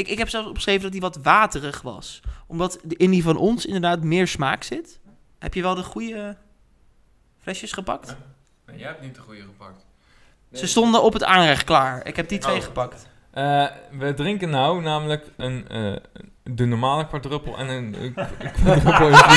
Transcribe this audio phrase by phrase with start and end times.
[0.00, 2.20] Ik, ik heb zelfs opgeschreven dat die wat waterig was.
[2.46, 4.98] Omdat de- in die van ons inderdaad meer smaak zit.
[5.38, 6.36] Heb je wel de goede
[7.42, 8.16] flesjes gepakt?
[8.66, 9.84] Nee, jij hebt niet de goede gepakt.
[10.52, 12.06] Ze stonden op het aanrecht klaar.
[12.06, 12.62] Ik heb die twee Oh.
[12.62, 13.08] gepakt.
[13.30, 13.66] Eh,
[13.98, 15.96] we drinken nou namelijk een, eh,
[16.42, 19.34] de normale quadruppel en een infused.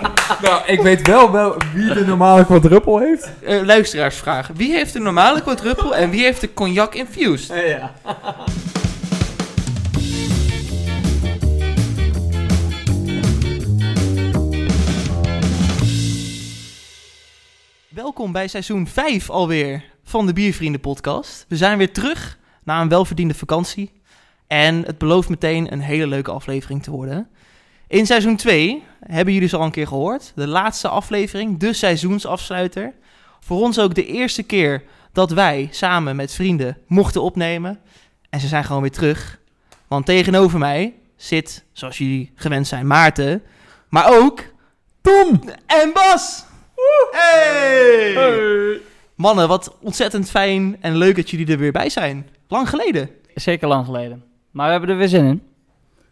[0.42, 3.30] nou, ik weet wel, wel wie de normale quadruppel heeft.
[3.44, 4.50] Eh, luisteraarsvraag.
[4.54, 7.68] Wie heeft de normale quadruppel en wie heeft de cognac infused?
[7.68, 7.92] ja.
[17.88, 21.44] Welkom bij seizoen 5 alweer van de Biervrienden podcast.
[21.48, 23.92] We zijn weer terug na een welverdiende vakantie.
[24.46, 27.28] En het belooft meteen een hele leuke aflevering te worden.
[27.88, 30.32] In seizoen 2 hebben jullie ze al een keer gehoord.
[30.34, 32.94] De laatste aflevering, de seizoensafsluiter.
[33.40, 37.78] Voor ons ook de eerste keer dat wij samen met vrienden mochten opnemen.
[38.30, 39.38] En ze zijn gewoon weer terug.
[39.88, 43.42] Want tegenover mij zit, zoals jullie gewend zijn, Maarten.
[43.88, 44.44] Maar ook
[45.00, 45.42] Tom!
[45.66, 46.44] en Bas!
[47.10, 48.80] Hey!
[49.14, 52.28] Mannen, wat ontzettend fijn en leuk dat jullie er weer bij zijn.
[52.48, 53.10] Lang geleden.
[53.34, 54.24] Zeker lang geleden.
[54.50, 55.42] Maar we hebben er weer zin in.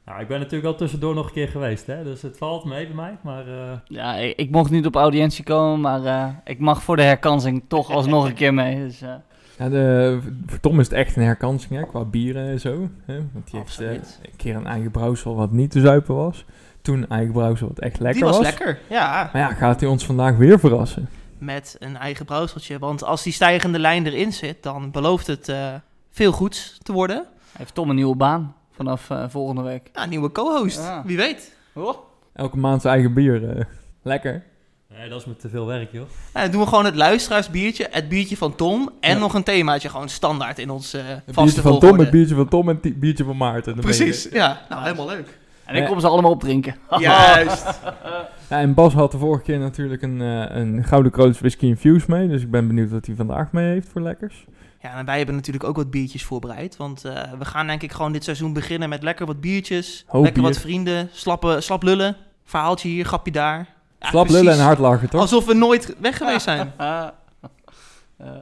[0.06, 2.02] Nou, ik ben natuurlijk al tussendoor nog een keer geweest, hè?
[2.04, 3.16] dus het valt mee bij mij.
[3.22, 6.96] Maar eh, Ja, ik, ik mocht niet op audiëntie komen, maar eh, ik mag voor
[6.96, 8.76] de herkansing toch alsnog een keer mee.
[8.86, 9.14] Dus, eh,
[9.58, 12.88] Ja, de, voor Tom is het echt een herkansing hè, qua bieren en zo.
[13.04, 13.14] Hè?
[13.32, 14.20] Want die heeft Absoluut.
[14.22, 16.44] een keer een eigen brouwsel wat niet te zuipen was.
[16.82, 18.46] Toen een eigen brouwsel wat echt lekker Die was, was.
[18.46, 18.78] lekker.
[18.88, 21.08] Ja, Maar ja, gaat hij ons vandaag weer verrassen?
[21.38, 22.78] met een eigen brouwseltje.
[22.78, 25.74] Want als die stijgende lijn erin zit, dan belooft het eh,
[26.10, 27.24] veel goeds te worden.
[27.58, 29.90] heeft Tom een nieuwe baan vanaf eh, volgende week.
[29.92, 30.78] Ja, nieuwe co-host.
[30.78, 31.02] Ja.
[31.06, 31.56] Wie weet.
[31.74, 31.94] Oh.
[32.32, 33.48] Elke maand zijn eigen bier.
[33.56, 33.64] eh,
[34.02, 34.42] lekker.
[34.98, 36.02] nee, dat is me te veel werk, joh.
[36.32, 39.18] Nou, dan doen we gewoon het luisteraarsbiertje, het biertje van Tom en Ja.
[39.18, 42.48] nog een themaatje gewoon standaard in ons Het vaste biertje van Tom, het biertje van
[42.48, 43.74] Tom en het biertje van Maarten.
[43.74, 44.60] Precies, ja.
[44.68, 45.38] Nou, helemaal leuk.
[45.64, 46.74] En ik kom ze allemaal opdrinken.
[46.98, 47.66] Juist.
[48.48, 52.28] Ja, en Bas had de vorige keer natuurlijk een, een Gouden Kroods Whisky Infused mee.
[52.28, 54.44] Dus ik ben benieuwd wat hij vandaag mee heeft voor lekkers.
[54.84, 56.76] Ja, en wij hebben natuurlijk ook wat biertjes voorbereid.
[56.76, 60.04] Want eh, we gaan denk ik gewoon dit seizoen beginnen met lekker wat biertjes.
[60.06, 62.16] Hoop lekker wat vrienden, slappe, slap lullen.
[62.44, 63.68] Verhaaltje hier, grapje daar.
[64.00, 64.42] Ja, Slap precies.
[64.42, 65.20] lullen en hard lachen, toch?
[65.20, 66.72] Alsof we nooit weg geweest zijn.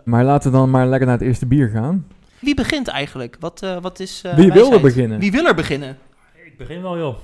[0.05, 2.07] Maar laten we dan maar lekker naar het eerste bier gaan.
[2.39, 3.37] Wie begint eigenlijk?
[3.41, 5.19] Wat, eh, wat is eh, Wie wil er beginnen?
[5.19, 5.99] Wie wil er beginnen?
[6.45, 7.17] Ik begin wel, joh.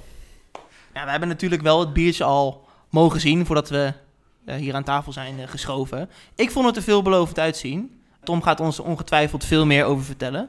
[0.94, 3.92] Ja, we hebben natuurlijk wel het biertje al mogen zien voordat we
[4.44, 6.10] hier aan tafel zijn geschoven.
[6.34, 7.97] Ik vond het er veelbelovend uitzien.
[8.28, 10.48] Tom gaat ons ongetwijfeld veel meer over vertellen.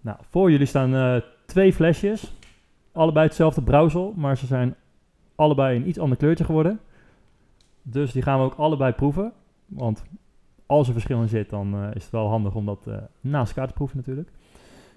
[0.00, 1.16] Nou, voor jullie staan eh,
[1.46, 2.32] twee flesjes.
[2.92, 4.74] Allebei hetzelfde brouwsel, maar ze zijn
[5.34, 6.80] allebei een iets ander kleurtje geworden.
[7.82, 9.32] Dus die gaan we ook allebei proeven.
[9.66, 10.04] Want
[10.66, 13.48] als er verschil in zit, dan eh, is het wel handig om dat eh, naast
[13.48, 14.30] elkaar te proeven natuurlijk.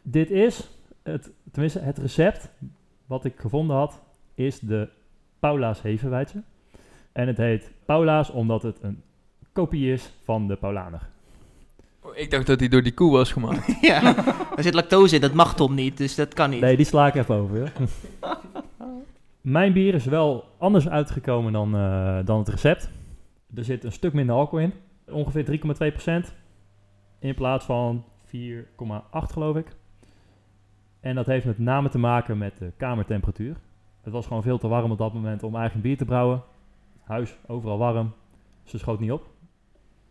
[0.01, 0.69] Dit is,
[1.03, 2.51] het, tenminste het recept
[3.05, 4.01] wat ik gevonden had,
[4.33, 4.89] is de
[5.39, 6.43] Paula's Hevenwijtse.
[7.11, 9.01] En het heet Paula's omdat het een
[9.51, 11.13] kopie is van de Paulaner.
[12.13, 13.77] Ik dacht dat hij door die koe was gemaakt.
[13.81, 14.15] ja,
[14.55, 16.61] er zit lactose in, dat mag Tom niet, dus dat kan niet.
[16.61, 17.71] Nee, die sla ik even over.
[19.41, 22.89] Mijn bier is wel anders uitgekomen dan, eh, dan het recept.
[23.55, 24.73] Er zit een stuk minder alcohol in.
[25.09, 26.33] Ongeveer 3,2%
[27.19, 29.67] in plaats van 4,8 geloof ik.
[30.99, 33.55] En dat heeft met name te maken met de kamertemperatuur.
[34.01, 36.43] Het was gewoon veel te warm op dat moment om eigen bier te brouwen.
[37.03, 38.13] Huis overal warm.
[38.63, 39.34] Ze schoot niet op.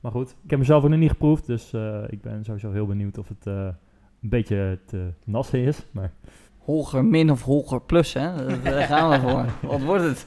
[0.04, 1.46] Maar goed, ik heb mezelf ook nog niet geproefd.
[1.46, 3.54] Dus eh, ik ben sowieso heel benieuwd of het eh,
[4.22, 5.86] een beetje te nassen is.
[5.90, 6.12] Maar
[6.58, 8.46] Holger min of Holger plus, hè?
[8.62, 9.70] Daar gaan we voor.
[9.70, 10.26] Wat wordt het?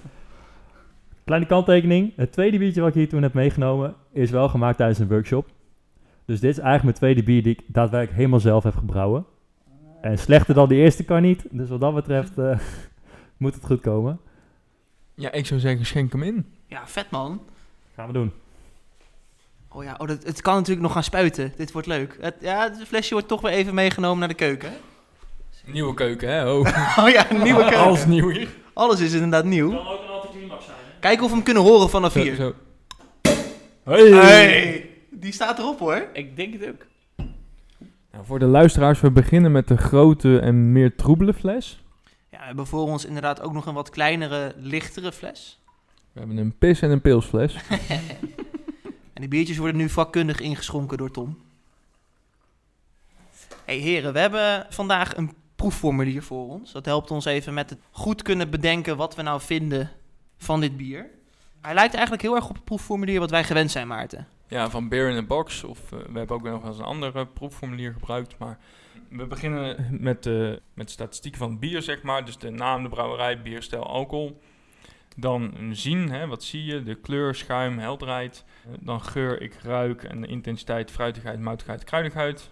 [1.26, 2.14] Kleine kanttekening.
[2.16, 5.48] Het tweede biertje wat ik hier toen heb meegenomen is wel gemaakt tijdens een workshop.
[6.26, 9.26] Dus dit is eigenlijk mijn tweede bier die ik daadwerkelijk helemaal zelf heb gebrouwen.
[10.02, 11.46] En slechter dan de eerste kan niet.
[11.52, 12.60] Dus wat dat betreft eh,
[13.38, 14.20] moet het goed komen.
[15.14, 16.46] Ja, ik zou zeggen, schenk hem in.
[16.66, 17.42] Ja, vet man.
[17.96, 18.32] Gaan we doen.
[19.70, 21.54] Oh ja, oh, dat, het kan natuurlijk nog gaan spuiten.
[21.58, 22.18] Dit wordt leuk.
[22.22, 24.70] Het, ja, het flesje wordt toch weer even meegenomen naar de keuken.
[24.70, 24.76] hè?
[25.72, 26.52] Nieuwe keuken, hè?
[26.52, 26.60] Oh.
[27.04, 27.78] Oh ja, een nieuwe keuken.
[27.80, 28.48] Alles nieuw hier.
[28.74, 29.70] Alles is inderdaad nieuw.
[29.70, 30.78] Kan ook een anticlimax zijn.
[31.00, 32.36] Kijken of we hem kunnen horen vanaf Zo, hier.
[32.36, 32.54] zo.
[33.84, 36.08] Hey, die staat erop hoor.
[36.14, 36.86] Ik denk het ook.
[38.12, 41.84] Nou, voor de luisteraars, we beginnen met de grote en meer troebele fles.
[42.32, 45.60] Ja, we hebben voor ons inderdaad ook nog een wat kleinere, lichtere fles.
[46.12, 47.56] We hebben een pis- en een pilsfles.
[49.18, 51.38] En die biertjes worden nu vakkundig ingeschonken door Tom.
[53.66, 56.72] hey, heren, we hebben vandaag een proefformulier voor ons.
[56.72, 59.92] Dat helpt ons even met het goed kunnen bedenken wat we nou vinden
[60.38, 61.10] van dit bier.
[61.62, 64.28] Hij lijkt eigenlijk heel erg op het proefformulier wat wij gewend zijn, Maarten.
[64.48, 65.64] Ja, van Beer in a Box.
[65.64, 68.38] Of eh, we hebben ook nog wel eens een ander eh, proefformulier gebruikt.
[68.38, 68.58] Maar
[69.10, 72.26] we beginnen met de met statistieken van het bier, zeg maar.
[72.26, 74.42] Dus de naam, de brouwerij, bierstijl, alcohol.
[75.20, 76.84] Dan zien, hè, wat zie je?
[76.84, 78.46] De kleur, schuim, helderheid.
[78.66, 80.04] Eh, dan geur, ik ruik.
[80.04, 82.50] En de intensiteit, fruitigheid, moutigheid, kruidigheid.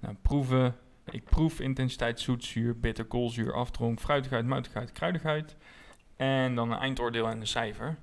[0.00, 0.74] Nou, proeven.
[1.10, 5.56] Ik proef intensiteit, zoet, zuur, bitter, koolzuur, afdronk, fruitigheid, moutigheid, kruidigheid.
[6.16, 7.98] En dan een eindoordeel en een cijfer.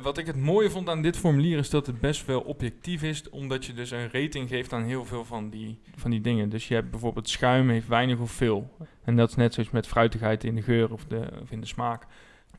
[0.00, 3.30] Wat ik het mooie vond aan dit formulier is dat het best wel objectief is,
[3.30, 6.48] omdat je dus een rating geeft aan heel veel van die, van die dingen.
[6.48, 8.76] Dus je hebt bijvoorbeeld schuim heeft weinig of veel.
[9.04, 11.66] En dat is net zoals met fruitigheid in de geur of, de, of in de
[11.66, 12.06] smaak.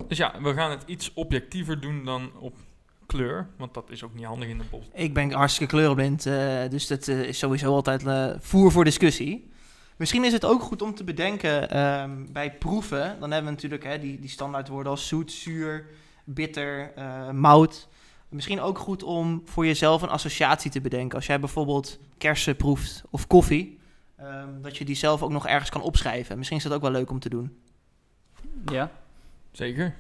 [0.08, 2.56] Dus ja, we gaan het iets objectiever doen dan op
[3.06, 4.90] kleur, want dat is ook niet handig in de pot.
[4.94, 9.52] Ik ben hartstikke kleurenblind, eh, dus dat eh, is sowieso altijd eh, voer voor discussie.
[9.98, 13.20] Misschien is het ook goed om te bedenken ehm, bij proeven.
[13.20, 15.86] Dan hebben we natuurlijk hè, die, die standaardwoorden als zoet, zuur,
[16.24, 17.88] bitter, eh, mout.
[18.30, 21.16] Misschien ook goed om voor jezelf een associatie te bedenken.
[21.16, 23.80] Als jij bijvoorbeeld kersen proeft of koffie,
[24.16, 26.38] ehm, dat je die zelf ook nog ergens kan opschrijven.
[26.38, 27.58] Misschien is dat ook wel leuk om te doen.
[28.66, 28.92] Ja.
[29.54, 29.94] Zeker?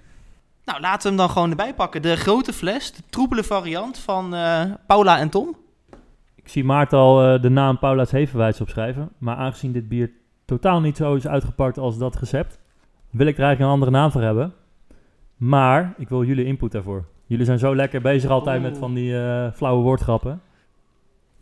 [0.66, 2.02] Nou, laten we hem dan gewoon erbij pakken.
[2.02, 5.56] De grote fles, de troebele variant van eh, Paula en Tom.
[6.36, 9.10] Ik zie Maarten al eh, de naam Paula's Hevenwijs opschrijven.
[9.18, 10.12] Maar aangezien dit bier
[10.46, 12.60] totaal niet zo is uitgepakt als dat recept,
[13.10, 14.54] wil ik er eigenlijk een andere naam voor hebben.
[15.38, 17.06] Maar ik wil jullie input daarvoor.
[17.26, 18.80] Jullie zijn zo lekker bezig altijd met Oeh.
[18.80, 20.42] van die eh, flauwe woordgrappen.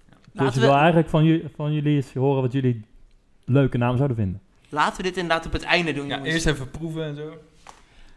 [0.10, 2.86] Dus ik Laten wil we, eigenlijk van, van jullie eens horen wat jullie
[3.46, 4.42] leuke naam zouden vinden.
[4.69, 6.34] laten we dit inderdaad op het einde doen, Ja, jongens.
[6.34, 7.34] eerst even proeven en zo.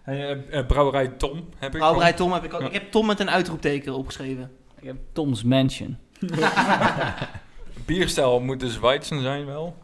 [0.05, 1.79] Eh, eh, brouwerij Tom heb ik.
[1.79, 2.61] Brouwerij Tom heb ik ook.
[2.61, 4.51] Ik heb Tom met een uitroepteken opgeschreven.
[4.81, 5.99] Ik heb Tom's Mansion.
[7.87, 9.77] Bierstijl moet dus Weizen zijn wel.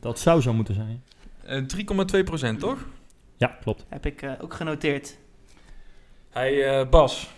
[0.00, 1.02] Dat zou zo moeten zijn.
[1.44, 1.62] Eh
[2.16, 2.86] 3,2 procent, toch?
[3.36, 3.84] Ja, klopt.
[3.88, 5.18] Heb ik eh, ook genoteerd.
[6.30, 7.30] Hey eh, Bas,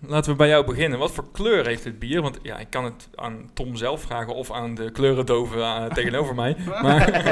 [0.00, 0.98] laten we bij jou beginnen.
[0.98, 2.22] Wat voor kleur heeft het bier?
[2.22, 6.56] Want ja, ik kan het aan Tom zelf vragen of aan de kleurendoven tegenover mij.
[6.82, 7.22] Maar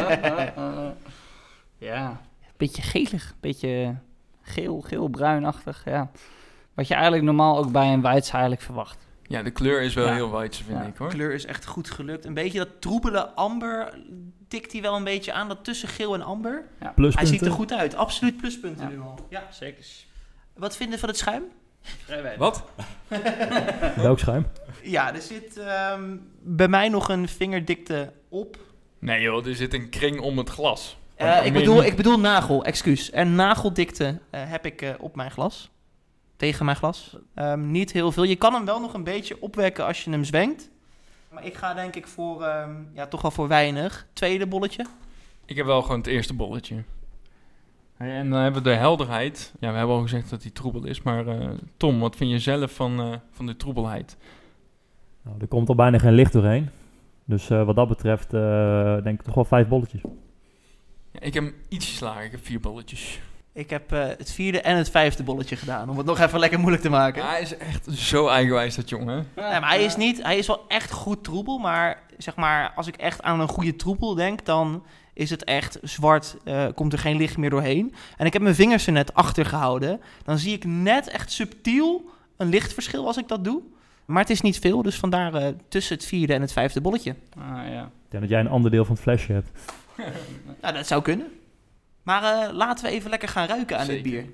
[1.79, 2.21] ja,
[2.56, 3.97] beetje gelig, beetje
[4.43, 6.11] geel, geel-bruinachtig, ja.
[6.75, 9.06] Wat je eigenlijk normaal ook bij een Weitz eigenlijk verwacht.
[9.27, 10.12] ja, de kleur is wel Ja.
[10.15, 10.85] heel Weizen, vind Ja.
[10.85, 11.12] ik De hoor.
[11.12, 12.25] kleur is echt goed gelukt.
[12.25, 13.99] Een beetje dat troebele amber
[14.49, 15.49] tikt hij wel een beetje aan.
[15.49, 16.65] Dat tussen geel en amber.
[16.79, 17.33] Hij Pluspunten.
[17.35, 17.95] ziet er goed uit.
[17.95, 18.91] Absoluut pluspunten Ja.
[18.91, 19.19] nu al.
[19.29, 19.43] Ja.
[19.51, 19.85] Zeker.
[20.56, 21.43] Wat vinden van het schuim?
[22.39, 22.65] Wat?
[23.97, 24.47] Welk schuim?
[24.83, 28.56] Ja, er zit ehm, bij mij nog een vingerdikte op.
[28.99, 30.97] Nee joh, er zit een kring om het glas.
[31.15, 33.11] Eh, ik, bedoel, ik bedoel nagel, excuus.
[33.11, 35.71] En nageldikte eh, heb ik eh, op mijn glas.
[36.37, 37.17] Tegen mijn glas.
[37.35, 38.23] Ehm, niet heel veel.
[38.23, 40.71] Je kan hem wel nog een beetje opwekken als je hem zwengt.
[41.31, 44.07] Maar ik ga denk ik voor, ehm, ja, toch wel voor weinig.
[44.13, 44.87] Tweede bolletje.
[45.45, 46.83] Ik heb wel gewoon het eerste bolletje.
[47.97, 49.53] Hey, en dan hebben we de helderheid.
[49.61, 51.03] Ja, we hebben al gezegd dat die troebel is.
[51.03, 54.17] Maar eh, Tom, wat vind je zelf van, eh, van de troebelheid?
[55.23, 56.71] Nou, er komt al bijna geen licht doorheen.
[57.25, 60.01] Dus eh, wat dat betreft eh, denk ik toch wel vijf bolletjes.
[61.15, 62.25] Ja, ik heb hem ietsjes lager.
[62.25, 63.21] Ik heb vier bolletjes.
[63.53, 65.91] Ik heb eh, het vierde en het vijfde bolletje gedaan.
[65.91, 67.23] Om het nog even lekker moeilijk te maken.
[67.23, 69.27] Ja, hij is echt zo eigenwijs, dat jongen.
[69.37, 71.59] Ja, maar hij is, niet, hij is wel echt goed troebel.
[71.59, 75.79] Maar zeg maar, als ik echt aan een goede troebel denk, dan is het echt
[75.83, 76.37] zwart.
[76.45, 77.95] eh, komt er geen licht meer doorheen.
[78.17, 80.01] En ik heb mijn vingers er net achter gehouden.
[80.25, 83.63] Dan zie ik net echt subtiel een lichtverschil als ik dat doe.
[84.05, 87.15] Maar het is niet veel, dus vandaar eh, tussen het vierde en het vijfde bolletje.
[87.39, 87.83] Ah, ja.
[87.83, 89.51] Ik denk dat jij een ander deel van het flesje hebt.
[90.62, 91.41] Nou, dat zou kunnen.
[92.03, 94.27] Maar eh, laten we even lekker gaan ruiken aan dit bier.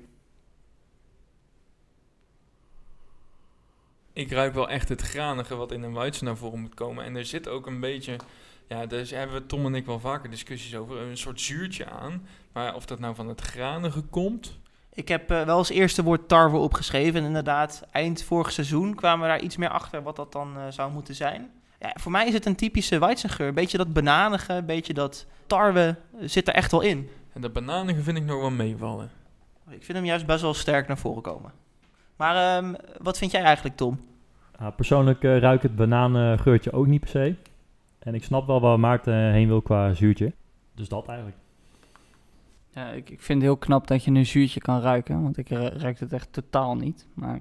[4.13, 7.05] Ik ruik wel echt het granige wat in een Weizen naar voren moet komen.
[7.05, 8.15] En er zit ook een beetje...
[8.67, 10.97] Ja, daar hebben we Tom en ik wel vaker discussies over.
[10.97, 12.27] Een soort zuurtje aan.
[12.53, 14.59] Maar of dat nou van het granige komt...
[14.93, 17.19] Ik heb eh, wel als eerste woord tarwe opgeschreven.
[17.19, 20.63] En inderdaad, eind vorig seizoen kwamen we daar iets meer achter wat dat dan eh,
[20.69, 21.51] zou moeten zijn.
[21.81, 23.47] Ja, voor mij is het een typische Weizengeur.
[23.47, 27.09] Een beetje dat bananige, een beetje dat tarwe eh, zit er echt wel in.
[27.33, 29.09] En dat bananige vind ik nog wel meevallen.
[29.69, 31.51] Ik vind hem juist best wel sterk naar voren komen.
[32.15, 33.99] Maar ehm, wat vind jij eigenlijk, Tom?
[34.59, 37.35] Nou, persoonlijk eh, ruik ik het bananengeurtje ook niet per se.
[37.99, 40.33] En ik snap wel waar Maarten heen wil qua zuurtje.
[40.75, 41.37] Dus dat eigenlijk.
[42.69, 45.49] Ja, ik, ik vind het heel knap dat je een zuurtje kan ruiken, want ik
[45.49, 47.07] ru- ruik het echt totaal niet.
[47.13, 47.39] Maar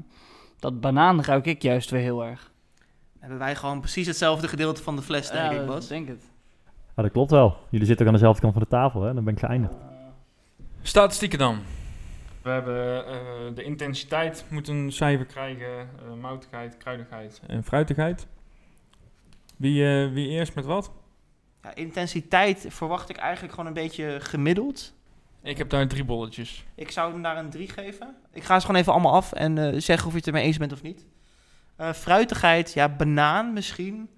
[0.58, 2.49] dat banaan ruik ik juist weer heel erg.
[3.20, 5.86] Hebben wij gewoon precies hetzelfde gedeelte van de fles, denk Ja, ik, Bas?
[5.88, 6.22] denk het.
[6.96, 7.56] Ja, dat klopt wel.
[7.70, 9.14] Jullie zitten ook aan dezelfde kant van de tafel, hè?
[9.14, 9.74] Dan ben ik geëindigd.
[10.82, 11.58] Statistieken dan.
[12.42, 13.14] We hebben eh,
[13.54, 15.66] de intensiteit moet een cijfer krijgen.
[15.68, 18.26] eh moutigheid, kruidigheid en fruitigheid.
[19.56, 20.90] Wie, eh, wie eerst met wat?
[21.62, 24.94] Ja, intensiteit verwacht ik eigenlijk gewoon een beetje gemiddeld.
[25.42, 26.64] Ik heb daar drie bolletjes.
[26.74, 28.14] Ik zou hem daar een 3 geven.
[28.32, 30.56] Ik ga ze gewoon even allemaal af en eh, zeggen of je het ermee eens
[30.58, 31.06] bent of niet.
[31.80, 34.08] Eh, fruitigheid, ja, banaan misschien.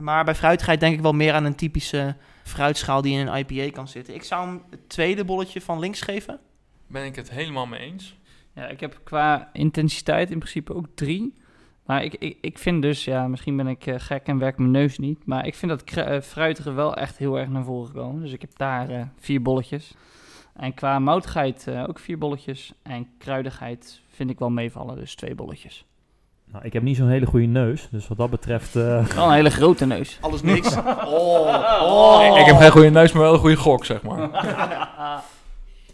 [0.00, 3.70] Maar bij fruitigheid denk ik wel meer aan een typische fruitschaal die in een IPA
[3.70, 4.14] kan zitten.
[4.14, 6.40] Ik zou hem het tweede bolletje van links geven.
[6.86, 8.16] Ben ik het helemaal mee eens.
[8.54, 11.34] Ja, ik heb qua intensiteit in principe ook drie.
[11.86, 14.70] Maar ik, ik, ik vind dus, ja, misschien ben ik eh, gek en werk mijn
[14.70, 15.26] neus niet.
[15.26, 18.22] Maar ik vind dat eh, fruitige wel echt heel erg naar voren komen.
[18.22, 19.94] Dus ik heb daar eh, vier bolletjes.
[20.54, 22.72] En qua moutigheid eh, ook vier bolletjes.
[22.82, 25.84] En kruidigheid vind ik wel meevallen, dus twee bolletjes.
[26.52, 28.76] Nou, ik heb niet zo'n hele goede neus, dus wat dat betreft...
[28.76, 30.18] eh, Wel een hele grote neus.
[30.20, 30.76] Alles niks.
[31.14, 32.38] Oh, oh.
[32.38, 34.18] Ik heb geen goede neus, maar wel een goede gok, zeg maar.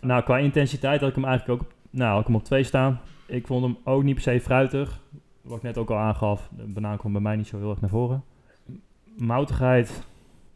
[0.00, 1.68] nou, qua intensiteit had ik hem eigenlijk ook...
[1.90, 3.00] Nou, had ik hem op twee staan.
[3.26, 5.00] Ik vond hem ook niet per se fruitig.
[5.42, 7.80] Wat ik net ook al aangaf, de banaan komt bij mij niet zo heel erg
[7.80, 8.24] naar voren.
[9.16, 10.02] Moutigheid,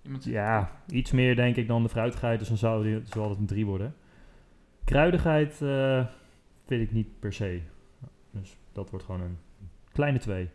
[0.05, 3.39] Iemand- ja, iets meer denk ik dan de fruitigheid, dus dan zou die, zal het
[3.39, 3.95] een 3 worden.
[4.85, 6.05] Kruidigheid eh,
[6.67, 7.61] vind ik niet per se.
[8.31, 9.39] Dus dat wordt gewoon een
[9.93, 10.51] kleine 2.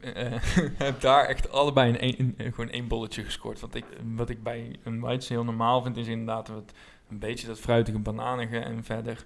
[0.00, 0.32] eh,
[0.86, 3.60] heb daar echt allebei een, gewoon één bolletje gescoord.
[3.60, 6.72] Want ik, wat ik bij een white heel normaal vind, is inderdaad wat,
[7.08, 9.24] een beetje dat fruitige bananige en verder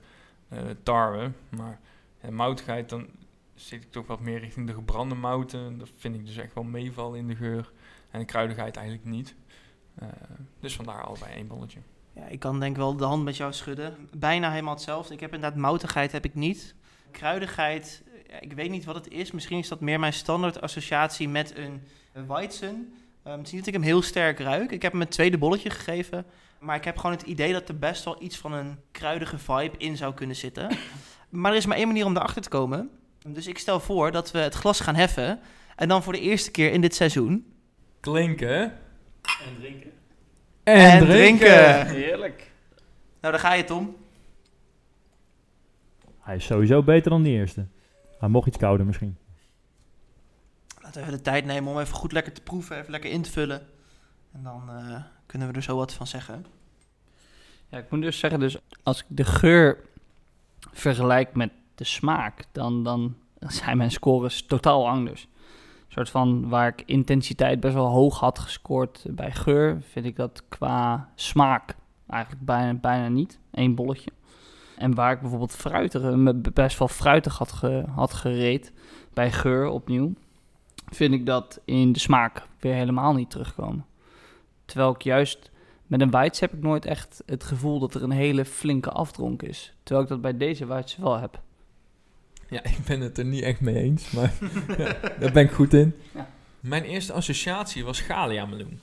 [0.48, 1.30] eh, tarwe.
[1.48, 1.80] Maar
[2.20, 3.06] eh, moutigheid, dan
[3.54, 5.78] zit ik toch wat meer richting de gebrande mouten.
[5.78, 7.72] Dat vind ik dus echt wel meevallen in de geur.
[8.10, 9.34] En de kruidigheid eigenlijk niet.
[9.94, 10.08] Eh,
[10.60, 11.80] dus vandaar allebei één bolletje.
[12.12, 14.08] Ja, ik kan denk wel de hand met jou schudden.
[14.16, 15.14] Bijna helemaal hetzelfde.
[15.14, 16.74] Ik heb inderdaad moutigheid heb ik niet.
[17.10, 19.30] Kruidigheid, ja, ik weet niet wat het is.
[19.30, 22.92] Misschien is dat meer mijn standaard associatie met een, een Weizen.
[23.22, 24.70] Ehm, het is niet dat ik hem heel sterk ruik.
[24.70, 26.26] Ik heb hem een tweede bolletje gegeven.
[26.58, 29.76] Maar ik heb gewoon het idee dat er best wel iets van een kruidige vibe
[29.78, 30.76] in zou kunnen zitten.
[31.28, 32.90] maar er is maar één manier om daarachter te komen.
[33.26, 35.40] Dus ik stel voor dat we het glas gaan heffen.
[35.76, 37.52] En dan voor de eerste keer in dit seizoen.
[38.00, 38.78] Klinken.
[39.42, 39.90] En drinken.
[40.62, 41.06] En,
[41.86, 42.50] Heerlijk.
[43.20, 43.96] Nou, daar ga je, Tom.
[46.28, 47.66] Hij is sowieso beter dan die eerste.
[48.18, 49.16] Hij mocht iets kouder misschien.
[50.80, 53.22] Laten we even de tijd nemen om even goed lekker te proeven, even lekker in
[53.22, 53.66] te vullen.
[54.32, 56.46] En dan eh, kunnen we er zo wat van zeggen.
[57.68, 59.78] Ja, ik moet dus zeggen, dus als ik de geur
[60.72, 65.22] vergelijk met de smaak, dan, dan zijn mijn scores totaal anders.
[65.22, 70.16] Een soort van waar ik intensiteit best wel hoog had gescoord bij geur, vind ik
[70.16, 73.38] dat qua smaak eigenlijk bijna, bijna niet.
[73.50, 74.10] Eén bolletje.
[74.78, 76.02] En waar ik bijvoorbeeld fruitig,
[76.52, 78.72] best wel fruitig had, ge, had gereed
[79.14, 80.12] bij geur opnieuw,
[80.90, 83.86] vind ik dat in de smaak weer helemaal niet terugkomen.
[84.64, 85.50] Terwijl ik juist
[85.86, 89.42] met een Weitz heb ik nooit echt het gevoel dat er een hele flinke afdronk
[89.42, 89.74] is.
[89.82, 91.40] Terwijl ik dat bij deze Weitz wel heb.
[92.48, 94.32] Ja, ik ben het er niet echt mee eens, maar
[94.78, 95.94] ja, daar ben ik goed in.
[96.14, 96.30] Ja.
[96.60, 98.80] Mijn eerste associatie was Galia meloen.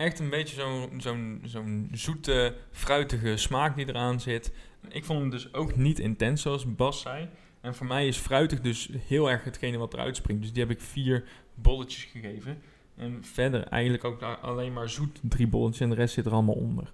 [0.00, 4.52] Echt een beetje zo'n zo'n zo'n zoete, fruitige smaak die eraan zit.
[4.88, 7.28] Ik vond hem dus ook niet intens, zoals Bas zei.
[7.60, 10.42] En voor mij is fruitig dus heel erg hetgene wat eruit springt.
[10.42, 12.62] Dus die heb ik vier bolletjes gegeven.
[12.96, 16.54] En verder eigenlijk ook alleen maar zoet drie bolletjes en de rest zit er allemaal
[16.54, 16.90] onder.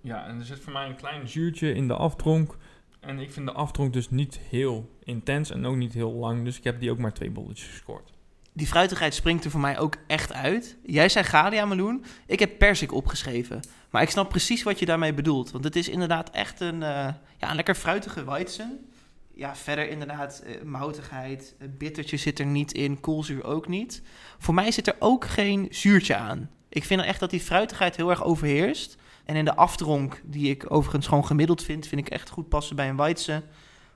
[0.00, 2.56] Ja, en er zit voor mij een klein zuurtje in de aftronk.
[3.00, 6.44] En ik vind de aftronk dus niet heel intens en ook niet heel lang.
[6.44, 8.17] Dus ik heb die ook maar twee bolletjes gescoord.
[8.58, 10.76] Die fruitigheid springt er voor mij ook echt uit.
[10.82, 13.60] Jij zei Galia meloen, ik heb persik opgeschreven.
[13.90, 15.50] Maar ik snap precies wat je daarmee bedoelt.
[15.50, 18.88] Want het is inderdaad echt een, eh, ja, een lekker fruitige Weizen.
[19.34, 24.02] Ja, verder inderdaad eh, moutigheid, bittertje zit er niet in, koolzuur ook niet.
[24.38, 26.50] Voor mij zit er ook geen zuurtje aan.
[26.68, 28.96] Ik vind echt dat die fruitigheid heel erg overheerst.
[29.24, 32.76] En in de aftronk, die ik overigens gewoon gemiddeld vind, vind ik echt goed passen
[32.76, 33.44] bij een Weizen.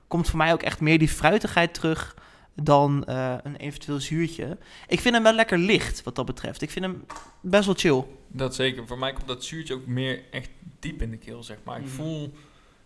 [0.07, 2.15] Komt voor mij ook echt meer die fruitigheid terug
[2.55, 4.57] dan eh, een eventueel zuurtje.
[4.87, 6.61] Ik vind hem wel lekker licht wat dat betreft.
[6.61, 7.05] Ik vind hem
[7.41, 8.03] best wel chill.
[8.27, 8.87] Dat zeker.
[8.87, 11.77] Voor mij komt dat zuurtje ook meer echt diep in de keel, zeg maar.
[11.77, 11.91] Ik Mhm.
[11.93, 12.33] voel...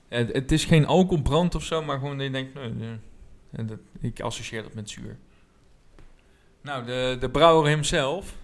[0.07, 2.53] Het, het is geen alcoholbrand of zo, maar gewoon dat je denkt...
[2.53, 2.97] Nee, nee.
[3.51, 5.17] En dat, ik associeer dat met zuur.
[6.61, 8.35] Nou, de, de brouwer hemzelf.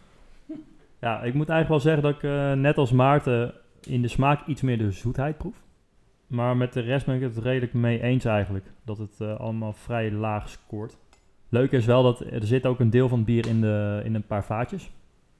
[0.99, 4.47] Ja, ik moet eigenlijk wel zeggen dat ik eh, net als Maarten in de smaak
[4.47, 5.55] iets meer de zoetheid proef.
[6.27, 8.65] Maar met de rest ben ik het redelijk mee eens eigenlijk.
[8.85, 10.97] Dat het eh, allemaal vrij laag scoort.
[11.53, 14.15] Leuk is wel dat er zit ook een deel van het bier in, de, in
[14.15, 14.91] een paar vaatjes.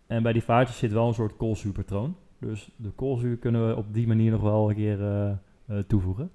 [0.08, 2.16] En bij die vaatjes zit wel een soort koolzuurpatroon.
[2.40, 6.32] Dus de koolzuur kunnen we op die manier nog wel een keer eh, eh, toevoegen.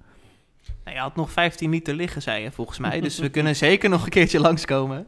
[0.83, 3.01] Nou, je had nog 15 liter liggen, zei je volgens mij.
[3.01, 5.05] Dus we kunnen zeker nog een keertje langskomen.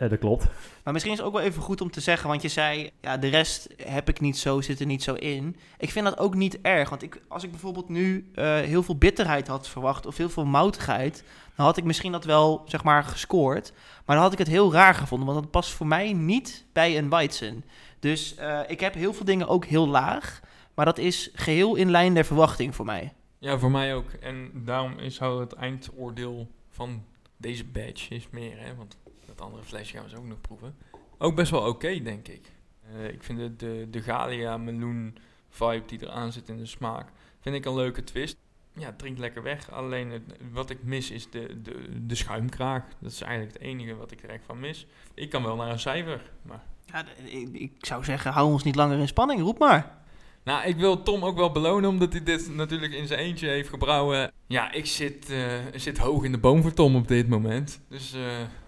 [0.00, 0.46] Eh, dat klopt.
[0.84, 3.16] Maar misschien is het ook wel even goed om te zeggen, want je zei, ja,
[3.16, 5.56] de rest heb ik niet zo, zit er niet zo in.
[5.78, 8.96] Ik vind dat ook niet erg, want ik, als ik bijvoorbeeld nu eh, heel veel
[8.96, 11.24] bitterheid had verwacht of heel veel moutigheid,
[11.56, 13.72] dan had ik misschien dat wel, zeg maar, gescoord.
[14.04, 16.98] Maar dan had ik het heel raar gevonden, want dat past voor mij niet bij
[16.98, 17.64] een Weizen.
[17.98, 20.40] Dus eh, ik heb heel veel dingen ook heel laag,
[20.74, 23.12] maar dat is geheel in lijn der verwachting voor mij.
[23.38, 24.10] Ja, voor mij ook.
[24.10, 27.04] En daarom is het eindoordeel van
[27.36, 28.96] deze badge is meer, hè, want
[29.40, 30.76] andere flesje gaan we zo ook nog proeven.
[31.18, 32.52] Ook best wel oké, denk ik.
[32.92, 35.18] Eh, ik vind de, de, de Galia meloen
[35.48, 37.08] vibe die eraan zit in de smaak,
[37.40, 38.36] vind ik een leuke twist.
[38.72, 39.70] Ja, het drinkt lekker weg.
[39.70, 42.84] Alleen wat ik mis is de, de, de schuimkraag.
[42.98, 44.86] Dat is eigenlijk het enige wat ik er echt van mis.
[45.14, 46.62] Ik kan wel naar een cijfer, maar...
[46.86, 49.40] Ja, ik, ik zou zeggen, hou ons niet langer in spanning.
[49.40, 49.98] Roep maar.
[50.44, 53.68] Nou, ik wil Tom ook wel belonen, omdat hij dit natuurlijk in zijn eentje heeft
[53.68, 54.32] gebrouwen.
[54.46, 55.38] Ja, ik zit, eh,
[55.74, 57.80] zit hoog in de boom voor Tom op dit moment.
[57.88, 58.14] Dus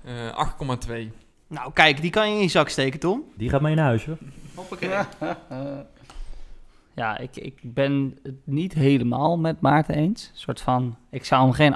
[0.05, 1.13] eh, eh 8,2.
[1.47, 3.25] Nou, kijk, die kan je in je zak steken, Tom.
[3.37, 4.19] Die gaat mee naar huis, hoor.
[4.55, 4.91] Hoppakee.
[6.95, 10.29] Ja, ik, ik ben het niet helemaal met Maarten eens.
[10.33, 11.75] Een soort van, ik zou hem geen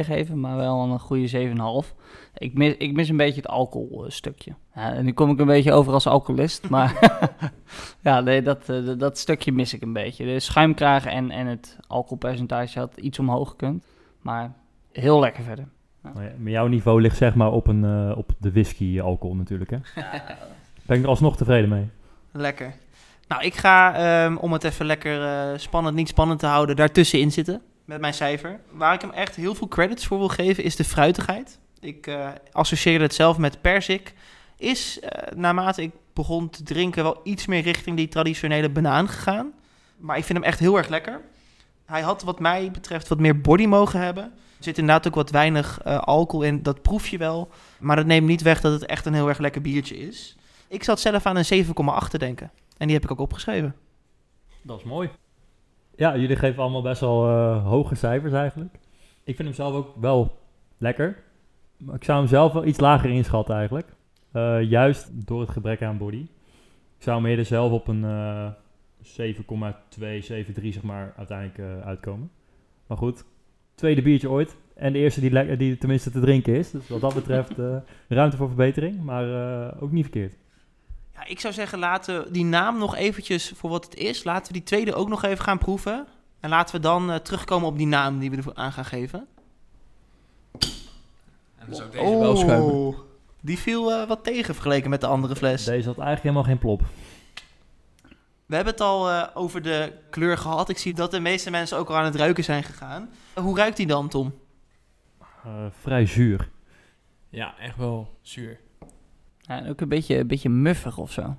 [0.00, 1.52] 8,2 geven, maar wel een goede
[1.84, 1.94] 7,5.
[2.34, 4.52] Ik mis, ik mis een beetje het alcoholstukje.
[4.74, 7.18] Ja, en nu kom ik een beetje over als alcoholist, maar
[8.02, 10.24] ja, nee, dat, eh, dat- dat stukje mis ik een beetje.
[10.24, 13.84] De schuimkraag en, en het alcoholpercentage had iets omhoog gekund,
[14.22, 14.52] maar
[14.92, 15.68] heel lekker verder.
[16.00, 19.34] Maar ja, maar jouw niveau ligt zeg maar op, een, eh, op de whisky alcohol
[19.36, 19.78] natuurlijk, hè?
[20.86, 21.88] Ben ik er alsnog tevreden mee.
[22.32, 22.74] Lekker.
[23.28, 27.32] Nou, ik ga, ehm, om het even lekker eh, spannend, niet spannend te houden, daartussenin
[27.32, 28.60] zitten met mijn cijfer.
[28.70, 31.58] Waar ik hem echt heel veel credits voor wil geven, is de fruitigheid.
[31.80, 34.14] Ik eh, associeerde het zelf met perzik.
[34.56, 39.52] Is, eh, naarmate ik begon te drinken, wel iets meer richting die traditionele banaan gegaan.
[39.96, 41.20] Maar ik vind hem echt heel erg lekker.
[41.84, 44.24] Hij had wat mij betreft wat meer body mogen hebben.
[44.24, 47.48] Er zit inderdaad ook wat weinig alcohol in, dat proef je wel.
[47.78, 50.36] Maar dat neemt niet weg dat het echt een heel erg lekker biertje is.
[50.68, 52.50] Ik zat zelf aan een 7,8 te denken.
[52.78, 53.74] En die heb ik ook opgeschreven.
[54.62, 55.08] Dat is mooi.
[55.96, 58.74] Ja, jullie geven allemaal best wel eh, hoge cijfers eigenlijk.
[59.24, 60.38] Ik vind hem zelf ook wel
[60.78, 61.22] lekker.
[61.76, 63.86] Maar ik zou hem zelf wel iets lager inschatten eigenlijk.
[64.32, 66.26] Eh, juist door het gebrek aan body.
[66.96, 68.48] Ik zou hem eerder zelf op een eh
[69.02, 72.30] 7,2, 7,3 zeg maar uiteindelijk eh, uitkomen.
[72.86, 73.24] Maar goed,
[73.74, 74.56] tweede biertje ooit.
[74.74, 76.70] En de eerste die, le- die tenminste te drinken is.
[76.70, 77.76] Dus wat dat betreft eh,
[78.08, 79.02] ruimte voor verbetering.
[79.02, 79.24] Maar
[79.68, 80.34] eh, ook niet verkeerd.
[81.18, 84.24] Ja, ik zou zeggen, laten we die naam nog eventjes voor wat het is.
[84.24, 86.06] Laten we die tweede ook nog even gaan proeven.
[86.40, 89.26] En laten we dan eh, terugkomen op die naam die we ervoor aan gaan geven.
[91.58, 92.72] En dan zou deze wel schuimen.
[92.72, 92.98] Oh,
[93.40, 95.64] die viel eh, wat tegen vergeleken met de andere fles.
[95.64, 96.82] Deze had eigenlijk helemaal geen plop.
[98.46, 100.68] We hebben het al eh, over de kleur gehad.
[100.68, 103.10] Ik zie dat de meeste mensen ook al aan het ruiken zijn gegaan.
[103.34, 104.34] Hoe ruikt die dan, Tom?
[105.44, 106.48] Eh, vrij zuur.
[107.28, 108.60] Ja, echt wel zuur.
[109.48, 111.36] Ja, en ook een beetje, een beetje muffig of zo.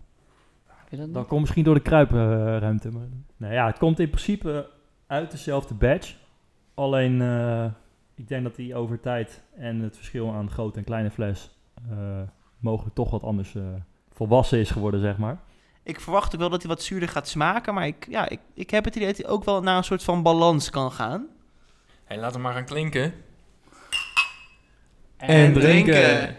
[0.90, 2.92] Dat komt misschien door de kruipruimte.
[2.92, 4.70] maar nou ja, het komt in principe
[5.08, 6.16] uit dezelfde batch.
[6.74, 7.66] Alleen, eh,
[8.16, 11.50] ik denk dat die over tijd en het verschil aan grote en kleine fles
[11.90, 12.22] eh,
[12.60, 13.64] mogelijk toch wat anders eh,
[14.12, 15.40] volwassen is geworden, zeg maar.
[15.84, 17.74] Ik verwacht ook wel dat hij wat zuurder gaat smaken.
[17.74, 20.04] Maar ik, ja, ik, ik heb het idee dat hij ook wel naar een soort
[20.04, 21.28] van balans kan gaan.
[22.04, 23.14] Hé, laat hem maar gaan klinken.
[25.18, 26.36] En drinken.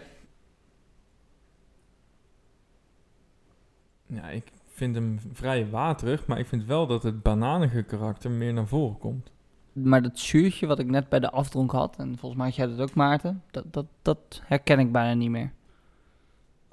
[4.13, 8.53] Ja, ik vind hem vrij waterig, maar ik vind wel dat het bananige karakter meer
[8.53, 9.31] naar voren komt.
[9.73, 12.67] Maar dat zuurtje wat ik net bij de afdronk had, en volgens mij had jij
[12.67, 15.51] dat ook Maarten, dat, dat, dat herken ik bijna niet meer.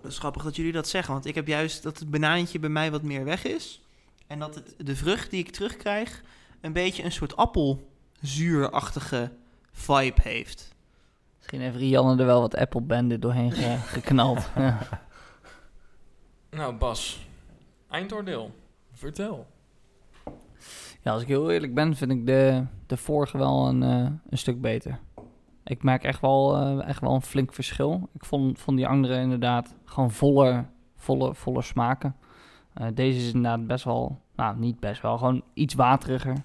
[0.02, 2.68] Dat is grappig dat jullie dat zeggen, want ik heb juist dat het banaantje bij
[2.70, 3.82] mij wat meer weg is.
[4.26, 6.22] En dat het, de vrucht die ik terugkrijg
[6.60, 9.30] een beetje een soort appelzuurachtige
[9.72, 10.74] vibe heeft.
[11.36, 14.50] Misschien heeft Rianne er wel wat Apple Bandit doorheen ge- geknald.
[14.56, 14.78] ja.
[16.50, 17.27] Nou, Bas,
[17.88, 18.50] eindoordeel.
[18.92, 19.46] Vertel.
[21.02, 24.38] ja, als ik heel eerlijk ben, vind ik de, de vorige wel een, eh, een
[24.38, 25.00] stuk beter.
[25.64, 28.08] Ik merk echt wel, eh, echt wel een flink verschil.
[28.14, 32.16] Ik vond, vond die andere inderdaad gewoon voller, voller, voller smaken.
[32.74, 36.36] Eh, deze is inderdaad best wel, nou niet best wel, gewoon iets wateriger.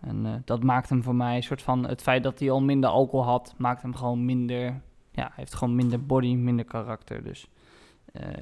[0.00, 2.90] En dat maakt hem voor mij een soort van, het feit dat hij al minder
[2.90, 7.22] alcohol had, maakt hem gewoon minder, ja, heeft gewoon minder body, minder karakter.
[7.22, 7.48] Dus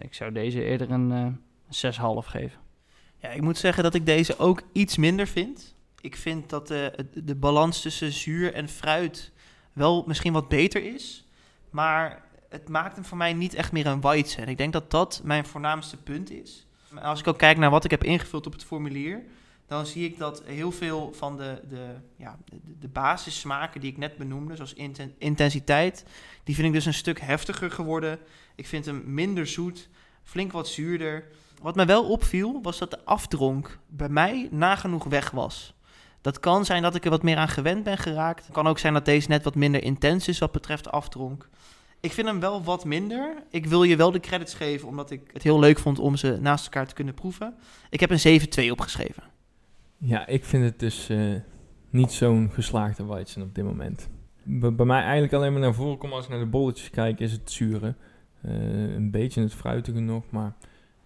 [0.00, 2.58] ik zou deze eerder een eh 6,5 geven.
[3.18, 5.74] Ja, ik moet zeggen dat ik deze ook iets minder vind.
[6.00, 9.32] Ik vind dat de, het- de balans tussen zuur en fruit
[9.72, 11.24] wel misschien wat beter is.
[11.70, 14.42] Maar het maakt hem voor mij niet echt meer een Weizen.
[14.42, 16.66] En ik denk dat dat mijn voornaamste punt is.
[17.02, 19.22] Als ik ook kijk naar wat ik heb ingevuld op het formulier...
[19.66, 22.38] dan zie ik dat heel veel van de, de, ja,
[22.80, 24.56] de, basissmaken die ik net benoemde...
[24.56, 26.04] zoals inten- intensiteit,
[26.44, 28.18] die vind ik dus een stuk heftiger geworden.
[28.54, 29.88] Ik vind hem minder zoet,
[30.22, 31.24] flink wat zuurder...
[31.64, 35.74] Wat mij wel opviel, was dat de afdronk bij mij nagenoeg weg was.
[36.20, 38.44] Dat kan zijn dat ik er wat meer aan gewend ben geraakt.
[38.44, 41.48] Het kan ook zijn dat deze net wat minder intens is wat betreft afdronk.
[42.00, 43.42] Ik vind hem wel wat minder.
[43.50, 46.38] Ik wil je wel de credits geven, omdat ik het heel leuk vond om ze
[46.40, 47.54] naast elkaar te kunnen proeven.
[47.90, 49.22] Ik heb een 7-2 opgeschreven.
[49.98, 51.18] Ja, ik vind het dus eh,
[51.90, 54.08] niet zo'n geslaagde Weizen op dit moment.
[54.42, 57.32] Bij mij eigenlijk alleen maar naar voren komt als ik naar de bolletjes kijk, is
[57.32, 57.94] het zure.
[58.40, 58.52] Eh,
[58.94, 60.54] een beetje het fruitige nog, maar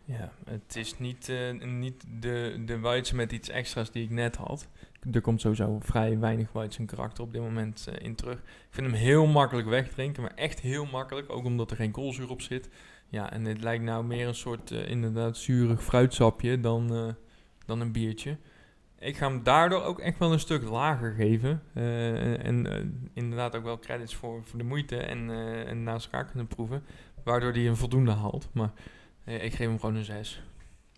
[0.09, 4.37] ja, het is niet, eh, niet de, de Weizen met iets extra's die ik net
[4.37, 4.69] had.
[5.13, 8.39] Er komt sowieso vrij weinig Weizen karakter op dit moment eh, in terug.
[8.39, 12.31] Ik vind hem heel makkelijk wegdrinken, maar echt heel makkelijk, ook omdat er geen koolzuur
[12.31, 12.69] op zit.
[13.09, 17.17] Ja, en het lijkt nou meer een soort eh, inderdaad zuurig fruitsapje dan,
[17.67, 18.37] dan een biertje.
[18.99, 21.63] Ik ga hem daardoor ook echt wel een stuk lager geven.
[22.43, 25.31] En inderdaad ook wel credits voor, voor de moeite en,
[25.67, 26.83] en naast elkaar kunnen proeven.
[27.25, 28.49] Waardoor hij een voldoende haalt.
[28.53, 28.73] Maar
[29.35, 30.43] ik geef hem gewoon een 6.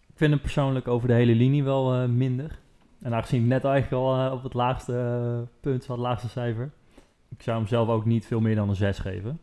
[0.08, 2.58] Ik vind hem persoonlijk over de hele linie wel eh, minder.
[3.02, 6.28] En aangezien ik net eigenlijk al eh, op het laagste eh, punt zat, het laagste
[6.28, 6.70] cijfer.
[7.28, 9.40] Ik zou hem zelf ook niet veel meer dan een 6 geven.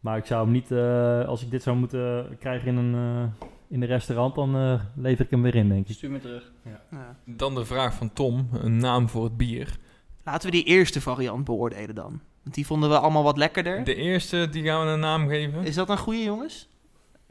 [0.00, 3.46] Maar ik zou hem niet, eh, als ik dit zou moeten krijgen in een, eh,
[3.68, 5.94] in een restaurant, dan eh, lever ik hem weer in, denk ik.
[5.94, 6.52] Stuur me terug.
[6.90, 7.16] Ja.
[7.24, 9.76] Dan de vraag van Tom, een naam voor het bier.
[10.24, 12.20] Laten we die eerste variant beoordelen dan.
[12.42, 13.84] Want die vonden we allemaal wat lekkerder.
[13.84, 15.64] De eerste, die gaan we een naam geven.
[15.64, 16.68] Is dat een goede, jongens?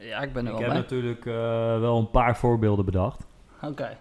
[0.02, 0.80] Ja, ik ben er Ik wel heb bij.
[0.80, 1.34] natuurlijk eh,
[1.80, 3.26] wel een paar voorbeelden bedacht.
[3.62, 3.98] Oké.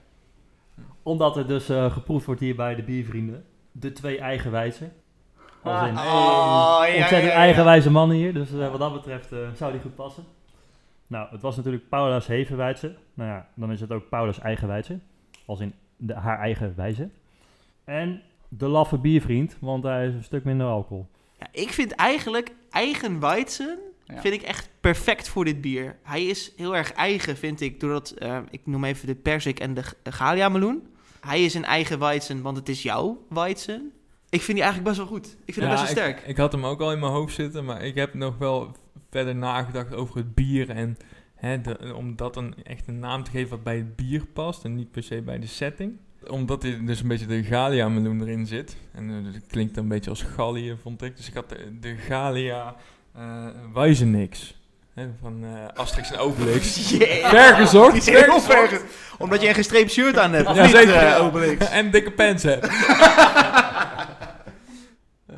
[1.04, 3.46] Omdat er dus eh, geproefd wordt hier bij de biervrienden.
[3.72, 4.92] De twee eigenwijzen.
[5.64, 7.32] Als in, Oh, ja, ontzettend ja, ja.
[7.32, 8.34] eigenwijze mannen hier.
[8.34, 10.24] Dus eh, wat dat betreft eh, zou die goed passen.
[11.08, 12.96] Nou, het was natuurlijk Paula's Hevenwijze.
[13.14, 15.00] Nou ja, dan is het ook Paula's Eigenwijze.
[15.46, 17.10] Als in de, haar eigen wijze.
[17.84, 21.08] En de laffe biervriend, want hij is een stuk minder alcohol.
[21.40, 23.80] Ja, ik vind eigenlijk eigen Weizen
[24.14, 24.22] Ja.
[24.22, 25.96] vind ik echt perfect voor dit bier.
[26.04, 29.74] Hij is heel erg eigen, vind ik, doordat, eh, ik noem even de persik en
[29.74, 30.88] de Galia meloen.
[31.20, 33.92] Hij is een eigen Weizen, want het is jouw Weizen.
[34.30, 35.38] Ik vind die eigenlijk best wel goed.
[35.46, 36.28] Ik vind hem best wel ik, sterk.
[36.30, 38.76] Ik, had hem ook al in mijn hoofd zitten, maar ik heb nog wel
[39.10, 40.70] verder nagedacht over het bier.
[40.70, 40.98] En
[41.36, 44.64] hè, de- om dat een, echt een naam te geven wat bij het bier past
[44.64, 45.98] en niet per se bij de setting.
[46.28, 48.78] Omdat er dus een beetje de Galia meloen erin zit.
[48.92, 51.18] En eh, dat klinkt een beetje als Gallië, vond ik.
[51.18, 52.76] Dus ik had de, de Galia
[53.20, 54.58] uh, Wijzenix.
[54.94, 56.90] Hè, van eh Asterix en Obelix.
[56.98, 57.30] Yeah.
[57.30, 58.82] Ver gezocht, Die is heel ver
[59.18, 60.48] Omdat je een gestreept shirt aan hebt.
[60.48, 60.94] of Ja, niet, zeker.
[60.96, 61.70] eh, Obelix?
[61.70, 62.64] en dikke pens heb.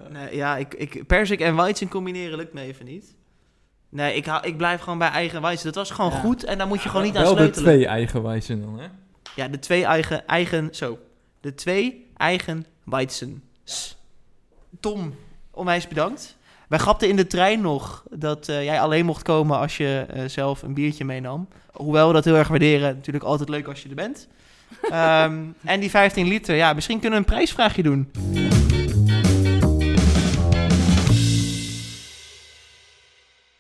[0.10, 3.16] Nee, ja, ik, ik, persik en Weizen combineren lukt me even niet.
[3.90, 5.66] Nee, ik, hou- ik blijf gewoon bij eigen Weizen.
[5.66, 6.20] Dat was gewoon Ja.
[6.20, 7.70] goed en daar moet je gewoon niet aan Wel de sleutelen.
[7.70, 8.88] twee eigen wijzen dan, hè?
[9.36, 11.00] Ja, de twee eigen, eigen, zo.
[11.42, 13.98] De twee eigen Weizens.
[14.80, 15.16] Tom,
[15.52, 16.38] onwijs bedankt.
[16.72, 20.24] Wij grapten in de trein nog dat eh, jij alleen mocht komen als je eh,
[20.26, 21.48] zelf een biertje meenam.
[21.72, 22.96] Hoewel we dat heel erg waarderen.
[22.96, 24.28] Natuurlijk altijd leuk als je er bent.
[24.90, 28.12] Ehm, en die 15 liter, ja, misschien kunnen we een prijsvraagje doen.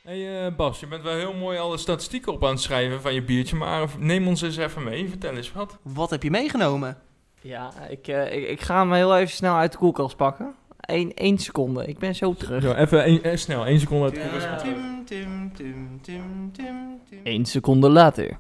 [0.02, 3.14] Hey eh, Bas, je bent wel heel mooi alle statistieken op aan het schrijven van
[3.14, 5.10] je biertje, maar neem ons eens even mee.
[5.10, 5.78] Vertel eens wat.
[5.82, 6.98] Wat heb je meegenomen?
[7.42, 10.56] Ja, ik, eh, ik, ik ga hem heel even snel uit de koelkast pakken.
[10.92, 12.64] Eén één seconde, ik ben zo terug.
[12.64, 14.64] Zo, even een- eh, snel, één seconde uit Tim, koelkast.
[14.64, 14.76] tim,
[15.06, 17.20] tim, tim, tim, tim, tim.
[17.24, 18.38] Eén seconde later.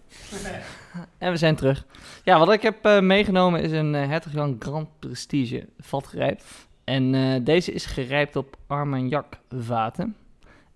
[1.17, 1.85] En we zijn terug.
[2.23, 6.67] Ja, wat ik heb eh, meegenomen is een uh, Hertog Jan Grand Prestige vatgerijpt.
[6.83, 9.25] En eh, deze is gerijpt op Armagnac
[9.57, 10.15] vaten.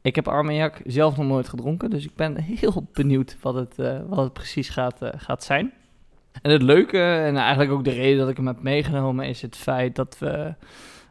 [0.01, 3.99] Ik heb Armagnac zelf nog nooit gedronken, dus ik ben heel benieuwd wat het, eh,
[4.07, 5.73] wat het precies gaat, eh, gaat zijn.
[6.41, 9.55] En het leuke, en eigenlijk ook de reden dat ik hem heb meegenomen, is het
[9.55, 10.53] feit dat we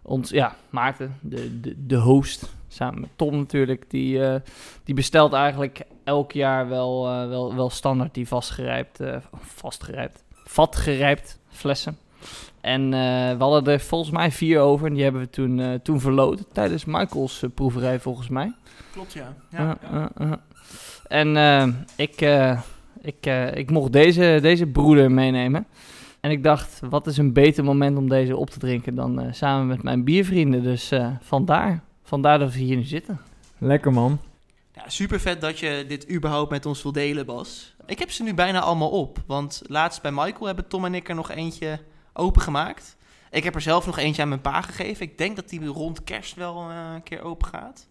[0.05, 4.41] ons, ja, Maarten, de, de, de host, samen met Tom natuurlijk, die, eh,
[4.85, 11.39] die bestelt eigenlijk elk jaar wel, eh, wel, wel standaard die vastgerijpt, eh, vastgerijpt, vatgerijpt
[11.49, 11.99] flessen.
[12.61, 16.45] En we hadden er volgens mij vier over en die hebben we toen, toen verloten
[16.53, 18.53] tijdens Michael's proeverij volgens mij.
[18.93, 19.35] Klopt, ja.
[19.51, 19.79] ja.
[19.93, 20.33] Uh, uh, uh.
[21.09, 22.21] En ik,
[23.01, 25.67] ik, ik mocht deze, deze broeder meenemen.
[26.25, 29.33] En ik dacht, wat is een beter moment om deze op te drinken dan eh,
[29.33, 30.63] samen met mijn biervrienden.
[30.63, 33.21] Dus eh, vandaar, vandaar dat we hier nu zitten.
[33.59, 34.19] Lekker man.
[34.75, 37.75] Ja, super vet dat je dit überhaupt met ons wil delen, Bas.
[37.87, 39.23] Ik heb ze nu bijna allemaal op.
[39.27, 41.81] Want laatst bij Michael hebben Tom en ik er nog eentje
[42.13, 42.97] opengemaakt.
[43.31, 45.07] Ik heb er zelf nog eentje aan mijn pa gegeven.
[45.07, 47.89] Ik denk dat die rond kerst wel eh, een keer open gaat.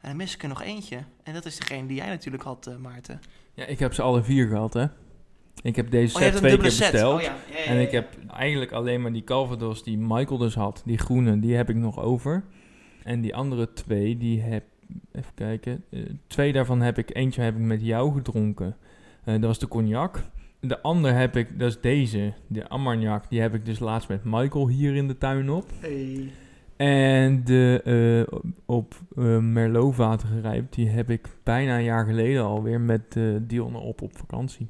[0.00, 0.98] En dan mis ik er nog eentje.
[1.22, 3.20] En dat is degene die jij natuurlijk had, Maarten.
[3.54, 4.86] Ja, ik heb ze alle vier gehad, hè.
[5.62, 6.90] Ik heb deze Oh, set twee keer set.
[6.90, 7.14] besteld.
[7.14, 7.34] Oh, ja.
[7.50, 10.98] Ja, ja, En ik heb eigenlijk alleen maar die Calvados die Michael dus had, die
[10.98, 12.44] groene, die heb ik nog over.
[13.04, 14.64] En die andere twee, die heb,
[15.12, 18.76] even kijken, eh, twee daarvan heb ik, eentje heb ik met jou gedronken.
[19.24, 20.22] Eh, dat was de cognac.
[20.60, 24.24] De andere heb ik, dat is deze, de Armagnac, die heb ik dus laatst met
[24.24, 25.64] Michael hier in de tuin op.
[25.80, 26.30] Hey.
[26.76, 27.80] En de
[28.30, 33.16] eh, op eh Merlot vaten gerijpt, die heb ik bijna een jaar geleden alweer met
[33.40, 34.68] Dionne op op vakantie.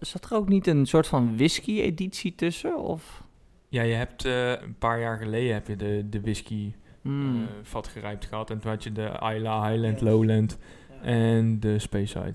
[0.00, 2.78] Zat er ook niet een soort van whisky-editie tussen?
[2.78, 3.22] Of?
[3.68, 6.72] Ja, je hebt eh, een paar jaar geleden heb je de, de whisky
[7.02, 7.42] Hmm.
[7.42, 8.50] eh, vatgerijpt gehad.
[8.50, 10.58] En toen had je de Isla, Highland, Lowland
[11.02, 12.32] en de Speyside.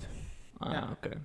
[0.58, 0.88] Ah, Ja.
[0.96, 1.22] oké.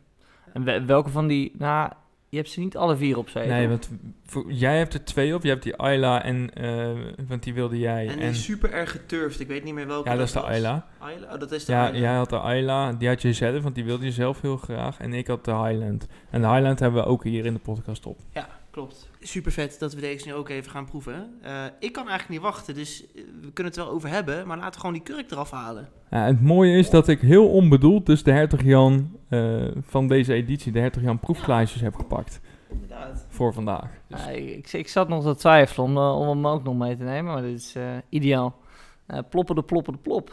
[0.53, 1.51] En we- welke van die...
[1.57, 1.91] Nou,
[2.29, 3.47] je hebt ze niet alle vier op zee.
[3.47, 3.69] Nee, toch?
[3.69, 3.89] want
[4.25, 5.43] voor, jij hebt er twee op.
[5.43, 6.89] Je hebt die Isla en, eh,
[7.27, 8.07] want die wilde jij.
[8.07, 9.39] En die is super erg geturfd.
[9.39, 10.55] Ik weet niet meer welke ja, dat is de was.
[10.55, 10.87] Isla.
[11.15, 11.33] Isla?
[11.33, 13.85] Oh, dat is de Ja, jij had de Isla, die had je zelf, want die
[13.85, 14.99] wilde je zelf heel graag.
[14.99, 16.07] En ik had de Highland.
[16.29, 18.19] En de Highland hebben we ook hier in de podcast op.
[18.33, 19.09] Ja, klopt.
[19.19, 21.37] Super vet dat we deze nu ook even gaan proeven.
[21.41, 24.47] Eh, ik kan eigenlijk niet wachten, dus eh, we kunnen het wel over hebben.
[24.47, 25.89] Maar laten we gewoon die kurk eraf halen.
[26.11, 30.33] Ja, het mooie is dat ik heel onbedoeld dus de Hertog Jan eh, van deze
[30.33, 33.25] editie, de Hertog Jan proefglaasjes heb gepakt Inderdaad.
[33.29, 33.89] voor vandaag.
[34.07, 36.97] Dus Ja, ik, ik, ik zat nog te twijfelen om, om hem ook nog mee
[36.97, 38.57] te nemen, maar dit is eh, ideaal.
[39.05, 40.31] Eh ploppen de ploppen de plop.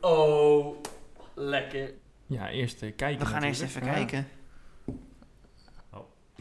[0.00, 0.76] Oh,
[1.34, 1.92] lekker.
[2.26, 3.92] ja, eerst kijken We gaan eerst even Ja.
[3.92, 4.26] kijken.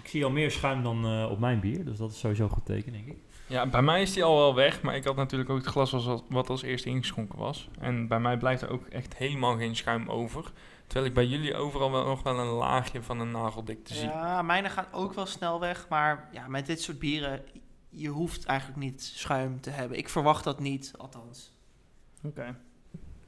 [0.04, 2.50] Ik zie al meer schuim dan eh, op mijn bier, dus dat is sowieso een
[2.50, 3.18] goed teken, denk ik.
[3.48, 5.92] Ja, bij mij is die al wel weg, maar ik had natuurlijk ook het glas
[5.92, 7.70] was- wat als eerste ingeschonken was.
[7.80, 10.52] En bij mij blijft er ook echt helemaal geen schuim over.
[10.88, 14.08] Terwijl ik bij jullie overal wel nog wel een laagje van een nageldikte zie.
[14.08, 15.86] Ja, mijne gaan ook wel snel weg.
[15.90, 17.42] Maar ja, met dit soort bieren,
[17.90, 19.98] je hoeft eigenlijk niet schuim te hebben.
[19.98, 21.54] Ik verwacht dat niet, althans.
[22.24, 22.56] Oké.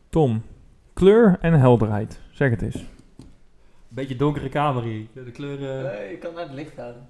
[0.09, 0.43] Tom,
[0.93, 2.21] kleur en helderheid.
[2.31, 2.83] Zeg het eens.
[3.95, 5.05] Beetje donkere kamer hier.
[5.13, 5.83] De kleuren...
[5.83, 7.07] Nee, ik kan naar het licht houden.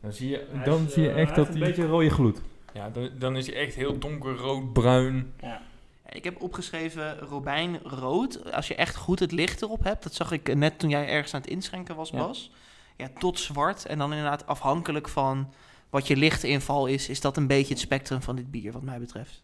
[0.00, 2.40] Dan zie je, Hij dan zie je eh, echt dat een beetje rode gloed.
[2.72, 5.32] Ja, dan, dan is hij echt heel donkerrood, bruin.
[5.40, 5.62] Ja.
[6.08, 8.52] Ik heb opgeschreven robijnrood.
[8.52, 11.34] Als je echt goed het licht erop hebt, dat zag ik net toen jij ergens
[11.34, 12.18] aan het inschenken was, Ja.
[12.18, 12.50] Bas.
[12.96, 13.86] Ja, tot zwart.
[13.86, 15.52] En dan inderdaad afhankelijk van
[15.90, 18.98] wat je lichtinval is, is dat een beetje het spectrum van dit bier, wat mij
[18.98, 19.42] betreft.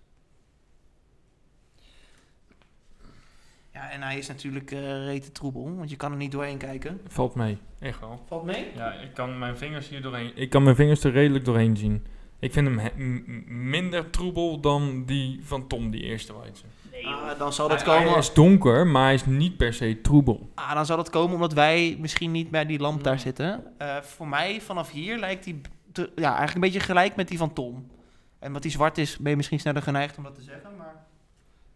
[3.73, 7.01] Ja, en hij is natuurlijk eh rete troebel, want je kan er niet doorheen kijken.
[7.09, 8.23] Valt mee, echt wel.
[8.27, 8.67] Valt mee?
[8.77, 10.33] Ja, ik kan mijn vingers hier doorheen.
[10.35, 12.07] Ik kan mijn vingers er redelijk doorheen zien.
[12.39, 12.91] Ik vind hem
[13.71, 16.65] minder troebel dan die van Tom, die eerste Weidse.
[17.05, 18.19] Ah, dan zal dat Hij, hij komen.
[18.19, 20.51] is donker, maar hij is niet per se troebel.
[20.55, 23.65] Ah, dan zal dat komen omdat wij misschien niet bij die lamp daar zitten.
[23.79, 25.61] Eh, voor mij vanaf hier lijkt die
[25.93, 27.87] te- ja, eigenlijk een beetje gelijk met die van Tom.
[28.39, 30.71] En wat die zwart is, ben je misschien sneller geneigd om dat te zeggen.
[30.79, 30.92] Maar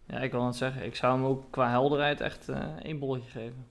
[0.07, 0.85] Ja, ik wil het zeggen.
[0.85, 3.67] Ik zou hem ook qua helderheid echt eh één bolletje geven.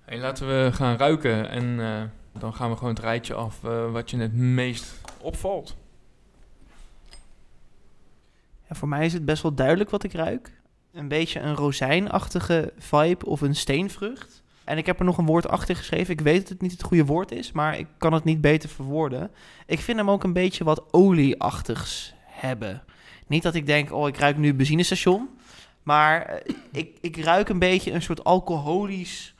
[0.00, 2.02] Hey, laten we gaan ruiken en eh,
[2.40, 5.76] dan gaan we gewoon het rijtje af eh, wat je het meest opvalt.
[8.68, 10.52] ja, voor mij is het best wel duidelijk wat ik ruik.
[10.92, 14.42] Een beetje een rozijnachtige vibe of een steenvrucht.
[14.64, 16.12] En ik heb er nog een woord achter geschreven.
[16.12, 18.68] Ik weet dat het niet het goede woord is, maar ik kan het niet beter
[18.68, 19.30] verwoorden.
[19.66, 22.82] Ik vind hem ook een beetje wat olieachtigs hebben.
[23.26, 25.28] Niet dat ik denk, oh, ik ruik nu benzinestation.
[25.86, 29.34] Maar eh, ik, ik ruik een beetje een soort alcoholisch,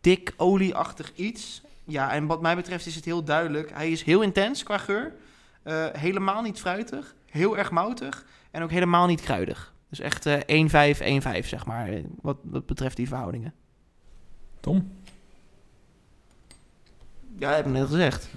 [0.00, 1.62] dik, olieachtig iets.
[1.84, 3.70] Ja, en wat mij betreft is het heel duidelijk.
[3.72, 5.12] Hij is heel intens qua geur.
[5.62, 7.14] Eh, helemaal niet fruitig.
[7.30, 8.24] Heel erg moutig.
[8.50, 9.74] En ook helemaal niet kruidig.
[9.88, 10.40] Dus echt eh
[10.96, 11.88] 1-5, 1-5, zeg maar.
[11.88, 13.54] eh, Wat, wat betreft die verhoudingen.
[14.60, 14.92] Tom?
[17.38, 18.28] Ja, heb ik net gezegd.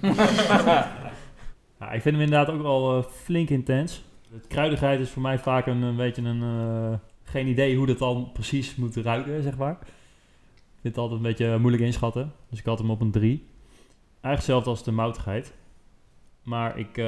[1.92, 4.04] Ik vind hem inderdaad ook wel flink intens.
[4.30, 7.00] De kruidigheid is voor mij vaak een, een beetje een...
[7.30, 9.72] geen idee hoe dat dan precies moet ruiken, zeg maar.
[9.80, 12.32] Ik vind het altijd een beetje moeilijk inschatten.
[12.50, 13.30] Dus ik had hem op een 3.
[13.30, 15.52] Eigenlijk hetzelfde als de moutigheid.
[16.42, 17.04] Maar ik, eh,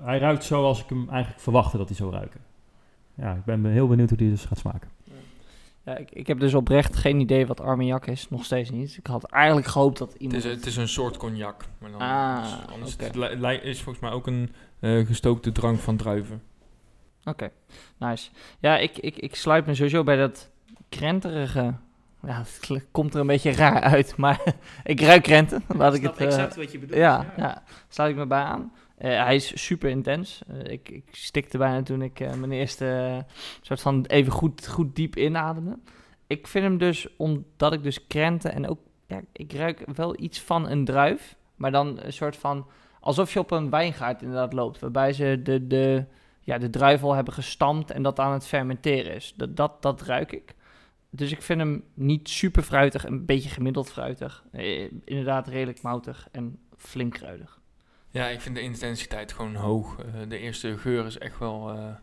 [0.00, 2.40] hij ruikt zoals ik hem eigenlijk verwachtte dat hij zou ruiken.
[3.14, 4.88] Ja, ik ben heel benieuwd hoe die dus gaat smaken.
[5.84, 8.28] Ja, ik, ik heb dus oprecht geen idee wat Armagnac is.
[8.30, 8.96] Nog steeds niet.
[8.96, 10.44] Ik had eigenlijk gehoopt dat Het iemand...
[10.44, 11.64] is, het is een soort cognac.
[11.78, 13.04] Maar dan Ah, anders, anders oké.
[13.46, 16.42] het is volgens mij ook een eh, gestookte drank van druiven.
[17.24, 17.50] Oké,
[17.98, 18.30] nice.
[18.58, 20.50] Ja, ik, ik, ik sluit me sowieso bij dat
[20.88, 21.74] krenterige...
[22.26, 24.54] Ja, het komt er een beetje raar uit, maar
[24.84, 25.64] ik ruik krenten.
[25.76, 26.16] Laat ik het...
[26.16, 26.98] eh, wat je bedoelt.
[26.98, 28.72] ja, ja, sluit ik me bij aan.
[28.96, 30.42] Eh, hij is super intens.
[30.48, 33.24] Eh, ik, ik stikte bijna toen ik mijn eerste
[33.60, 35.78] soort van even goed, goed diep inademde.
[36.26, 40.40] Ik vind hem dus, omdat ik dus krenten en ook, ja, ik ruik wel iets
[40.40, 41.36] van een druif.
[41.56, 42.66] Maar dan een soort van,
[43.00, 44.78] alsof je op een wijngaard inderdaad loopt.
[44.78, 46.04] Waarbij ze de, de,
[46.42, 49.32] ja, de druif al hebben gestampt en dat aan het fermenteren is.
[49.36, 50.54] Dat, dat, dat ruik ik.
[51.10, 54.44] Dus ik vind hem niet super fruitig, een beetje gemiddeld fruitig.
[54.52, 57.60] Eh, inderdaad redelijk moutig en flink kruidig.
[58.10, 59.98] Ja, ik vind de intensiteit gewoon hoog.
[59.98, 61.94] Eh, de eerste geur is echt wel eh,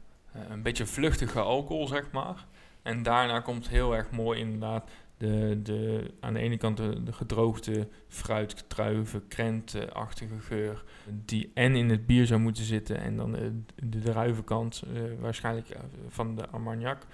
[0.49, 2.45] een beetje vluchtige alcohol, zeg maar.
[2.81, 7.13] En daarna komt heel erg mooi inderdaad de, de, aan de ene kant de, de
[7.13, 10.83] gedroogde fruit, druiven, krentenachtige geur.
[11.25, 12.99] Die en in het bier zou moeten zitten.
[12.99, 17.05] En dan de, de druivenkant eh, waarschijnlijk eh, van de Armagnac.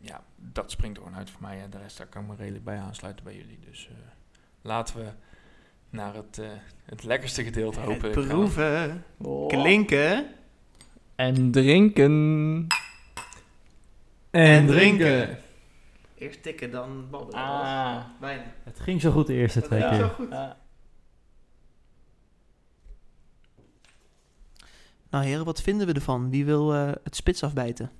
[0.00, 1.60] Ja, dat springt er gewoon uit voor mij.
[1.62, 3.58] En de rest daar kan ik me redelijk bij aansluiten bij jullie.
[3.70, 3.94] Dus eh,
[4.62, 5.06] laten we
[5.90, 6.46] naar het, eh,
[6.84, 8.10] het lekkerste gedeelte hopen.
[8.10, 9.48] Het proeven, Oh.
[9.48, 10.26] klinken.
[11.14, 12.66] En drinken.
[14.30, 15.38] En drinken.
[16.14, 17.40] Eerst tikken, dan babbelen.
[17.40, 18.04] Ah.
[18.20, 18.54] Bijna.
[18.64, 20.00] Het ging zo goed de eerste Dat twee ging keer.
[20.00, 20.28] zo goed.
[25.10, 26.30] Nou heren, wat vinden we ervan?
[26.30, 27.90] Wie wil eh, het spits afbijten?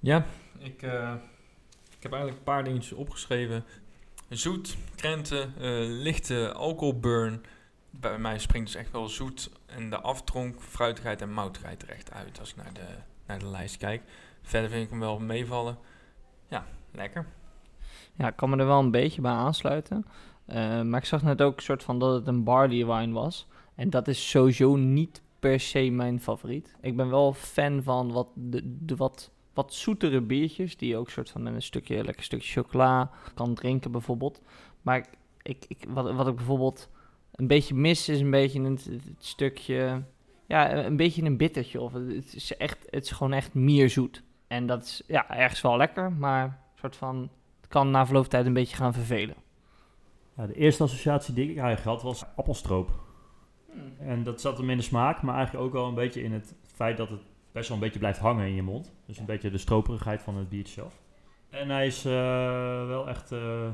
[0.00, 0.24] Ja,
[0.58, 1.14] ik, eh,
[1.96, 3.64] ik heb eigenlijk een paar dingetjes opgeschreven.
[4.28, 5.70] Zoet, krenten, eh,
[6.02, 7.44] lichte alcoholburn.
[7.90, 12.12] Bij mij springt dus echt wel zoet en de aftronk, fruitigheid en moutigheid er echt
[12.12, 12.86] uit als ik naar de,
[13.26, 14.02] naar de lijst kijk.
[14.42, 15.78] Verder vind ik hem wel meevallen.
[16.48, 17.26] Ja, lekker.
[18.14, 20.04] Ja, ik kan me er wel een beetje bij aansluiten.
[20.44, 23.46] Eh, maar ik zag net ook een soort van dat het een barley wine was.
[23.74, 26.76] En dat is sowieso niet per se mijn favoriet.
[26.80, 30.76] Ik ben wel fan van wat, de, wat, wat zoetere biertjes.
[30.76, 34.42] Die je ook soort van een stukje, lekker stukje chocola kan drinken bijvoorbeeld.
[34.82, 35.06] Maar
[35.42, 36.88] ik, ik, wat, wat ik bijvoorbeeld
[37.32, 40.02] een beetje mis is een beetje het, stukje...
[40.46, 41.80] Ja, een beetje een bittertje.
[41.80, 44.22] Of het, is echt, het is gewoon echt mierzoet.
[44.46, 47.30] En dat is ja, ergens wel lekker, maar een soort van
[47.60, 49.36] het kan na verloop van tijd een beetje gaan vervelen.
[50.36, 52.90] Ja, de eerste associatie die ik eigenlijk had was appelstroop.
[53.98, 56.54] En dat zat hem in de smaak, maar eigenlijk ook wel een beetje in het
[56.62, 57.20] feit dat het
[57.52, 58.92] best wel een beetje blijft hangen in je mond.
[59.06, 61.00] Dus een beetje de stroperigheid van het biertje zelf.
[61.50, 62.12] En hij is eh,
[62.86, 63.68] wel echt eh,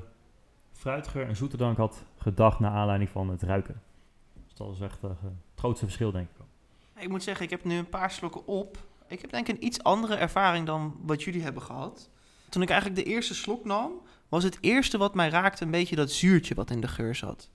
[0.73, 3.83] fruitiger en zoeter dan ik had gedacht naar aanleiding van het ruiken.
[4.45, 6.37] Dus dat is echt eh, het grootste verschil denk ik.
[6.37, 6.47] wel.
[7.03, 8.79] Ik moet zeggen, ik heb nu een paar slokken op.
[9.13, 12.09] Ik heb denk ik een iets andere ervaring dan wat jullie hebben gehad.
[12.49, 13.93] Toen ik eigenlijk de eerste slok nam,
[14.29, 17.49] was het eerste wat mij raakte een beetje dat zuurtje wat in de geur zat.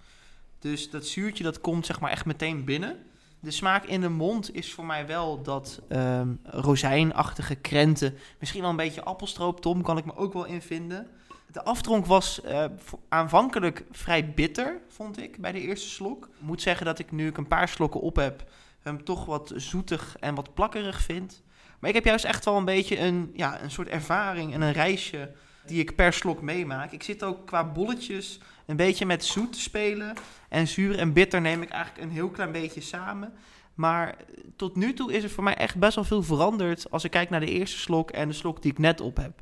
[0.60, 3.06] Dus dat zuurtje dat komt zeg maar echt meteen binnen.
[3.40, 8.18] De smaak in de mond is voor mij wel dat ehm rozijnachtige krenten.
[8.40, 11.08] Misschien wel een beetje appelstroop, Tom, kan ik me ook wel in vinden.
[11.52, 12.66] De aftronk was eh,
[13.10, 16.26] aanvankelijk vrij bitter, vond ik, bij de eerste slok.
[16.26, 19.54] Ik moet zeggen dat ik nu ik een paar slokken op heb, hem toch wat
[19.56, 21.44] zoetig en wat plakkerig vind.
[21.80, 24.72] Maar ik heb juist echt wel een beetje een, ja, een soort ervaring en een
[24.72, 25.32] reisje
[25.66, 26.92] die ik per slok meemaak.
[26.92, 30.14] Ik zit ook qua bolletjes een beetje met zoet te spelen.
[30.50, 33.34] En zuur en bitter neem ik eigenlijk een heel klein beetje samen.
[33.74, 34.16] Maar
[34.56, 37.30] tot nu toe is er voor mij echt best wel veel veranderd als ik kijk
[37.30, 39.42] naar de eerste slok en de slok die ik net op heb.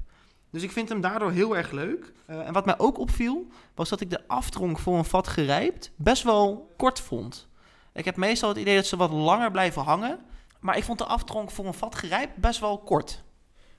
[0.50, 2.13] Dus ik vind hem daardoor heel erg leuk.
[2.26, 5.91] Eh, en wat mij ook opviel, was dat ik de aftronk voor een vat gerijpt
[5.95, 7.48] best wel kort vond.
[7.93, 10.19] Ik heb meestal het idee dat ze wat langer blijven hangen.
[10.65, 13.23] Maar ik vond de aftronk voor een vat gerijpt best wel kort.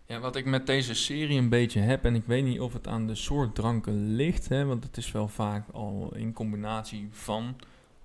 [0.05, 2.87] Ja, wat ik met deze serie een beetje heb, en ik weet niet of het
[2.87, 7.57] aan de soort dranken ligt, hè, want het is wel vaak al in combinatie van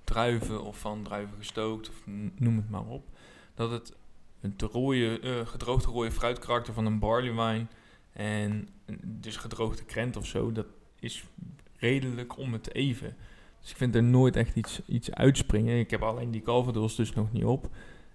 [0.03, 1.95] druiven of van druiven gestookt, of
[2.35, 3.07] noem het maar op,
[3.55, 3.93] dat het
[4.39, 7.65] het rode, eh, gedroogde rode fruitkarakter van een barley wine
[8.13, 8.69] en
[9.03, 10.65] dus gedroogde krent of zo, dat
[10.99, 11.23] is
[11.77, 13.15] redelijk om het even.
[13.61, 15.79] Dus ik vind er nooit echt iets, iets uitspringen.
[15.79, 17.69] Ik heb alleen die Calvados dus nog niet op.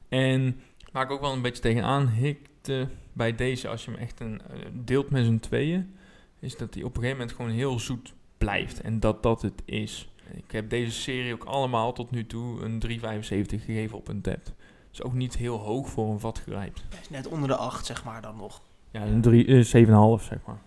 [0.08, 0.60] En
[0.92, 4.40] waar ik ook wel een beetje tegenaan hikte bij deze, als je hem echt een,
[4.40, 5.94] eh, deelt met z'n tweeën,
[6.40, 8.80] is dat hij op een gegeven moment gewoon heel zoet blijft.
[8.80, 10.10] En dat dat het is.
[10.34, 14.40] Ik heb deze serie ook allemaal tot nu toe een 3,75 gegeven op een tap.
[14.92, 16.84] is ook niet heel hoog voor een vat gerijpt.
[16.88, 18.62] Hij is net onder de 8, zeg maar dan nog.
[18.90, 20.58] Ja, een drie- eh, 7,5 zeg maar.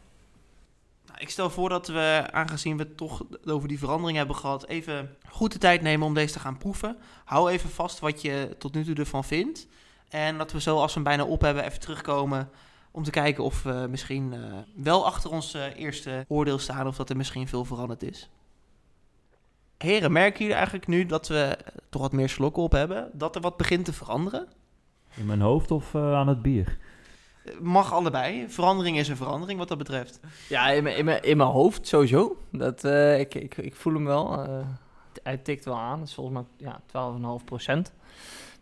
[1.19, 5.51] Ik stel voor dat we, aangezien we toch over die verandering hebben gehad, even goed
[5.51, 6.97] de tijd nemen om deze te gaan proeven.
[7.25, 9.67] Hou even vast wat je tot nu toe ervan vindt.
[10.09, 12.49] En dat we zo, als we hem bijna op hebben, even terugkomen
[12.91, 14.39] om te kijken of we misschien eh,
[14.75, 18.29] wel achter ons eh, eerste oordeel staan of dat er misschien veel veranderd is.
[19.77, 23.09] Heren, merken jullie eigenlijk nu dat we eh, toch wat meer slokken op hebben?
[23.13, 24.47] Dat er wat begint te veranderen?
[25.15, 26.77] In mijn hoofd of aan het bier?
[27.61, 28.49] Mag allebei.
[28.49, 30.19] Verandering is een verandering wat dat betreft.
[30.49, 32.37] Ja, in mijn, in mijn, in mijn hoofd sowieso.
[32.51, 34.43] Dat, eh, ik, ik, ik voel hem wel.
[34.43, 34.67] eh,
[35.23, 35.99] hij tikt wel aan.
[35.99, 36.81] Dat is volgens mij ja,
[37.39, 37.93] 12,5 procent.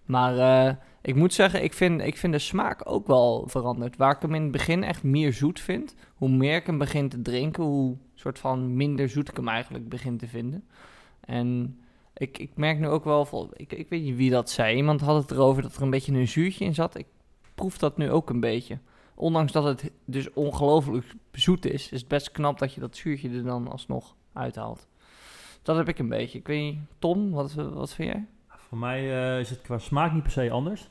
[0.06, 0.38] Maar
[0.68, 3.98] eh, ik moet zeggen, ik vind, ik vind de smaak ook wel veranderd.
[3.98, 7.10] Waar ik hem in het begin echt meer zoet vind, hoe meer ik hem begin
[7.10, 10.64] te drinken, hoe soort van minder zoet ik hem eigenlijk begin te vinden.
[11.20, 11.80] En
[12.14, 15.22] ik, ik merk nu ook wel, ik, ik weet niet wie dat zei, iemand had
[15.22, 16.98] het erover dat er een beetje een zuurtje in zat.
[16.98, 17.06] Ik
[17.58, 18.80] proef dat nu ook een beetje.
[19.16, 23.30] Ondanks dat het dus ongelooflijk zoet is, is het best knap dat je dat zuurtje
[23.30, 24.88] er dan alsnog uithaalt.
[25.62, 26.38] Dat heb ik een beetje.
[26.38, 28.26] Ik weet niet, Tom, wat, wat vind jij?
[28.48, 30.90] Voor mij eh, is het qua smaak niet per se anders.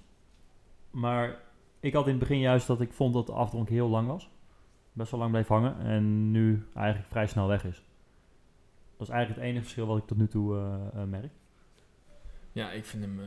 [0.91, 1.41] Maar
[1.81, 4.31] ik had in het begin juist dat ik vond dat de afdronk heel lang was.
[4.93, 5.81] Best wel lang bleef hangen.
[5.81, 7.83] En nu eigenlijk vrij snel weg is.
[8.97, 11.33] Dat is eigenlijk het enige verschil wat ik tot nu toe eh, eh, merk.
[12.53, 13.27] Ja, ik vind hem eh,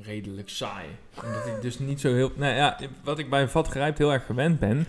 [0.00, 0.86] redelijk saai.
[1.24, 2.32] Omdat hij dus niet zo heel...
[2.34, 4.86] Nou ja, wat ik bij een vat gerijpt heel erg gewend ben...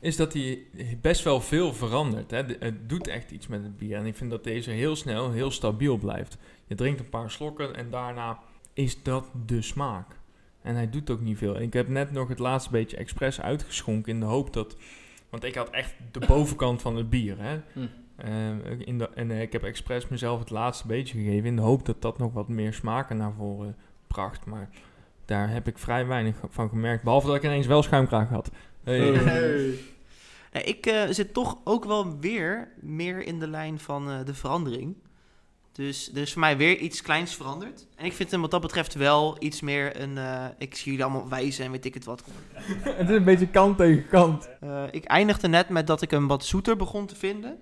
[0.00, 0.66] is dat hij
[1.00, 2.30] best wel veel verandert.
[2.30, 2.42] Hè.
[2.58, 3.96] Het doet echt iets met het bier.
[3.96, 6.38] En ik vind dat deze heel snel heel stabiel blijft.
[6.66, 8.38] Je drinkt een paar slokken en daarna
[8.72, 10.16] is dat de smaak.
[10.62, 11.60] En hij doet ook niet veel.
[11.60, 14.76] Ik heb net nog het laatste beetje expres uitgeschonken in de hoop dat...
[15.30, 17.60] Want ik had echt de bovenkant van het bier, hè.
[17.72, 17.86] Hm.
[18.16, 21.62] Eh, in de, en eh, ik heb expres mezelf het laatste beetje gegeven in de
[21.62, 23.76] hoop dat dat nog wat meer smaken naar voren
[24.08, 24.46] bracht.
[24.46, 24.68] Maar
[25.24, 27.02] daar heb ik vrij weinig van gemerkt.
[27.02, 28.50] Behalve dat ik ineens wel schuimkraag had.
[28.84, 29.20] Hey.
[30.52, 34.34] Nee, ik eh, zit toch ook wel weer meer in de lijn van eh, de
[34.34, 34.96] verandering.
[35.78, 37.86] Dus er is voor mij weer iets kleins veranderd.
[37.96, 40.18] En ik vind hem wat dat betreft wel iets meer een...
[40.18, 42.24] eh, ik zie jullie allemaal wijzen en weet ik het wat.
[42.82, 44.48] het is een beetje kant tegen kant.
[44.60, 47.58] Eh, ik eindigde net met dat ik hem wat zoeter begon te vinden.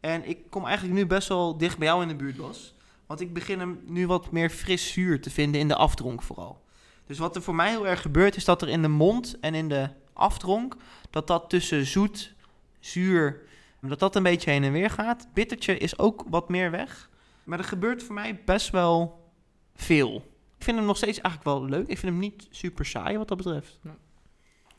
[0.00, 2.74] En ik kom eigenlijk nu best wel dicht bij jou in de buurt, Bas.
[3.06, 6.64] Want ik begin hem nu wat meer fris zuur te vinden in de afdronk vooral.
[7.06, 9.54] Dus wat er voor mij heel erg gebeurt, is dat er in de mond en
[9.54, 10.76] in de afdronk...
[11.10, 12.34] dat dat tussen zoet,
[12.80, 13.42] zuur,
[13.80, 15.28] dat dat een beetje heen en weer gaat.
[15.34, 17.10] Bittertje is ook wat meer weg.
[17.44, 19.24] Maar er gebeurt voor mij best wel
[19.74, 20.16] veel.
[20.58, 21.88] Ik vind hem nog steeds eigenlijk wel leuk.
[21.88, 23.78] Ik vind hem niet super saai wat dat betreft.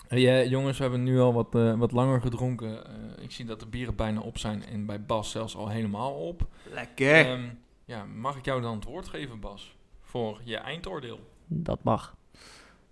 [0.09, 2.85] Ja, jongens, we hebben nu al wat, eh, wat langer gedronken.
[2.85, 6.13] Eh, ik zie dat de bieren bijna op zijn en bij Bas zelfs al helemaal
[6.13, 6.47] op.
[6.73, 7.25] Lekker.
[7.25, 7.49] Ehm,
[7.87, 9.75] ja, mag ik jou dan het woord geven, Bas?
[10.01, 11.19] Voor je eindoordeel.
[11.45, 12.15] Dat mag.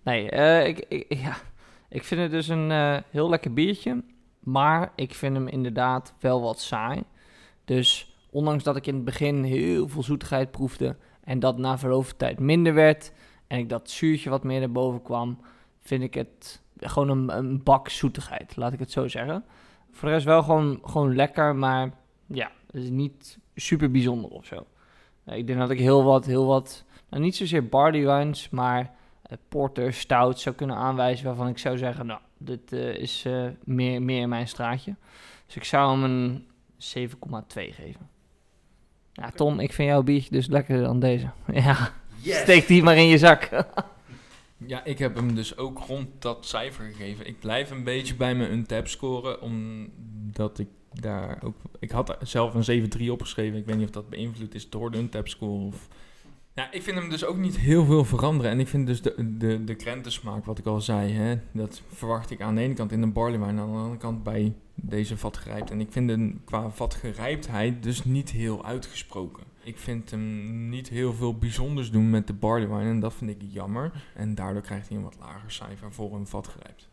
[0.02, 1.36] Nee, eh, ik, ik, ja.
[1.88, 4.02] ik vind het dus een eh, heel lekker biertje.
[4.40, 7.02] Maar ik vind hem inderdaad wel wat saai.
[7.64, 10.96] Dus ondanks dat ik in het begin heel veel zoetigheid proefde...
[11.20, 13.12] en dat na verloop van tijd minder werd...
[13.46, 15.40] en ik dat zuurtje wat meer naar boven kwam...
[15.80, 19.44] vind ik het gewoon een, een bak zoetigheid, laat ik het zo zeggen.
[19.90, 21.90] Voor de rest wel gewoon, gewoon lekker, maar
[22.26, 24.66] ja, het is niet super bijzonder of zo.
[25.26, 28.94] Eh, ik denk dat ik heel wat, heel wat nou, niet zozeer barley wines, maar
[29.22, 33.46] eh, porter, stout zou kunnen aanwijzen waarvan ik zou zeggen, nou, dit eh, is eh,
[33.64, 34.94] meer, meer in mijn straatje.
[35.46, 36.46] Dus ik zou hem een
[37.10, 38.08] 7,2 geven.
[39.12, 41.30] Ja, Tom, ik vind jouw biertje dus lekkerder dan deze.
[42.22, 43.48] Ja, steek die maar in je zak.
[44.66, 47.26] Ja, ik heb hem dus ook rond dat cijfer gegeven.
[47.26, 50.68] Ik blijf een beetje bij mijn untap scoren, omdat ik
[51.00, 51.56] daar ook...
[51.78, 53.58] Ik had zelf een 7-3 opgeschreven.
[53.58, 55.88] Ik weet niet of dat beïnvloed is door de untap score of...
[56.70, 58.50] Ik vind hem dus ook niet heel veel veranderen.
[58.50, 62.30] En ik vind dus de, de, de krentensmaak, wat ik al zei, hè, dat verwacht
[62.30, 65.16] ik aan de ene kant in een barley wine, aan de andere kant bij deze
[65.16, 65.70] vatgerijpt.
[65.70, 69.44] En ik vind hem qua vatgerijptheid dus niet heel uitgesproken.
[69.62, 73.30] Ik vind hem niet heel veel bijzonders doen met de barley wine en dat vind
[73.30, 74.04] ik jammer.
[74.14, 76.88] En daardoor krijgt hij een wat lager cijfer voor een vatgerijpt.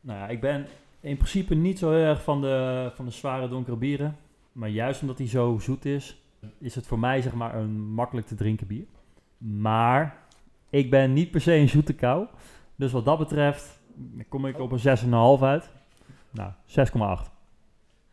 [0.00, 0.66] Nou ja, ik ben
[1.00, 4.16] in principe niet zo heel erg van de, van de zware donkere bieren.
[4.52, 6.22] Maar juist omdat hij zo zoet is,
[6.58, 8.86] is het voor mij zeg maar een makkelijk te drinken bier.
[9.38, 10.18] Maar
[10.70, 12.26] ik ben niet per se een zoete kou.
[12.76, 13.80] Dus wat dat betreft
[14.28, 14.98] kom ik op een
[15.38, 15.70] 6,5 uit.
[16.30, 16.52] Nou,
[17.26, 17.30] 6,8.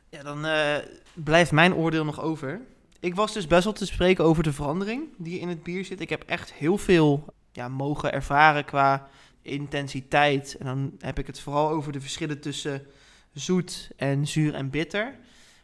[0.09, 0.75] Ja, dan eh,
[1.13, 2.61] blijft mijn oordeel nog over.
[2.99, 6.01] Ik was dus best wel te spreken over de verandering die in het bier zit.
[6.01, 9.07] Ik heb echt heel veel ja, mogen ervaren qua
[9.47, 10.55] intensiteit.
[10.59, 12.85] En dan heb ik het vooral over de verschillen tussen
[13.33, 15.15] zoet en zuur en bitter.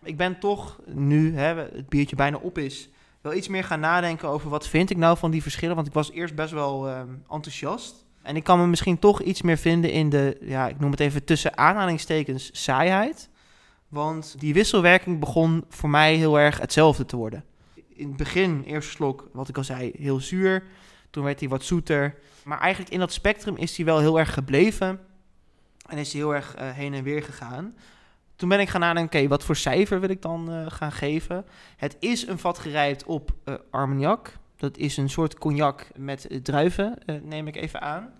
[0.03, 2.89] Ik ben toch, nu hè, het biertje bijna op is,
[3.21, 5.75] wel iets meer gaan nadenken over wat vind ik nou van die verschillen.
[5.75, 8.05] Want ik was eerst best wel ehm, enthousiast.
[8.21, 10.99] En ik kan me misschien toch iets meer vinden in de, ja, ik noem het
[10.99, 13.29] even tussen aanhalingstekens, saaiheid.
[13.87, 17.43] Want die wisselwerking begon voor mij heel erg hetzelfde te worden.
[17.95, 20.63] In het begin, eerste slok, wat ik al zei, heel zuur.
[21.13, 22.15] Toen werd hij wat zoeter.
[22.43, 24.99] Maar eigenlijk in dat spectrum is hij wel heel erg gebleven.
[25.89, 27.75] En is hij heel erg eh, heen en weer gegaan.
[28.35, 31.45] Toen ben ik gaan nadenken, oké, wat voor cijfer wil ik dan eh, gaan geven?
[31.77, 34.37] Het is een vat gerijpt op eh, Armagnac.
[34.55, 38.13] Dat is een soort cognac met druiven, neem ik even aan.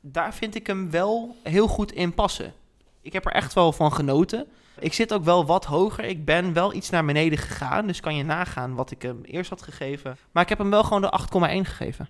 [0.00, 2.52] Daar vind ik hem wel heel goed in passen.
[3.00, 4.46] Ik heb er echt wel van genoten.
[4.78, 6.04] Ik zit ook wel wat hoger.
[6.04, 7.86] Ik ben wel iets naar beneden gegaan.
[7.86, 10.16] Dus kan je nagaan wat ik hem eerst had gegeven.
[10.32, 12.08] Maar ik heb hem wel gewoon de 8,1 gegeven.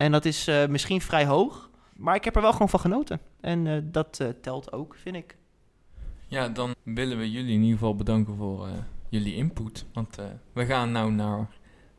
[0.00, 1.70] En dat is eh, misschien vrij hoog.
[1.96, 3.20] Maar ik heb er wel gewoon van genoten.
[3.40, 5.36] En eh, dat eh, telt ook, vind ik.
[6.26, 8.68] Ja, dan willen we jullie in ieder geval bedanken voor
[9.08, 9.84] jullie input.
[9.92, 10.16] Want
[10.52, 11.48] we gaan nou naar,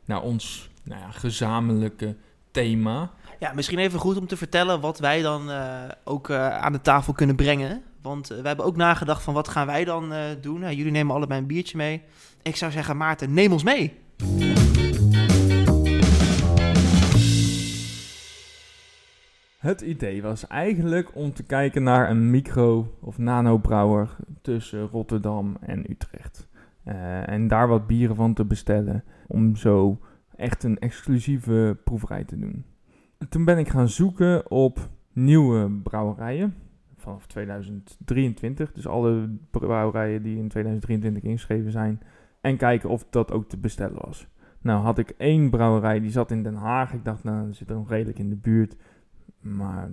[0.06, 2.16] naar ons nou ja, gezamenlijke
[2.52, 3.12] thema.
[3.40, 5.52] Ja, misschien even goed om te vertellen wat wij dan
[6.04, 7.84] ook aan de tafel kunnen brengen.
[8.02, 10.60] Want we hebben ook nagedacht van wat gaan wij dan doen.
[10.60, 12.02] Nou, jullie nemen allebei een biertje mee.
[12.42, 14.00] Ik zou zeggen, Maarten, neem ons mee.
[19.62, 25.92] Het idee was eigenlijk om te kijken naar een micro- of nanobrouwer tussen Rotterdam en
[25.92, 26.48] Utrecht.
[26.84, 30.00] Eh, en daar wat bieren van te bestellen om zo
[30.36, 32.66] echt een exclusieve proeverij te doen.
[33.30, 36.56] Toen ben ik gaan zoeken op nieuwe brouwerijen
[36.98, 38.72] vanaf 2023.
[38.72, 42.00] Dus alle brouwerijen die in 2023 ingeschreven zijn.
[42.42, 44.28] En kijken of dat ook te bestellen was.
[44.62, 46.94] Nou had ik één brouwerij die zat in Den Haag.
[46.94, 48.76] Ik dacht nou, zit er nog redelijk in de buurt
[49.42, 49.92] Maar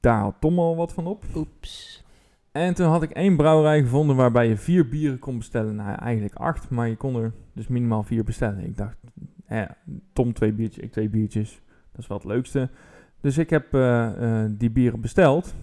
[0.00, 1.24] daar had Tom al wat van op.
[1.34, 2.04] Oeps.
[2.52, 5.76] En toen had ik één brouwerij gevonden waarbij je vier bieren kon bestellen.
[5.76, 8.64] Nou, eigenlijk acht, maar je kon er dus minimaal vier bestellen.
[8.64, 8.96] Ik dacht,
[9.46, 9.62] eh,
[10.12, 11.60] Tom twee biertjes, ik twee biertjes.
[11.92, 12.70] Dat is wel het leukste.
[13.20, 15.54] Dus ik heb eh, eh, die bieren besteld.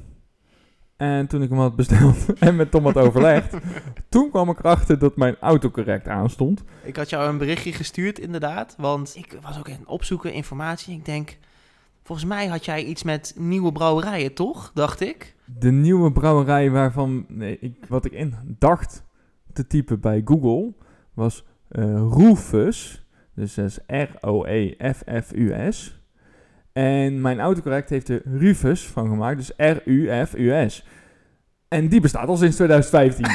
[0.97, 3.57] En toen ik hem had besteld en met Tom had overlegd,
[4.09, 6.63] toen kwam ik erachter dat mijn autocorrect aanstond.
[6.83, 8.75] Ik had jou een berichtje gestuurd, inderdaad.
[8.77, 10.95] Want ik was ook aan het opzoeken, informatie.
[10.95, 11.37] Ik denk,
[12.05, 14.71] volgens mij had jij iets met nieuwe brouwerijen, toch?
[14.73, 15.35] Dacht ik.
[15.59, 19.03] De nieuwe brouwerij waarvan nee, ik, wat ik in dacht
[19.53, 20.73] te typen bij Google
[21.13, 23.05] was eh Rufus.
[23.33, 24.73] Dus dat is R-O-E-F-F-U-S.
[26.73, 30.85] En mijn autocorrect heeft er Rufus van gemaakt, dus R-U-F-U-S.
[31.67, 33.23] En die bestaat al sinds 2015.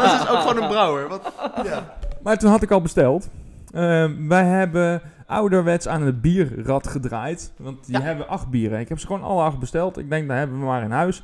[0.00, 1.08] dat is ook gewoon een brouwer.
[1.08, 1.32] Wat,
[1.64, 1.96] ja.
[2.22, 3.28] maar toen had ik al besteld.
[3.72, 7.52] Eh, wij hebben ouderwets aan het bierrad gedraaid.
[7.58, 8.02] Want die Ja.
[8.02, 8.80] hebben acht bieren.
[8.80, 9.98] Ik heb ze gewoon alle acht besteld.
[9.98, 11.22] Ik denk, daar hebben we maar in huis.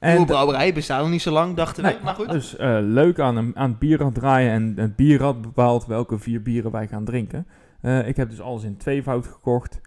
[0.00, 2.04] Nieuwe brouwerij bestaat nog niet zo lang, dachten Nee, we.
[2.04, 2.30] Maar goed.
[2.30, 6.42] Dus eh, leuk aan, een, aan het bierrad draaien en het bierrad bepaalt welke vier
[6.42, 7.46] bieren wij gaan drinken.
[7.80, 9.80] Eh, ik heb dus alles in tweevoud gekocht.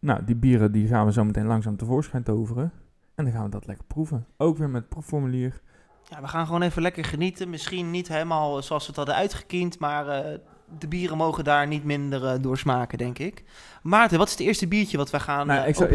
[0.00, 2.72] Nou, die bieren die gaan we zo meteen langzaam tevoorschijn toveren.
[3.14, 4.26] En dan gaan we dat lekker proeven.
[4.36, 5.60] Ook weer met proefformulier.
[6.08, 7.50] Ja, we gaan gewoon even lekker genieten.
[7.50, 10.38] Misschien niet helemaal zoals we het hadden uitgekiend, maar eh,
[10.78, 13.44] de bieren mogen daar niet minder eh, door smaken, denk ik.
[13.82, 15.90] Maarten, wat is het eerste biertje wat we gaan Nou, eh ik zou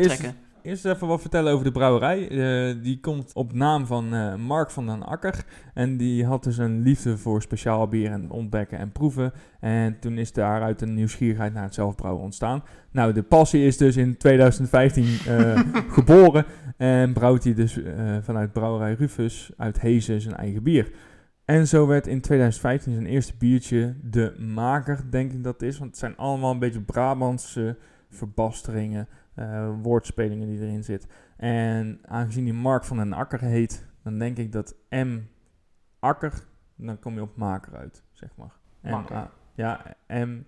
[0.64, 2.30] eerst- even wat vertellen over de brouwerij.
[2.30, 4.10] Eh, die komt op naam van
[4.42, 5.46] Mark van den Akker.
[5.74, 9.34] En die had dus een liefde voor speciaal bier en ontdekken en proeven.
[9.60, 12.64] En toen is daaruit een nieuwsgierigheid naar het zelfbrouwen ontstaan.
[12.92, 15.60] Nou, de passie is dus in 2015 eh,
[15.98, 16.46] geboren.
[16.78, 17.80] En brouwt hij dus
[18.22, 20.92] vanuit brouwerij Rufus uit Hezen zijn eigen bier.
[21.46, 25.78] En zo werd in 2015 zijn eerste biertje de Maker, denk ik dat het is.
[25.78, 27.78] Want het zijn allemaal een beetje Brabantse
[28.10, 31.08] verbasteringen eh, woordspelingen die erin zit.
[31.38, 35.20] En aangezien die Mark van den Akker heet, dan denk ik dat M
[36.00, 36.34] Akker,
[36.76, 38.54] dan kom je op maker uit, zeg maar.
[38.82, 39.14] M.
[39.14, 40.42] A- ja, M,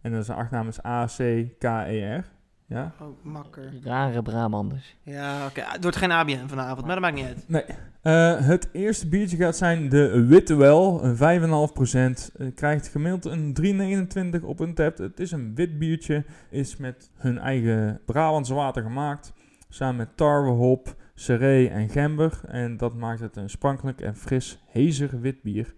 [0.00, 2.24] en dan zijn achternaam is A-C-K-E-R.
[2.72, 2.92] Ja?
[3.00, 3.72] Oh, makker.
[3.84, 4.96] Rare Brabanders.
[5.02, 5.60] Ja, oké.
[5.64, 7.66] Het wordt geen ABN vanavond, maar dat maakt niet uit.
[8.02, 12.30] Eh, het eerste biertje gaat zijn de Witte Wel, een 5,5%.
[12.36, 14.98] Eh, krijgt gemiddeld een 3,29 op een tap.
[14.98, 19.32] Het is een wit biertje, is met hun eigen Brabantse water gemaakt.
[19.68, 22.40] Samen met tarwe, hop, seree en gember.
[22.46, 25.74] En dat maakt het een sprankelijk en fris, hezig wit bier.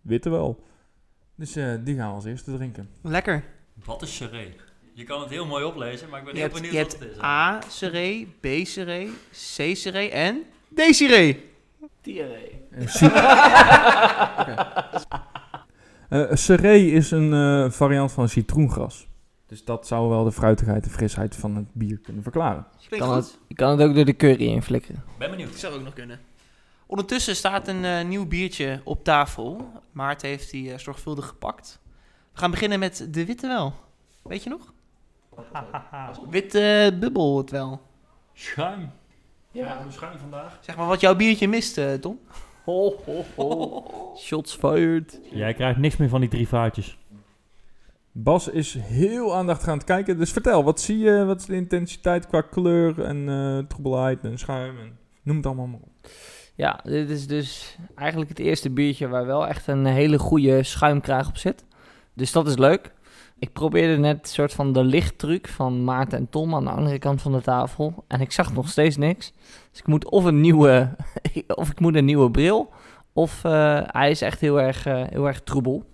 [0.00, 0.64] Witte Wel.
[1.34, 2.88] Dus eh, die gaan we als eerste drinken.
[3.02, 3.44] Lekker.
[3.84, 4.56] Wat is seree?
[4.94, 6.92] Je kan het heel mooi oplezen, maar ik ben Je heel hebt, benieuwd je wat
[7.00, 7.22] hebt het is.
[7.24, 10.42] A seree, B seree, C seree en
[10.74, 11.50] D seree.
[12.00, 12.60] Diarree.
[16.08, 19.06] Eh seree is een eh, variant van citroengras.
[19.46, 22.66] Dus dat zou wel de fruitigheid en frisheid van het bier kunnen verklaren.
[22.88, 23.24] Klinkt Kan goed.
[23.24, 25.02] het, je kan het ook door de curry in flikkeren.
[25.18, 25.58] Ben Dat benieuwd.
[25.58, 26.20] zou ook nog kunnen.
[26.86, 29.70] Ondertussen staat een eh, nieuw biertje op tafel.
[29.92, 31.80] Maarten heeft die eh, zorgvuldig gepakt.
[32.32, 33.74] We gaan beginnen met de witte wel.
[34.22, 34.72] Weet je nog?
[36.30, 37.80] Witte bubbel het wel.
[38.32, 38.90] Schuim.
[39.50, 40.58] Ja, schuim vandaag.
[40.60, 42.18] Zeg maar wat jouw biertje mist, eh, Tom.
[42.64, 43.84] Ho, ho, ho.
[44.24, 45.20] Shots fired.
[45.30, 46.98] Jij krijgt niks meer van die drie vaatjes.
[48.12, 50.18] Bas is heel aandachtig aan het kijken.
[50.18, 51.24] Dus vertel, wat zie je?
[51.24, 54.78] Wat is de intensiteit qua kleur en eh troebelheid en schuim?
[54.78, 56.08] En noem het allemaal maar op.
[56.54, 61.28] Ja, dit is dus eigenlijk het eerste biertje waar wel echt een hele goede schuimkraag
[61.28, 61.64] op zit.
[62.14, 62.92] Dus dat is leuk.
[63.42, 66.98] Ik probeerde net een soort van de lichttruc van Maarten en Tom aan de andere
[66.98, 68.04] kant van de tafel.
[68.08, 69.32] En ik zag nog steeds niks.
[69.70, 70.96] Dus ik moet of een nieuwe,
[71.54, 72.72] of ik moet een nieuwe bril.
[73.12, 75.84] Of eh, hij is echt heel erg, eh, heel erg troebel.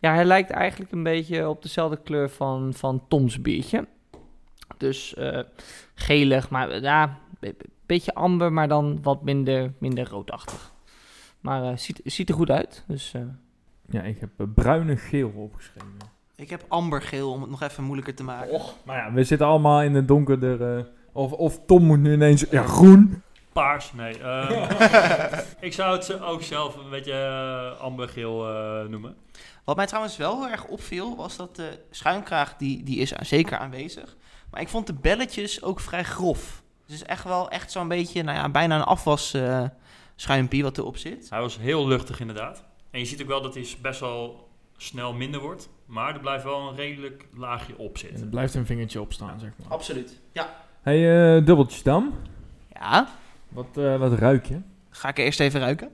[0.00, 3.86] Ja, hij lijkt eigenlijk een beetje op dezelfde kleur van, van Toms biertje.
[4.76, 5.42] Dus eh,
[5.94, 10.72] gelig, maar ja, een beetje amber, maar dan wat minder, minder roodachtig.
[11.40, 12.84] Maar ziet, ziet er goed uit.
[12.86, 13.14] Dus
[13.90, 16.15] Ja, ik heb bruine geel opgeschreven.
[16.36, 18.60] Ik heb ambergeel om het nog even moeilijker te maken.
[18.84, 20.76] Maar ja, we zitten allemaal in het donkerder.
[20.76, 22.44] eh, of, of Tom moet nu ineens...
[22.50, 23.22] Ja, groen.
[23.52, 24.18] Paars, nee.
[24.18, 24.72] ehm,
[25.60, 29.16] ik zou het ook zelf een beetje eh, ambergeel eh, noemen.
[29.64, 33.58] Wat mij trouwens wel heel erg opviel, was dat de schuimkraag, die, die is zeker
[33.58, 34.16] aanwezig.
[34.50, 36.62] Maar ik vond de belletjes ook vrij grof.
[36.86, 39.64] Dus het is echt wel echt zo'n beetje, nou ja, bijna een afwas eh,
[40.16, 41.30] schuimpie wat erop zit.
[41.30, 42.64] Hij was heel luchtig inderdaad.
[42.90, 45.68] En je ziet ook wel dat hij best wel snel minder wordt.
[45.86, 48.20] Maar er blijft wel een redelijk laagje op zitten.
[48.22, 49.68] er blijft een vingertje op staan, zeg maar.
[49.68, 50.20] Absoluut.
[50.32, 50.56] Ja.
[50.82, 52.14] hey, eh, dubbeltjes dan.
[52.74, 53.08] Ja,
[53.48, 54.60] Wat, eh, wat ruik je?
[54.90, 55.90] ga ik eerst even ruiken.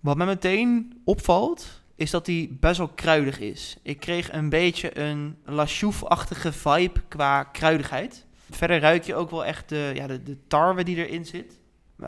[0.00, 3.76] Wat mij meteen opvalt, is dat die best wel kruidig is.
[3.82, 8.26] Ik kreeg een beetje een La Chouffe-achtige vibe qua kruidigheid.
[8.50, 11.58] Verder ruik je ook wel echt de, ja, de, de tarwe die erin zit.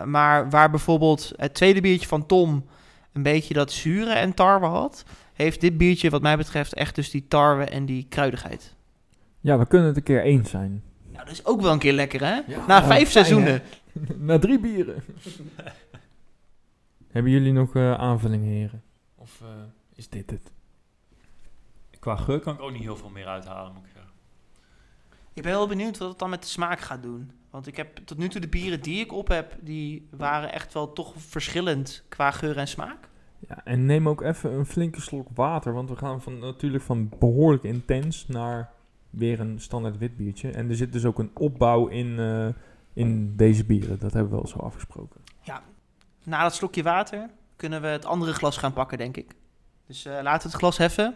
[0.05, 2.65] Maar waar bijvoorbeeld het tweede biertje van Tom
[3.13, 7.11] een beetje dat zure en tarwe had, heeft dit biertje wat mij betreft echt dus
[7.11, 8.75] die tarwe en die kruidigheid.
[9.41, 10.83] Ja, we kunnen het een keer eens zijn.
[11.11, 12.35] Nou, dat is ook wel een keer lekker, hè?
[12.35, 12.67] Ja.
[12.67, 13.63] Na Ja, vijf fijn, seizoenen.
[14.27, 15.03] Na drie bieren.
[17.13, 18.83] Hebben jullie nog eh, aanvullingen, heren?
[19.15, 19.49] Of eh,
[19.95, 20.53] is dit het?
[21.99, 24.11] Qua geur kan ik ook niet heel veel meer uithalen, moet ik zeggen.
[25.33, 27.31] Ik ben wel benieuwd wat het dan met de smaak gaat doen.
[27.53, 30.73] Want ik heb tot nu toe de bieren die ik op heb, die waren echt
[30.73, 33.09] wel toch verschillend qua geur en smaak.
[33.49, 37.11] Ja, en neem ook even een flinke slok water, want we gaan van, natuurlijk van
[37.19, 38.71] behoorlijk intens naar
[39.11, 40.51] weer een standaard wit biertje.
[40.51, 42.49] En er zit dus ook een opbouw in, eh,
[42.93, 43.99] in deze bieren.
[43.99, 45.21] Dat hebben we wel zo afgesproken.
[46.25, 49.35] Na dat slokje water kunnen we het andere glas gaan pakken, denk ik.
[49.87, 51.15] Dus eh, laten we het glas heffen.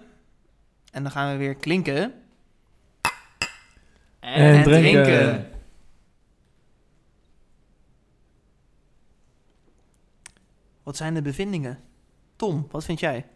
[0.93, 2.13] En dan gaan we weer klinken.
[4.21, 5.56] En drinken.
[10.87, 11.79] Wat zijn de bevindingen?
[12.37, 13.27] Tom, wat vind jij?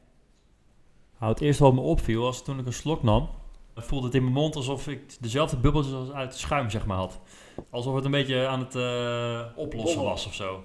[1.19, 3.29] Nou, het eerste wat me opviel was toen ik een slok nam,
[3.75, 6.97] voelde het in mijn mond alsof ik dezelfde bubbeltjes als uit het schuim zeg maar
[6.97, 7.21] had.
[7.71, 10.65] Alsof het een beetje aan het eh, oplossen was of zo.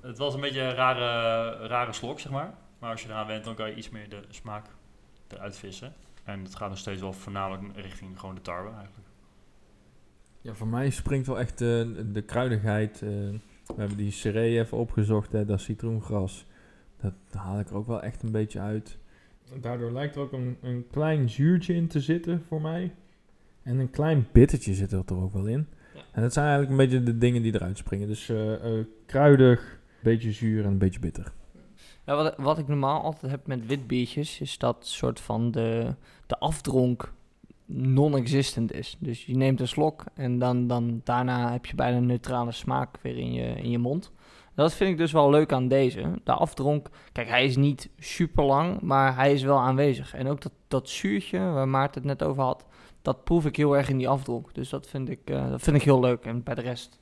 [0.00, 2.54] Het was een beetje een rare, rare slok zeg maar.
[2.78, 4.66] Maar als je eraan bent dan kan je iets meer de smaak
[5.28, 5.94] eruit vissen.
[6.24, 9.08] En het gaat nog steeds wel voornamelijk richting gewoon de tarwe eigenlijk.
[10.40, 13.02] Ja, voor mij springt wel echt eh, de kruidigheid.
[13.02, 13.10] eh,
[13.74, 16.46] we hebben die seree even opgezocht, hè, dat citroengras.
[17.00, 18.98] Dat haal ik er ook wel echt een beetje uit.
[19.60, 22.94] Daardoor lijkt er ook een, een klein zuurtje in te zitten voor mij.
[23.62, 25.66] En een klein bittertje zit er toch ook wel in.
[26.12, 28.08] En dat zijn eigenlijk een beetje de dingen die eruit springen.
[28.08, 31.32] Dus eh, eh, kruidig, een beetje zuur en een beetje bitter.
[32.06, 35.94] Ja, wat, wat ik normaal altijd heb met wit biertjes, is dat soort van de,
[36.26, 37.12] de afdronk
[37.68, 38.96] non-existent is.
[38.98, 42.98] Dus je neemt een slok en dan, dan daarna heb je bijna een neutrale smaak
[43.02, 44.12] weer in je, in je mond.
[44.54, 46.20] Dat vind ik dus wel leuk aan deze.
[46.24, 50.14] De afdronk, kijk, hij is niet super lang, maar hij is wel aanwezig.
[50.14, 52.64] En ook dat, dat zuurtje, waar Maarten het net over had,
[53.02, 54.54] dat proef ik heel erg in die afdronk.
[54.54, 56.24] Dus dat vind ik, eh, dat vind ik heel leuk.
[56.24, 57.00] En bij de rest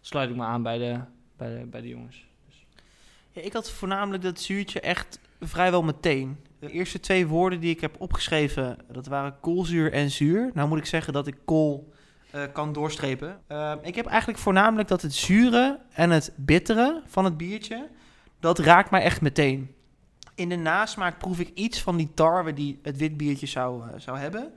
[0.00, 1.00] sluit ik me aan bij de,
[1.36, 2.26] bij de, bij de jongens.
[3.30, 6.36] Ja, ik had voornamelijk dat zuurtje echt vrijwel meteen.
[6.62, 10.50] De eerste twee woorden die ik heb opgeschreven, dat waren koolzuur en zuur.
[10.54, 11.92] Nou moet ik zeggen dat ik kool
[12.30, 13.40] eh, kan doorstrepen.
[13.46, 17.88] Eh, ik heb eigenlijk voornamelijk dat het zure en het bittere van het biertje,
[18.40, 19.74] dat raakt mij echt meteen.
[20.34, 23.88] In de nasmaak proef ik iets van die tarwe die het wit biertje zou, eh,
[23.96, 24.52] zou hebben.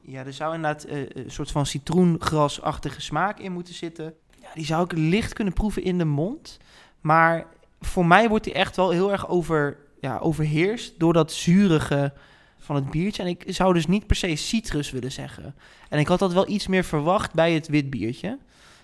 [0.00, 4.14] Ja, er zou inderdaad een soort van citroengrasachtige smaak in moeten zitten.
[4.40, 6.58] Ja, die zou ik licht kunnen proeven in de mond.
[7.00, 7.46] Maar
[7.80, 12.12] voor mij wordt die echt wel heel erg over, ja, overheerst door dat zurige
[12.58, 13.22] van het biertje.
[13.22, 15.54] En ik zou dus niet per se citrus willen zeggen.
[15.88, 18.38] En ik had dat wel iets meer verwacht bij het wit biertje.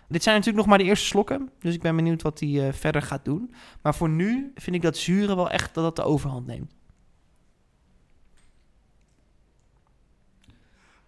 [0.08, 2.72] Dit zijn natuurlijk nog maar de eerste slokken, dus ik ben benieuwd wat hij eh,
[2.72, 3.54] verder gaat doen.
[3.82, 6.72] Maar voor nu vind ik dat zure wel echt dat dat de overhand neemt.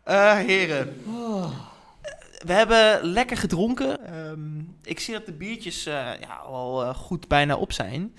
[0.02, 1.02] Eh, heren.
[2.44, 4.06] We hebben lekker gedronken.
[4.06, 8.14] Ehm, ik zie dat de biertjes eh, ja, al goed bijna op zijn.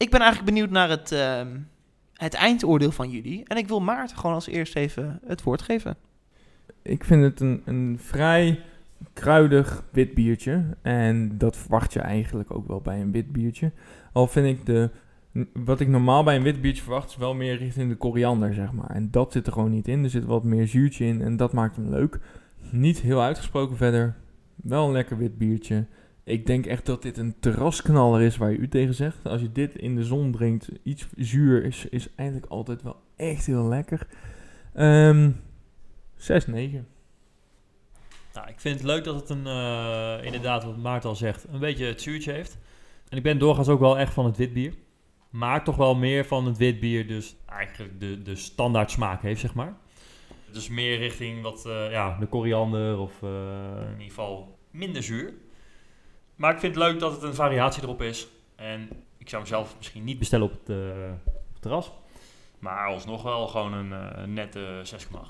[0.00, 1.58] Ik ben eigenlijk benieuwd naar het, ehm,
[2.14, 3.44] het eindoordeel van jullie.
[3.44, 5.96] En ik wil Maarten gewoon als eerst even het woord geven.
[6.82, 8.60] Ik vind het een, een vrij
[9.12, 10.76] kruidig wit biertje.
[10.82, 13.72] En dat verwacht je eigenlijk ook wel bij een wit biertje.
[14.12, 14.90] Al vind ik de...
[15.52, 18.72] Wat ik normaal bij een wit biertje verwacht is wel meer richting de koriander, zeg
[18.72, 18.90] maar.
[18.90, 20.04] En dat zit er gewoon niet in.
[20.04, 22.18] Er zit wat meer zuurtje in en dat maakt hem leuk.
[22.70, 24.16] Niet heel uitgesproken verder.
[24.54, 25.86] Wel een lekker wit biertje.
[26.24, 29.26] Ik denk echt dat dit een terrasknaller is waar je u tegen zegt.
[29.26, 33.46] Als je dit in de zon drinkt, iets zuur is, is eigenlijk altijd wel echt
[33.46, 34.06] heel lekker.
[34.74, 35.30] Ehm
[36.20, 36.86] 6, 9.
[38.34, 41.58] Nou, ik vind het leuk dat het een, eh, inderdaad, wat Maarten al zegt, een
[41.58, 42.58] beetje het zuurtje heeft.
[43.08, 44.74] En ik ben doorgaans ook wel echt van het wit bier.
[45.30, 49.40] Maar toch wel meer van het wit bier, dus eigenlijk de, de standaard smaak heeft,
[49.40, 49.74] zeg maar.
[50.52, 53.28] Dus meer richting wat, eh, ja, de koriander of eh,
[53.84, 55.32] in ieder geval minder zuur.
[56.40, 58.28] Maar ik vind het leuk dat het een variatie erop is.
[58.56, 58.88] En
[59.18, 60.76] ik zou hem zelf misschien niet bestellen op het,
[61.52, 61.92] het terras.
[62.58, 65.20] Maar alsnog wel gewoon een eh, nette 6,8.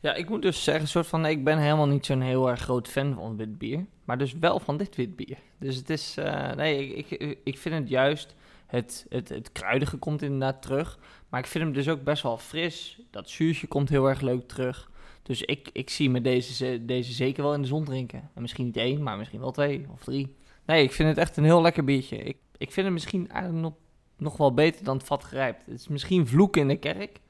[0.00, 2.88] Ja, ik moet dus zeggen, soort van, ik ben helemaal niet zo'n heel erg groot
[2.88, 3.86] fan van wit bier.
[4.04, 5.38] Maar dus wel van dit wit bier.
[5.58, 8.34] Dus het is, eh, nee, ik, ik, ik vind het juist,
[8.66, 10.98] het, het, het kruidige komt inderdaad terug.
[11.28, 12.98] Maar ik vind hem dus ook best wel fris.
[13.10, 14.90] Dat zuurtje komt heel erg leuk terug.
[15.26, 18.30] Dus ik, ik zie me deze, ze- deze zeker wel in de zon drinken.
[18.34, 20.34] En misschien niet één, maar misschien wel twee of drie.
[20.66, 22.16] Nee, ik vind het echt een heel lekker biertje.
[22.16, 23.74] Ik, ik vind het misschien eigenlijk nog
[24.18, 25.66] nog wel beter dan het vat grijpt.
[25.66, 27.20] Het is misschien vloek in de kerk,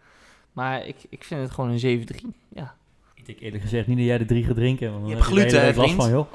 [0.53, 2.26] maar ik, ik vind het gewoon een 7-3.
[2.49, 2.76] Ja.
[3.27, 4.93] Ik denk eerlijk gezegd niet dat jij de drie gaat drinken.
[4.93, 6.03] Want Je heb hebt gluten, last vriend.
[6.03, 6.33] van, joh.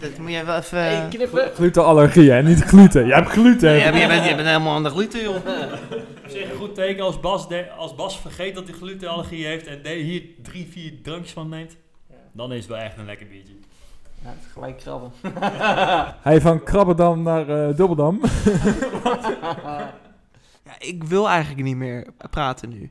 [0.00, 0.78] Dat moet je wel even...
[0.78, 1.50] Hey, knippen.
[1.54, 2.42] Glutenallergie, hè?
[2.42, 3.06] Niet gluten.
[3.06, 3.72] Jij hebt gluten.
[3.72, 5.34] Ja, maar je, bent, je bent helemaal aan de gluten, joh.
[5.36, 9.66] Op zich een goed teken als Bas, de- als Bas vergeet dat hij glutenallergie heeft
[9.66, 11.76] en de- hier drie, vier drankjes van neemt.
[12.32, 13.54] Dan is het wel echt een lekker biertje.
[14.22, 15.12] Ja, het is gelijk krabben.
[16.28, 18.20] Hij van Krabberdam naar eh, Dubbeldam.
[20.64, 22.90] Ja, ik wil eigenlijk niet meer praten nu.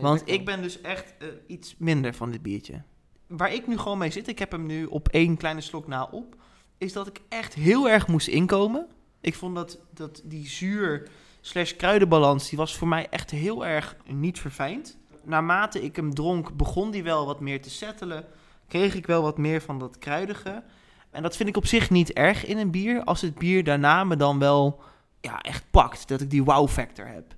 [0.00, 2.82] Want ik ben dus echt eh, iets minder van dit biertje.
[3.26, 6.08] Waar ik nu gewoon mee zit, ik heb hem nu op één kleine slok na
[6.10, 6.36] op,
[6.78, 8.86] is dat ik echt heel erg moest inkomen.
[9.20, 11.08] Ik vond dat, dat die zuur
[11.40, 14.98] slash kruidenbalans, die was voor mij echt heel erg niet verfijnd.
[15.22, 18.24] Naarmate ik hem dronk, begon die wel wat meer te settelen.
[18.68, 20.62] Kreeg ik wel wat meer van dat kruidige.
[21.10, 24.04] En dat vind ik op zich niet erg in een bier, als het bier daarna
[24.04, 24.80] me dan wel
[25.20, 26.08] ja, echt pakt.
[26.08, 27.36] Dat ik die wow factor heb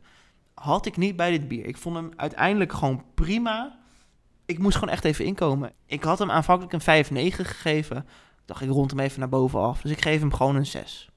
[0.60, 1.66] had ik niet bij dit bier.
[1.66, 3.78] Ik vond hem uiteindelijk gewoon prima.
[4.46, 5.72] Ik moest gewoon echt even inkomen.
[5.86, 7.96] Ik had hem aanvankelijk een 5-9 gegeven.
[7.96, 8.04] Ik
[8.44, 9.80] dacht, ik rond hem even naar boven af.
[9.80, 11.10] Dus ik geef hem gewoon een 6.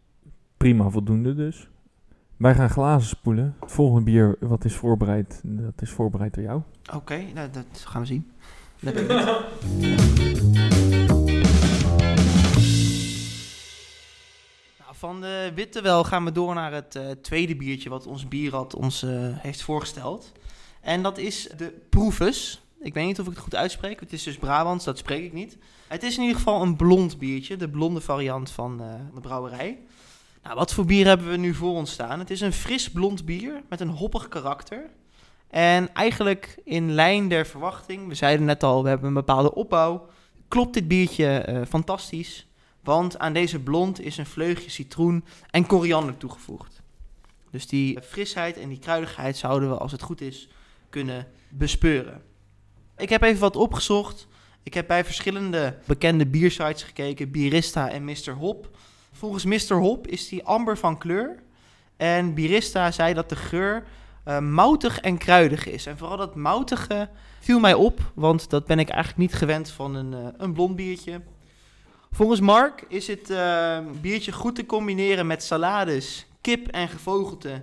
[0.57, 1.69] Prima, voldoende dus.
[2.37, 3.55] Wij gaan glazen spoelen.
[3.59, 6.61] Het volgende bier wat is voorbereid, dat is voorbereid door jou.
[6.93, 8.31] Oké, nou, dat gaan we zien.
[8.83, 8.93] Dat
[15.03, 18.75] van de witte wel gaan we door naar het eh, tweede biertje wat ons bierrad
[18.75, 20.31] ons eh, heeft voorgesteld.
[20.81, 22.61] En dat is de Proefus.
[22.79, 23.99] Ik weet niet of ik het goed uitspreek.
[23.99, 25.57] Het is dus Brabants, dat spreek ik niet.
[25.87, 29.79] Het is in ieder geval een blond biertje, de blonde variant van eh, de brouwerij.
[30.43, 32.19] Nou, wat voor bier hebben we nu voor ons staan?
[32.19, 34.89] Het is een fris blond bier met een hoppig karakter.
[35.49, 40.07] En eigenlijk in lijn der verwachting, we zeiden net al, we hebben een bepaalde opbouw.
[40.47, 42.47] Klopt dit biertje fantastisch,
[42.83, 46.81] want aan deze blond is een vleugje citroen en koriander toegevoegd.
[47.51, 50.49] Dus die frisheid en die kruidigheid zouden we, als het goed is,
[50.89, 52.21] kunnen bespeuren.
[52.97, 54.27] Ik heb even wat opgezocht.
[54.63, 58.33] Ik heb bij verschillende bekende biersites gekeken, Bierista en Mr.
[58.37, 58.77] Hop.
[59.11, 59.75] Volgens Mr.
[59.75, 61.43] Hop is die amber van kleur.
[61.97, 63.83] En Bierista zei dat de geur
[64.23, 65.85] eh, moutig en kruidig is.
[65.85, 67.09] En vooral dat moutige
[67.39, 70.75] viel mij op, want dat ben ik eigenlijk niet gewend van een, eh, een blond
[70.75, 71.21] biertje.
[72.13, 77.61] Volgens Mark is het eh, biertje goed te combineren met salades, kip en gevogelte,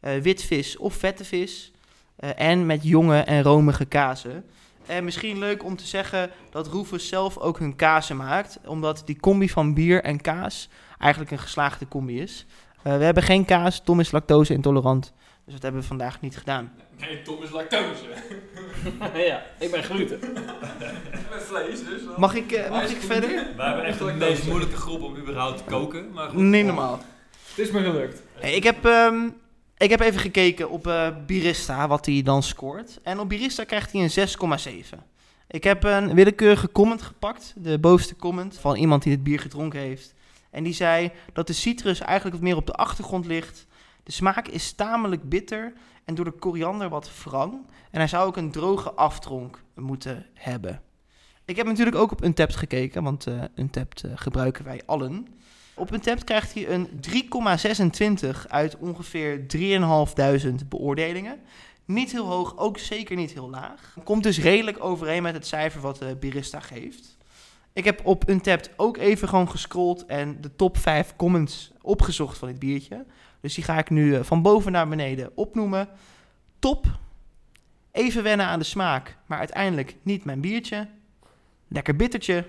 [0.00, 1.72] eh, witvis of vette vis.
[2.16, 4.44] eh, en met jonge en romige kazen.
[4.86, 9.20] En misschien leuk om te zeggen dat Roefus zelf ook hun kazen maakt, omdat die
[9.20, 12.46] combi van bier en kaas eigenlijk een geslaagde combi is.
[12.82, 15.12] Eh, we hebben geen kaas, Tom is lactose intolerant,
[15.44, 16.72] dus dat hebben we vandaag niet gedaan.
[16.98, 18.04] Nee, Tom is lactose.
[19.28, 20.20] ja, ik ben gluten.
[21.30, 22.04] Met vlees dus.
[22.04, 22.14] dan.
[22.16, 23.28] Mag ik, eh, mag ik verder?
[23.56, 26.12] We hebben echt de meest moeilijke groep om überhaupt te koken.
[26.12, 26.38] Maar goed.
[26.38, 27.00] Nee, normaal.
[27.48, 28.22] Het is me gelukt.
[28.34, 29.28] Hey, ik, heb, ehm,
[29.76, 32.98] ik heb even gekeken op eh Birista, wat hij dan scoort.
[33.02, 34.98] En op Birista krijgt hij een 6,7.
[35.48, 39.80] Ik heb een willekeurige comment gepakt, de bovenste comment, van iemand die het bier gedronken
[39.80, 40.14] heeft.
[40.50, 43.66] En die zei dat de citrus eigenlijk wat meer op de achtergrond ligt.
[44.02, 45.72] De smaak is tamelijk bitter
[46.04, 47.52] en door de koriander wat wrang.
[47.90, 50.82] En hij zou ook een droge aftronk moeten hebben.
[51.44, 55.26] Ik heb natuurlijk ook op Untapped gekeken, want eh Untapped eh, gebruiken wij allen.
[55.74, 56.88] Op Untapped krijgt hij een
[58.24, 61.40] 3,26 uit ongeveer 3.500 beoordelingen.
[61.84, 63.96] Niet heel hoog, ook zeker niet heel laag.
[64.04, 67.16] Komt dus redelijk overeen met het cijfer wat de Birista geeft.
[67.72, 72.48] Ik heb op Untapped ook even gewoon gescrolld en de top 5 comments opgezocht van
[72.48, 73.04] dit biertje.
[73.42, 75.88] Dus die ga ik nu eh, van boven naar beneden opnoemen.
[76.58, 76.86] Top.
[77.90, 80.88] Even wennen aan de smaak, maar uiteindelijk niet mijn biertje.
[81.68, 82.48] Lekker bittertje.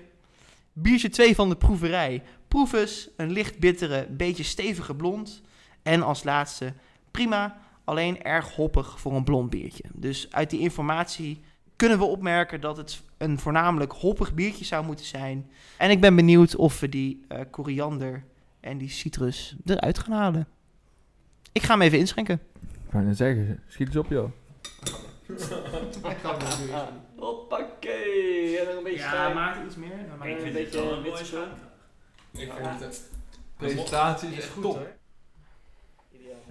[0.72, 2.22] Biertje 2 van de proeverij.
[2.48, 5.42] Proefus, een licht bittere, beetje stevige blond.
[5.82, 6.72] En als laatste,
[7.10, 9.84] prima, alleen erg hoppig voor een blond biertje.
[9.92, 11.42] Dus uit die informatie
[11.76, 15.50] kunnen we opmerken dat het een voornamelijk hoppig biertje zou moeten zijn.
[15.78, 18.24] En ik ben benieuwd of we die eh, koriander
[18.60, 20.46] en die citrus eruit gaan halen.
[21.54, 22.40] Ik ga hem even inschenken.
[22.86, 24.30] Ik wou net zeggen, schiet eens op joh.
[27.16, 28.58] Hoppakee.
[28.58, 29.34] En nog een beetje schuim.
[29.34, 29.96] maak iets meer.
[30.08, 32.40] Dan maak ik een een beetje wel een.
[32.40, 33.10] Ik vind het.
[33.56, 34.86] Presentatie is echt top.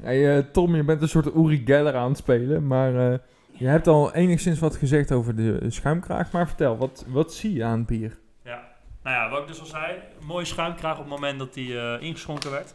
[0.01, 3.19] Hey, eh, Tom, je bent een soort Uri Geller aan het spelen, maar eh,
[3.51, 6.31] je hebt al enigszins wat gezegd over de schuimkraag.
[6.31, 8.17] Maar vertel, wat, wat zie je aan het bier?
[8.43, 8.63] Ja,
[9.03, 11.79] nou ja, wat ik dus al zei, een mooie schuimkraag op het moment dat die
[11.79, 12.73] eh, ingeschonken werd.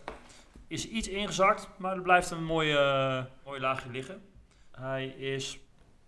[0.69, 4.21] Is iets ingezakt, maar er blijft een mooi, eh, mooi laagje liggen.
[4.71, 5.59] Hij is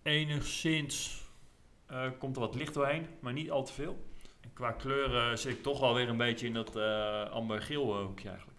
[0.02, 1.24] enigszins,
[1.86, 4.04] eh, komt er wat licht doorheen, maar niet al te veel.
[4.40, 6.76] En qua kleur eh, zit ik toch wel weer een beetje in dat
[7.30, 8.58] amber-geel hoekje eigenlijk.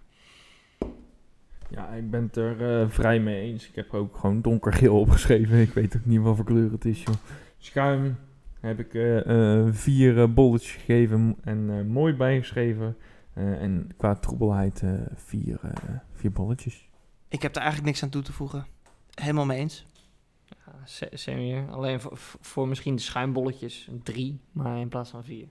[1.70, 3.68] Ja, ik ben het er vrij mee eens.
[3.68, 5.58] Ik heb ook gewoon donkergeel opgeschreven.
[5.58, 7.16] Ik weet ook niet wat voor kleur het is, joh.
[7.58, 8.18] Schuim
[8.62, 12.97] heb ik eh, vier bolletjes gegeven en mooi bijgeschreven.
[13.34, 16.89] Eh, en qua troebelheid eh, vier, eh, vier bolletjes.
[17.27, 18.65] Ik heb er eigenlijk niks aan toe te voegen.
[19.13, 19.86] Helemaal mee eens.
[20.65, 21.69] Ja, se- same hier.
[21.69, 25.47] Alleen voor, voor misschien de schuimbolletjes een 3, maar in plaats van 4.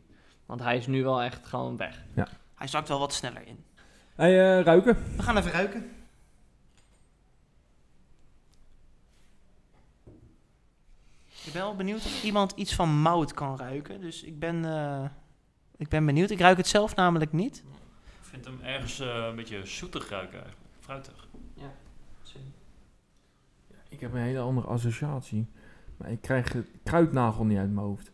[0.46, 2.04] Want hij is nu wel echt gewoon weg.
[2.54, 3.64] Hij zakt wel wat sneller in.
[4.14, 4.96] Hey, eh, ruiken.
[5.16, 5.90] We gaan even ruiken.
[11.44, 14.00] Ik ben wel benieuwd of iemand iets van mout kan ruiken.
[14.00, 15.04] Dus ik ben, eh,
[15.80, 16.30] ik ben benieuwd.
[16.30, 17.56] Ik ruik het zelf namelijk niet.
[18.20, 20.66] Ik vind hem ergens eh, een beetje zoetig ruiken eigenlijk.
[20.80, 21.28] Fruitig.
[23.88, 25.46] Ik heb een hele andere associatie.
[25.96, 28.10] Maar ik krijg het kruidnagel niet uit mijn hoofd.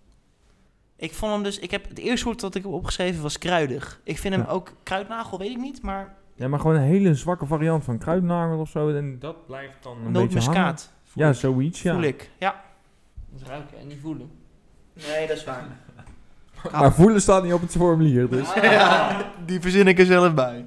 [0.96, 1.58] Ik vond hem dus...
[1.58, 4.00] Ik heb, het eerste woord dat ik heb opgeschreven was kruidig.
[4.04, 4.50] Ik vind hem Ja.
[4.50, 4.72] ook...
[4.82, 8.68] Kruidnagel weet ik niet, maar Ja, maar gewoon een hele zwakke variant van kruidnagel of
[8.70, 8.88] zo.
[8.94, 10.22] En dat blijft dan een beetje hangen.
[10.22, 10.92] nootmuskaat.
[11.12, 11.34] Ja, ik.
[11.34, 11.92] zoiets, ja.
[11.94, 12.30] Voel ik.
[12.38, 12.64] Ja.
[13.32, 14.30] Dus ruiken en niet voelen.
[14.92, 15.66] Nee, dat is waar.
[16.72, 18.54] Maar voelen staat niet op het formulier, dus...
[18.54, 20.66] ja, die verzin ik er zelf bij.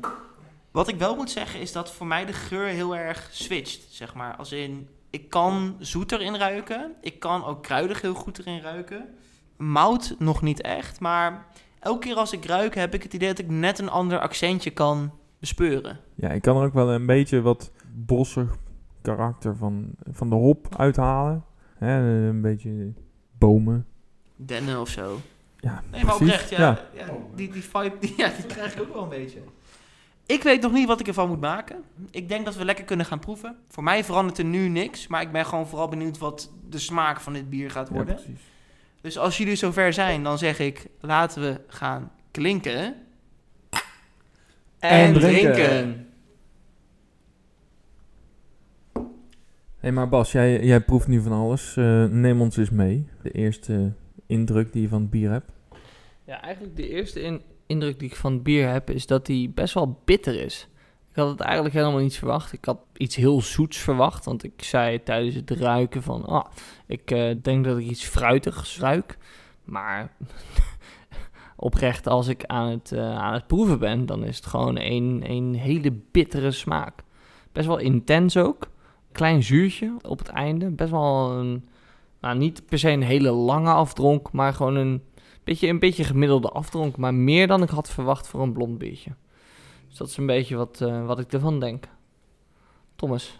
[0.71, 4.13] Wat ik wel moet zeggen is dat voor mij de geur heel erg switcht, zeg
[4.13, 4.35] maar.
[4.35, 6.91] Als in, ik kan zoet erin ruiken.
[7.01, 9.05] Ik kan ook kruidig heel goed erin ruiken.
[9.57, 11.45] Mout nog niet echt, maar
[11.79, 14.69] elke keer als ik ruik heb ik het idee dat ik net een ander accentje
[14.69, 15.99] kan bespeuren.
[16.15, 18.55] Ja, ik kan er ook wel een beetje wat bossig
[19.01, 21.43] karakter van, van de hop uithalen.
[21.77, 22.93] Hè, een beetje
[23.37, 23.85] bomen.
[24.35, 25.19] Dennen of zo.
[25.59, 26.33] Ja, Nee, maar precies.
[26.33, 26.79] oprecht, ja.
[26.93, 27.05] ja.
[27.35, 29.39] die, die vibe, die, ja, die krijg ik ook wel een beetje.
[30.25, 31.83] Ik weet nog niet wat ik ervan moet maken.
[32.11, 33.57] Ik denk dat we lekker kunnen gaan proeven.
[33.67, 37.19] Voor mij verandert er nu niks, maar ik ben gewoon vooral benieuwd wat de smaak
[37.21, 38.15] van dit bier gaat worden.
[38.15, 38.39] precies.
[39.01, 42.95] dus als jullie zover zijn, dan zeg ik, laten we gaan klinken.
[44.79, 45.53] En, En drinken.
[45.53, 46.07] drinken.
[49.79, 51.77] Hé, maar Bas, jij, jij proeft nu van alles.
[51.77, 53.07] Eh, neem ons eens mee.
[53.21, 53.91] De eerste
[54.29, 55.51] indruk die je van het bier hebt.
[56.25, 59.51] Ja, eigenlijk de eerste in- indruk die ik van het bier heb, is dat hij
[59.53, 60.67] best wel bitter is.
[61.09, 62.53] Ik had het eigenlijk helemaal niet verwacht.
[62.53, 66.45] Ik had iets heel zoets verwacht, want ik zei tijdens het ruiken van, ah,
[66.85, 69.17] ik eh, denk dat ik iets fruitigs ruik.
[69.63, 70.11] Maar
[71.55, 75.23] oprecht, als ik aan het, eh, aan het proeven ben, dan is het gewoon een,
[75.27, 77.03] een hele bittere smaak.
[77.51, 78.67] Best wel intens ook.
[79.11, 80.69] Klein zuurtje op het einde.
[80.69, 81.67] Best wel een,
[82.19, 85.03] nou niet per se een hele lange afdronk, maar gewoon een
[85.43, 89.11] beetje, een beetje gemiddelde afdronk, maar meer dan ik had verwacht voor een blond biertje.
[89.87, 91.87] Dus dat is een beetje wat, eh, wat ik ervan denk.
[92.95, 93.39] Thomas.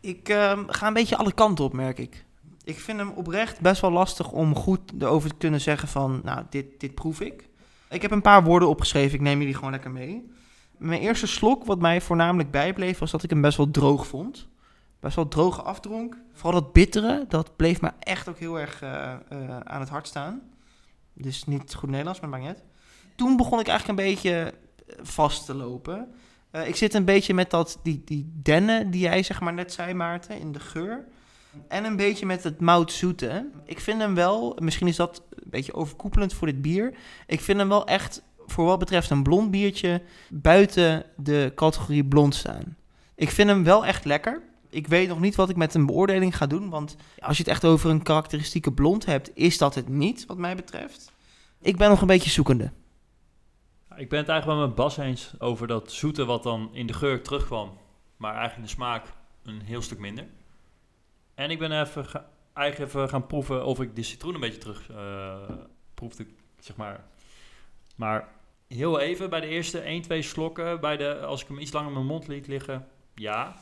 [0.00, 2.24] Ik ehm, ga een beetje alle kanten op, merk ik.
[2.64, 6.44] Ik vind hem oprecht best wel lastig om goed erover te kunnen zeggen van, nou,
[6.50, 7.48] dit, dit proef ik.
[7.90, 10.30] Ik heb een paar woorden opgeschreven, ik neem jullie gewoon lekker mee.
[10.78, 14.48] Mijn eerste slok, wat mij voornamelijk bijbleef, was dat ik hem best wel droog vond.
[15.00, 16.16] Best wel droge afdronk.
[16.32, 20.06] Vooral dat bittere, dat bleef me echt ook heel erg eh, eh, aan het hart
[20.06, 20.42] staan.
[21.12, 22.62] Dus niet goed Nederlands, maar maakt niet.
[23.16, 24.52] Toen begon ik eigenlijk een beetje
[24.86, 26.08] eh, vast te lopen.
[26.64, 29.94] Ik zit een beetje met dat, die, die dennen die jij zeg maar net zei,
[29.94, 31.04] Maarten, in de geur.
[31.68, 33.50] En een beetje met het moutzoete.
[33.64, 36.94] Ik vind hem wel, misschien is dat een beetje overkoepelend voor dit bier.
[37.26, 42.34] Ik vind hem wel echt, voor wat betreft een blond biertje, buiten de categorie blond
[42.34, 42.76] staan.
[43.14, 44.42] Ik vind hem wel echt lekker.
[44.70, 46.68] Ik weet nog niet wat ik met een beoordeling ga doen.
[46.70, 50.36] Want als je het echt over een karakteristieke blond hebt, is dat het niet, wat
[50.38, 51.12] mij betreft.
[51.60, 52.72] Ik ben nog een beetje zoekende.
[53.96, 56.92] Ik ben het eigenlijk wel met Bas eens over dat zoete wat dan in de
[56.92, 57.78] geur terugkwam.
[58.16, 59.04] Maar eigenlijk in de smaak
[59.42, 60.26] een heel stuk minder.
[61.34, 64.58] En ik ben even, ga- eigenlijk even gaan proeven of ik de citroen een beetje
[64.58, 65.50] terug eh,
[65.94, 66.26] proefde,
[66.58, 67.04] zeg maar.
[67.96, 68.28] Maar
[68.68, 71.88] heel even bij de eerste 1, 2 slokken, bij de, als ik hem iets langer
[71.88, 73.56] in mijn mond liet liggen, ja.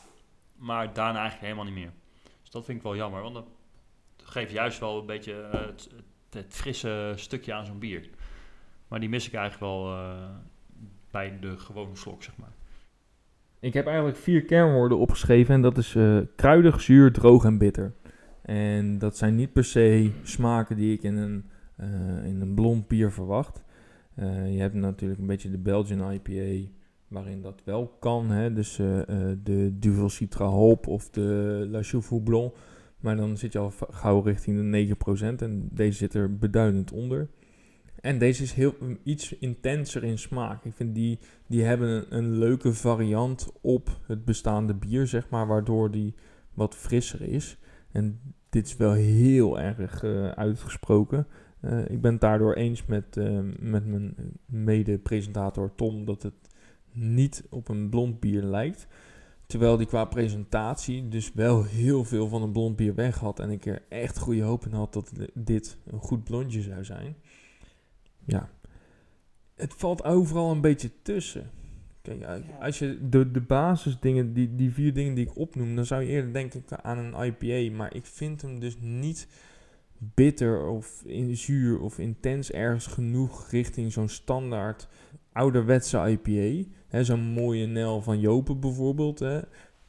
[0.57, 1.93] Maar daarna eigenlijk helemaal niet meer.
[2.43, 3.47] Dus dat vind ik wel jammer, want dat
[4.25, 5.91] geeft juist wel een beetje eh, het,
[6.31, 8.09] het, frisse stukje aan zo'n bier.
[8.89, 10.29] Maar die mis ik eigenlijk wel eh,
[11.11, 12.53] bij de gewone slok, zeg maar.
[13.61, 17.95] Ik heb eigenlijk vier kernwoorden opgeschreven en dat is eh, kruidig, zuur, droog en bitter.
[18.43, 21.51] En dat zijn niet per se smaken die ik in een,
[22.25, 23.63] in een blond bier verwacht.
[24.17, 26.71] Je hebt natuurlijk een beetje de Belgian IPA,
[27.09, 28.31] waarin dat wel kan.
[28.31, 28.53] Hè?
[28.53, 31.83] Dus eh, eh, de Duvel Citra Hop of de La
[32.25, 32.55] Blanc.
[33.01, 34.95] Maar dan zit je al gauw richting de
[35.37, 37.29] 9% en deze zit er beduidend onder.
[38.01, 40.65] En deze is heel, iets intenser in smaak.
[40.65, 45.91] Ik vind die die hebben een, leuke variant op het bestaande bier, zeg maar, waardoor
[45.91, 46.15] die
[46.55, 47.59] wat frisser is.
[47.93, 51.27] En dit is wel heel erg eh, uitgesproken.
[51.87, 53.17] Ik ben het daardoor eens met,
[53.59, 54.15] met mijn
[54.47, 56.44] mede-presentator Tom dat het
[56.95, 58.87] niet op een blond bier lijkt.
[59.47, 63.41] Terwijl die qua presentatie dus wel heel veel van een blond bier weg had.
[63.41, 67.17] En ik er echt goede hoop in had dat dit een goed blondje zou zijn.
[68.25, 68.51] Ja,
[69.55, 71.51] het valt overal een beetje tussen.
[72.03, 72.27] Kijk,
[72.61, 76.09] als je de, de basisdingen, die, die vier dingen die ik opnoem, dan zou je
[76.09, 77.77] eerder denken aan een IPA.
[77.77, 79.29] Maar ik vind hem dus niet
[79.99, 84.89] bitter of in zuur of intens ergens genoeg richting zo'n standaard
[85.35, 86.68] ouderwetse IPA.
[87.03, 89.18] Zo'n mooie Nel van Jopen bijvoorbeeld.
[89.18, 89.41] Hè.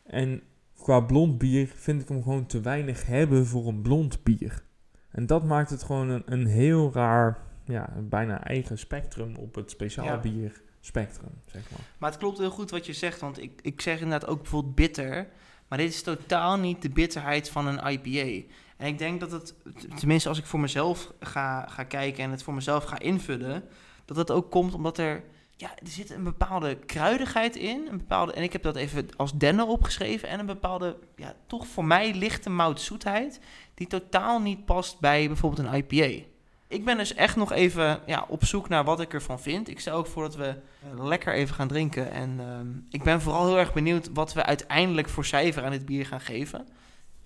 [0.04, 0.42] En
[0.78, 4.64] qua blond bier vind ik hem gewoon te weinig hebben voor een blond bier.
[5.10, 9.72] En dat maakt het gewoon een, een heel raar, ja, bijna eigen spectrum op het
[9.72, 10.20] speciaal Ja.
[10.20, 11.80] bier spectrum, zeg maar.
[11.98, 14.76] Maar het klopt heel goed wat je zegt, want ik, ik zeg inderdaad ook bijvoorbeeld
[14.76, 15.28] bitter.
[15.68, 18.54] Maar dit is totaal niet de bitterheid van een IPA.
[18.78, 19.56] En ik denk dat het,
[19.98, 23.64] tenminste als ik voor mezelf ga, ga kijken en het voor mezelf ga invullen,
[24.06, 25.24] dat dat ook komt omdat er,
[25.56, 27.88] ja, er zit een bepaalde kruidigheid in.
[27.92, 30.30] Een bepaalde, en ik heb dat even als dennen opgeschreven.
[30.30, 33.40] En een bepaalde, ja, toch voor mij lichte moutzoetheid,
[33.74, 36.26] die totaal niet past bij bijvoorbeeld een IPA.
[36.68, 39.70] Ik ben dus echt nog even ja, op zoek naar wat ik ervan vind.
[39.70, 42.12] Ik stel ook voor dat we eh, lekker even gaan drinken.
[42.12, 45.86] En ehm, ik ben vooral heel erg benieuwd wat we uiteindelijk voor cijfer aan dit
[45.86, 46.68] bier gaan geven.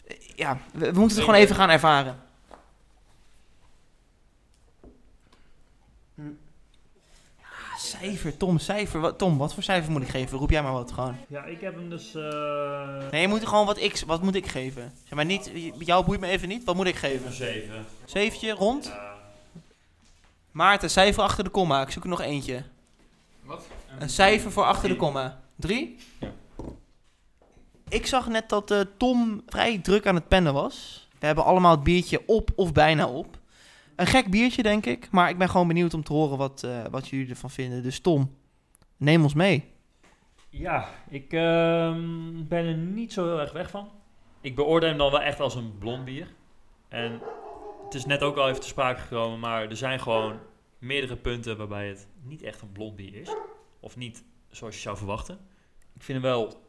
[0.08, 2.20] Eh, ja, we, we moeten het gewoon even gaan ervaren.
[6.16, 6.22] Hm.
[7.38, 9.00] Ja, cijfer, Tom, cijfer.
[9.00, 10.38] Wat, Tom, wat voor cijfer moet ik geven?
[10.38, 11.16] Roep jij maar wat gewoon.
[11.28, 12.16] Ja, ik heb hem dus...
[12.16, 14.94] eh, Nee, je moet gewoon wat, ik, wat moet ik geven.
[15.04, 16.64] Zeg maar niet, jou boeit me even niet.
[16.64, 17.26] Wat moet ik geven?
[17.28, 17.86] Een 7.
[18.06, 18.92] Zeventje, rond?
[20.52, 21.82] Maarten, cijfer achter de komma.
[21.82, 22.64] Ik zoek er nog eentje.
[23.44, 23.68] Wat?
[24.00, 25.40] Een cijfer voor achter de komma.
[25.56, 25.98] Drie?
[26.20, 26.28] Ja.
[27.90, 31.08] Ik zag net dat eh, Tom vrij druk aan het pennen was.
[31.20, 33.38] We hebben allemaal het biertje op of bijna op.
[34.00, 35.12] Een gek biertje, denk ik.
[35.12, 37.84] Maar ik ben gewoon benieuwd om te horen wat, eh, wat jullie ervan vinden.
[37.84, 38.36] Dus Tom,
[38.98, 39.66] neem ons mee.
[40.50, 43.92] Ja, ik ehm, ben er niet zo heel erg weg van.
[44.42, 46.28] Ik beoordeel hem dan wel echt als een blond bier.
[46.88, 47.22] En
[47.84, 50.40] het is net ook al even te sprake gekomen, maar er zijn gewoon
[50.78, 53.36] meerdere punten waarbij het niet echt een blond bier is.
[53.80, 55.40] Of niet zoals je zou verwachten.
[55.94, 56.62] Ik vind hem wel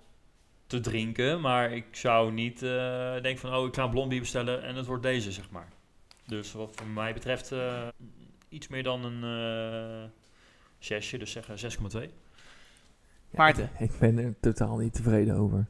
[0.66, 4.20] te drinken, maar ik zou niet eh, denken van, oh, ik ga een blond bier
[4.20, 5.78] bestellen en het wordt deze, zeg maar.
[6.30, 7.88] Dus wat voor mij betreft eh,
[8.48, 10.10] iets meer dan een eh
[10.78, 11.72] zesje, dus zeggen
[12.08, 12.10] 6,2.
[13.30, 13.70] Maarten.
[13.78, 15.66] Ik ben er totaal niet tevreden over.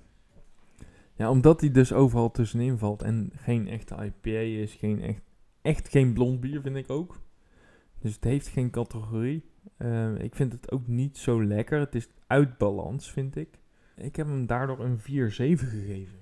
[1.14, 5.20] Ja, omdat hij dus overal tussenin valt en geen echte IPA is, geen echt,
[5.62, 7.20] echt geen blond bier vind ik ook.
[7.98, 9.44] Dus het heeft geen categorie.
[9.76, 11.78] Eh, ik vind het ook niet zo lekker.
[11.78, 13.58] Het is uit balans, vind ik.
[13.96, 16.18] Ik heb hem daardoor een 4-7 gegeven.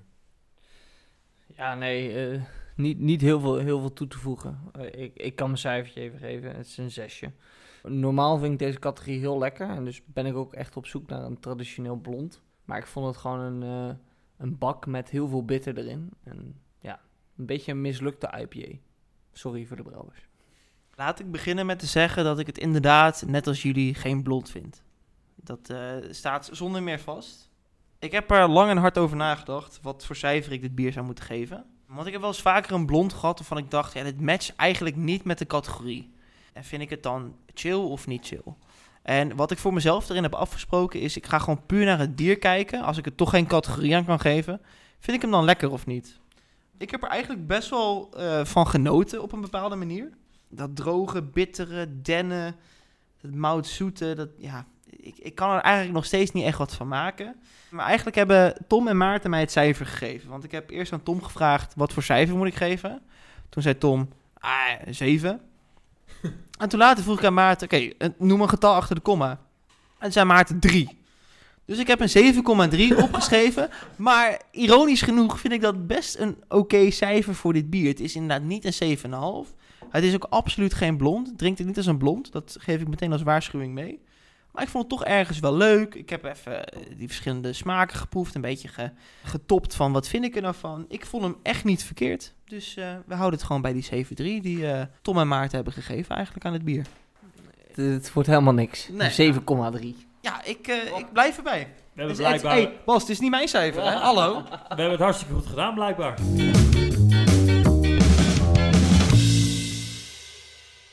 [1.45, 2.41] Ja, nee, eh,
[2.79, 4.59] niet, niet heel, veel, heel veel toe te voegen.
[4.71, 6.55] Eh, ik, ik kan mijn cijfertje even geven.
[6.55, 7.31] Het is een zesje.
[7.83, 9.69] Normaal vind ik deze categorie heel lekker.
[9.69, 12.41] En dus ben ik ook echt op zoek naar een traditioneel blond.
[12.65, 13.95] Maar ik vond het gewoon een, eh,
[14.37, 16.09] een bak met heel veel bitter erin.
[16.23, 16.99] En ja,
[17.37, 18.77] een beetje een mislukte IPA.
[19.33, 20.27] Sorry voor de brouwers.
[20.95, 24.49] Laat ik beginnen met te zeggen dat ik het inderdaad, net als jullie, geen blond
[24.49, 24.83] vind.
[25.35, 27.51] Dat eh, staat zonder meer vast.
[27.99, 31.05] Ik heb er lang en hard over nagedacht wat voor cijfer ik dit bier zou
[31.05, 31.65] moeten geven.
[31.89, 34.55] Want ik heb wel eens vaker een blond gehad waarvan ik dacht, ja, dit matcht
[34.55, 36.13] eigenlijk niet met de categorie.
[36.53, 38.53] En vind ik het dan chill of niet chill?
[39.01, 42.15] En wat ik voor mezelf erin heb afgesproken is, ik ga gewoon puur naar het
[42.15, 42.81] bier kijken.
[42.81, 44.61] Als ik het toch geen categorie aan kan geven,
[44.99, 46.19] vind ik hem dan lekker of niet?
[46.77, 50.09] Ik heb er eigenlijk best wel eh, van genoten op een bepaalde manier
[50.49, 52.55] dat droge, bittere, dennen,
[53.21, 56.87] dat moutzoete, dat ja, ik, ik kan er eigenlijk nog steeds niet echt wat van
[56.87, 57.35] maken.
[57.69, 60.29] Maar eigenlijk hebben Tom en Maarten mij het cijfer gegeven.
[60.29, 63.01] Want ik heb eerst aan Tom gevraagd, wat voor cijfer moet ik geven?
[63.49, 64.51] Toen zei Tom, ah,
[64.85, 65.41] een 7.
[66.59, 69.29] en toen later vroeg ik aan Maarten, oké, eh, noem een getal achter de komma.
[69.29, 69.37] En
[69.99, 70.97] toen zei Maarten 3.
[71.65, 72.33] Dus ik heb een
[72.93, 73.69] 7,3 opgeschreven.
[73.95, 77.87] Maar ironisch genoeg vind ik dat best een oké cijfer voor dit bier.
[77.87, 79.55] Het is inderdaad niet een 7,5.
[79.89, 81.37] Het is ook absoluut geen blond.
[81.37, 82.31] Drinkt het niet als een blond.
[82.31, 83.99] Dat geef ik meteen als waarschuwing mee.
[84.51, 85.95] Maar ik vond het toch ergens wel leuk.
[85.95, 88.35] Ik heb even eh, die verschillende smaken geproefd.
[88.35, 88.91] Een beetje ge-
[89.23, 90.85] getopt van wat vind ik er nou van.
[90.87, 92.33] Ik vond hem echt niet verkeerd.
[92.45, 95.73] Dus eh, we houden het gewoon bij die 7-3 die eh, Tom en Maarten hebben
[95.73, 96.85] gegeven eigenlijk aan het bier.
[97.67, 98.89] Het, het wordt helemaal niks.
[98.91, 99.27] Nee.
[99.27, 99.33] Een
[99.81, 100.07] 7,3.
[100.21, 101.59] Ja, ik, eh, ik blijf erbij.
[101.93, 102.51] We hebben Dus het- blijkbaar...
[102.71, 103.91] hey, Bas, het is niet mijn cijfer, hè?
[104.09, 104.41] Hallo.
[104.43, 106.17] We hebben het hartstikke goed gedaan, blijkbaar.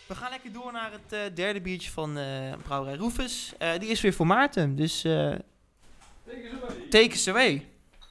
[0.07, 3.55] We gaan lekker door naar het eh, derde biertje van eh Brouwerij Roefus.
[3.59, 5.01] Eh, die is weer voor Maarten, dus
[6.91, 7.67] take us away.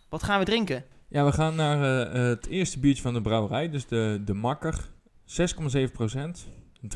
[0.09, 0.85] Wat gaan we drinken?
[1.07, 1.79] Ja, we gaan naar
[2.15, 4.89] het eerste biertje van de brouwerij, dus de, de Makker.
[5.25, 6.47] 6,7%,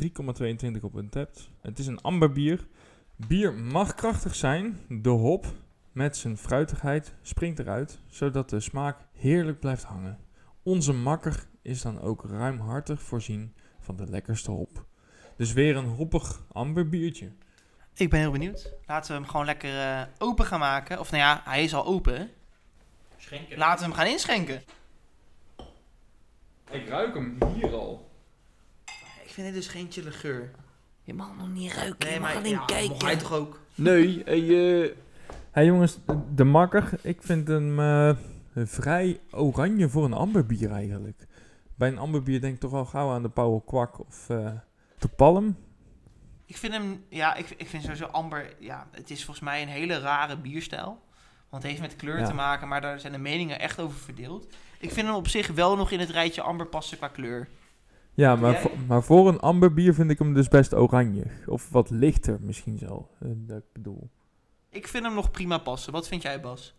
[0.01, 1.49] 3,22 op Untapped.
[1.61, 2.67] Het is een amberbier.
[3.15, 5.45] Bier mag krachtig zijn, de hop
[5.91, 10.17] met zijn fruitigheid springt eruit, zodat de smaak heerlijk blijft hangen.
[10.63, 14.87] Onze makker is dan ook ruimhartig voorzien van de lekkerste hop.
[15.39, 17.29] Dus weer een hoppig amber biertje.
[17.93, 18.73] Ik ben heel benieuwd.
[18.85, 20.99] Laten we hem gewoon lekker eh, open gaan maken.
[20.99, 22.29] Of nou ja, hij is al open.
[23.17, 23.57] Schenken.
[23.57, 24.61] Laten we hem gaan inschenken.
[26.71, 28.09] Ik ruik hem hier al.
[29.23, 30.51] Ik vind dit dus geen chille geur.
[31.03, 33.05] Je mag nog niet ruiken, Nee, je mag maar alleen ja, kijken.
[33.05, 33.59] hij toch ook?
[33.75, 34.93] Nee, hey,
[35.51, 35.97] hey jongens,
[36.35, 38.15] de makker, ik vind hem eh,
[38.55, 41.27] vrij oranje voor een amberbier eigenlijk.
[41.75, 44.51] Bij een amberbier denk ik toch al gauw aan de Pauwel Kwak of eh,
[45.01, 45.57] de Palm.
[46.45, 49.67] Ik vind hem, ja, ik, ik vind sowieso amber, ja, het is volgens mij een
[49.67, 50.99] hele rare bierstijl.
[51.49, 52.25] Want het heeft met kleur Ja.
[52.25, 54.47] te maken, maar daar zijn de meningen echt over verdeeld.
[54.79, 57.47] Ik vind hem op zich wel nog in het rijtje amber passen qua kleur.
[58.13, 61.25] Ja, maar, vo- maar voor een amberbier vind ik hem dus best oranje.
[61.45, 64.09] Of wat lichter misschien zo, eh, dat ik bedoel.
[64.69, 65.93] Ik vind hem nog prima passen.
[65.93, 66.75] Wat vind jij, Bas?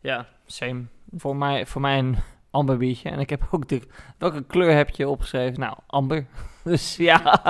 [0.00, 0.84] Ja, same.
[1.16, 2.16] Voor mij, voor mij een
[2.54, 3.10] amber biertje.
[3.10, 3.80] En ik heb ook de...
[4.18, 5.60] Welke kleur heb je opgeschreven?
[5.60, 6.26] Nou, amber.
[6.64, 7.40] Dus ja.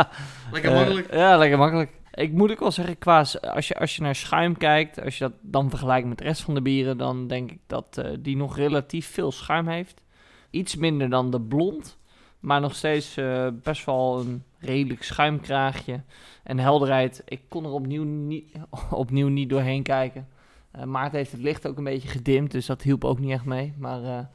[0.52, 1.12] Lekker Eh, makkelijk.
[1.12, 1.90] ja, lekker makkelijk.
[2.14, 5.24] Ik moet ook wel zeggen, qua, als je, als je naar schuim kijkt, als je
[5.24, 8.36] dat dan vergelijkt met de rest van de bieren, dan denk ik dat eh, die
[8.36, 10.02] nog relatief veel schuim heeft.
[10.50, 11.98] Iets minder dan de blond,
[12.40, 16.00] maar nog steeds eh, best wel een redelijk schuimkraagje.
[16.42, 18.52] En helderheid, ik kon er opnieuw niet,
[18.90, 20.28] opnieuw niet doorheen kijken.
[20.70, 23.44] Eh Maarten heeft het licht ook een beetje gedimd, dus dat hielp ook niet echt
[23.44, 23.74] mee.
[23.78, 24.28] Maar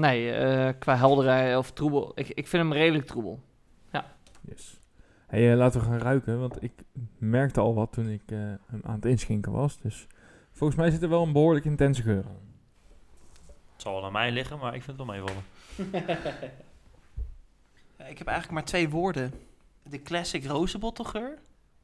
[0.00, 3.40] nee, eh, qua helderheid of troebel, ik, ik vind hem redelijk troebel.
[4.40, 4.80] Yes.
[5.26, 6.72] Hey, eh, laten we gaan ruiken, want ik
[7.18, 9.80] merkte al wat toen ik eh, hem aan het inschenken was.
[9.80, 10.06] Dus
[10.52, 12.40] volgens mij zit er wel een behoorlijk intense geur aan.
[13.72, 15.42] Het zal wel aan mij liggen, maar ik vind het wel meevallen.
[17.98, 19.32] Ja, Ik heb eigenlijk maar twee woorden.
[19.82, 21.38] De classic rozenbottelgeur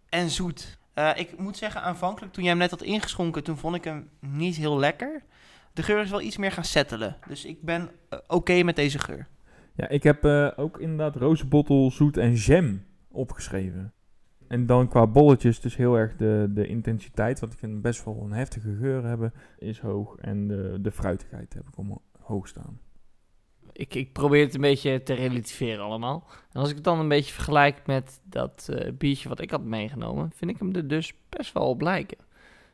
[0.08, 0.78] en zoet.
[0.92, 4.10] Eh, ik moet zeggen, aanvankelijk toen jij hem net had ingeschonken, toen vond ik hem
[4.20, 5.22] niet heel lekker.
[5.76, 7.16] De geur is wel iets meer gaan settelen.
[7.28, 9.28] Dus ik ben eh, oké met deze geur.
[9.74, 13.92] Ja, ik heb eh, ook inderdaad rozenbottel, zoet en jam opgeschreven.
[14.48, 18.22] En dan qua bolletjes dus heel erg de, de intensiteit, want ik vind best wel
[18.22, 20.16] een heftige geur hebben, is hoog.
[20.16, 22.80] En de, de fruitigheid heb ik om hoog staan.
[23.72, 26.24] ik, ik probeer het een beetje te relativeren allemaal.
[26.52, 29.64] En als ik het dan een beetje vergelijk met dat eh, biertje wat ik had
[29.64, 32.18] meegenomen, vind ik hem er dus best wel op lijken.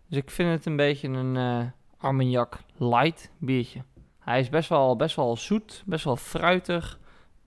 [0.08, 1.66] Dus ik vind het een beetje een eh
[2.02, 3.82] Armagnac light biertje.
[4.20, 6.98] Hij is best wel, best wel zoet, best wel fruitig,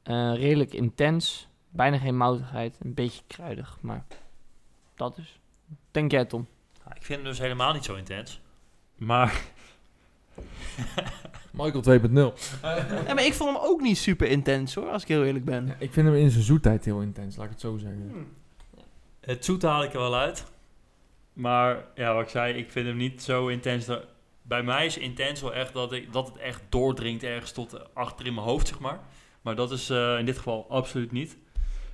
[0.03, 4.05] eh, redelijk intens, bijna geen moutigheid, een beetje kruidig, maar
[4.95, 5.39] dat is.
[5.91, 6.47] Denk jij Tom?
[6.95, 8.41] Ik vind hem dus helemaal niet zo intens.
[8.95, 9.41] Maar
[11.51, 12.33] Michael 2.0.
[12.61, 15.75] Ja, maar ik vond hem ook niet super intens hoor, als ik heel eerlijk ben.
[15.79, 18.27] ik vind hem in zijn zoetheid heel intens, laat ik het zo zeggen.
[19.19, 20.45] het zoete haal ik er wel uit.
[21.33, 23.85] Maar ja, wat ik zei, ik vind hem niet zo intens.
[23.85, 24.05] Dat-
[24.47, 28.25] Bij mij is intens wel echt dat, ik, dat het echt doordringt ergens tot achter
[28.25, 28.99] in mijn hoofd, zeg maar.
[29.41, 31.37] Maar dat is eh, in dit geval absoluut niet.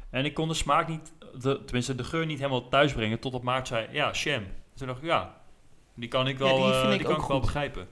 [0.10, 3.68] En ik kon de smaak niet, de, tenminste de geur niet helemaal thuisbrengen totdat Maart
[3.68, 4.44] zei, ja, sham.
[4.74, 5.42] Toen dacht ik, ja,
[5.94, 7.88] die kan ik Ja, wel, die eh, vind ik die kan ik wel begrijpen.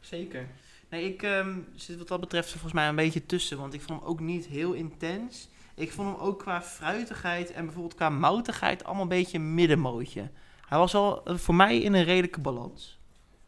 [0.00, 0.48] Zeker.
[0.90, 3.58] Nee, ik ehm, zit wat dat betreft volgens mij een beetje tussen.
[3.58, 5.48] Want ik vond hem ook niet heel intens.
[5.74, 10.30] Ik vond hem ook qua fruitigheid en bijvoorbeeld qua moutigheid allemaal een beetje een middenmootje.
[10.68, 12.98] Hij was al eh, voor mij in een redelijke balans.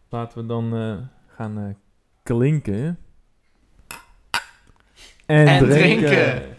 [0.08, 0.96] Laten we dan eh,
[1.36, 1.74] gaan eh,
[2.22, 2.98] klinken.
[5.26, 6.08] En, En drinken.
[6.08, 6.56] drinken.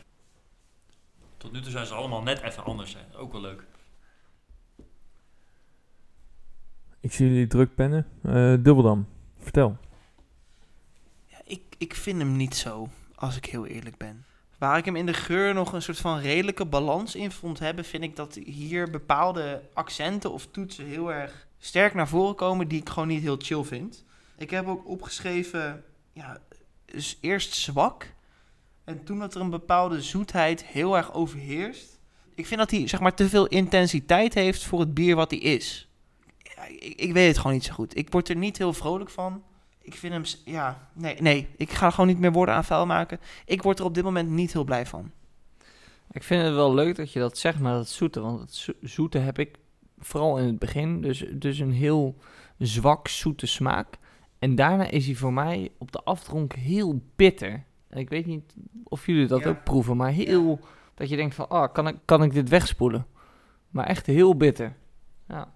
[1.38, 2.94] Tot nu toe zijn ze allemaal net even anders.
[2.94, 3.18] Hè.
[3.18, 3.64] Ook wel leuk.
[7.00, 8.08] Ik zie jullie druk pennen.
[8.24, 9.08] Eh Dubbeldam,
[9.38, 9.78] vertel.
[11.26, 14.26] Ja, ik, ik vind hem niet zo, als ik heel eerlijk ben.
[14.58, 17.86] Waar ik hem in de geur nog een soort van redelijke balans in vond hebben,
[17.86, 22.80] vind ik dat hier bepaalde accenten of toetsen heel erg sterk naar voren komen die
[22.82, 24.06] ik gewoon niet heel chill vind.
[24.38, 26.38] Ik heb ook opgeschreven, ja,
[26.86, 28.14] dus eerst zwak
[28.84, 32.00] en toen dat er een bepaalde zoetheid heel erg overheerst.
[32.36, 35.40] Ik vind dat hij zeg maar te veel intensiteit heeft voor het bier wat hij
[35.40, 35.90] is.
[36.70, 37.98] Ik, ik weet het gewoon niet zo goed.
[37.98, 39.44] Ik word er niet heel vrolijk van.
[39.82, 40.24] Ik vind hem,
[40.54, 43.20] ja, nee, nee, ik ga gewoon niet meer woorden aan vuil maken.
[43.46, 45.12] Ik word er op dit moment niet heel blij van.
[46.12, 48.20] Ik vind het wel leuk dat je dat zegt, maar dat zoete.
[48.20, 49.58] Want het zo- zoete heb ik
[50.08, 51.02] vooral in het begin.
[51.02, 52.16] Dus, dus een heel
[52.58, 53.98] zwak zoete smaak.
[54.40, 57.64] En daarna is hij voor mij op de afdronk heel bitter.
[57.88, 59.50] En ik weet niet of jullie dat Ja.
[59.50, 60.60] ook proeven, maar heel...
[60.94, 63.08] Dat je denkt van, ah, kan ik, kan ik dit wegspoelen?
[63.70, 64.76] Maar echt heel bitter.
[65.28, 65.54] Ja.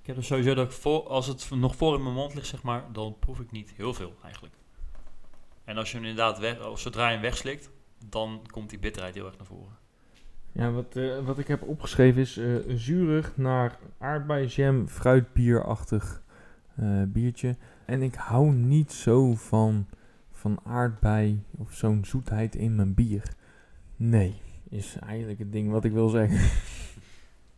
[0.00, 2.46] Ik heb er sowieso dat ik voor, als het nog voor in mijn mond ligt,
[2.46, 4.54] zeg maar, dan proef ik niet heel veel eigenlijk.
[5.64, 7.70] En als je hem inderdaad weg, als zodra je hem wegslikt,
[8.08, 9.78] dan komt die bitterheid heel erg naar voren.
[10.52, 16.22] Ja, wat, eh, wat ik heb opgeschreven is eh zurig naar aardbeienjam, fruitbierachtig
[16.76, 17.56] eh, biertje.
[17.84, 19.86] En ik hou niet zo van,
[20.30, 23.22] van aardbei of zo'n zoetheid in mijn bier.
[23.96, 26.40] Nee, is eigenlijk het ding wat ik wil zeggen.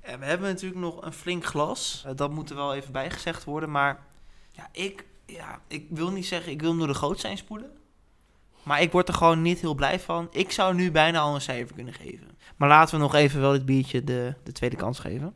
[0.02, 2.06] En we hebben natuurlijk nog een flink glas.
[2.16, 3.70] Dat moet er wel even bijgezegd worden.
[3.70, 4.06] Maar
[4.50, 7.70] ja, ik, ja, ik wil niet zeggen, ik wil hem door de goot zijn spoelen.
[8.64, 10.28] Maar ik word er gewoon niet heel blij van.
[10.30, 12.28] Ik zou nu bijna al een cijfer kunnen geven.
[12.56, 15.34] Maar laten we nog even wel dit biertje de, de tweede kans geven.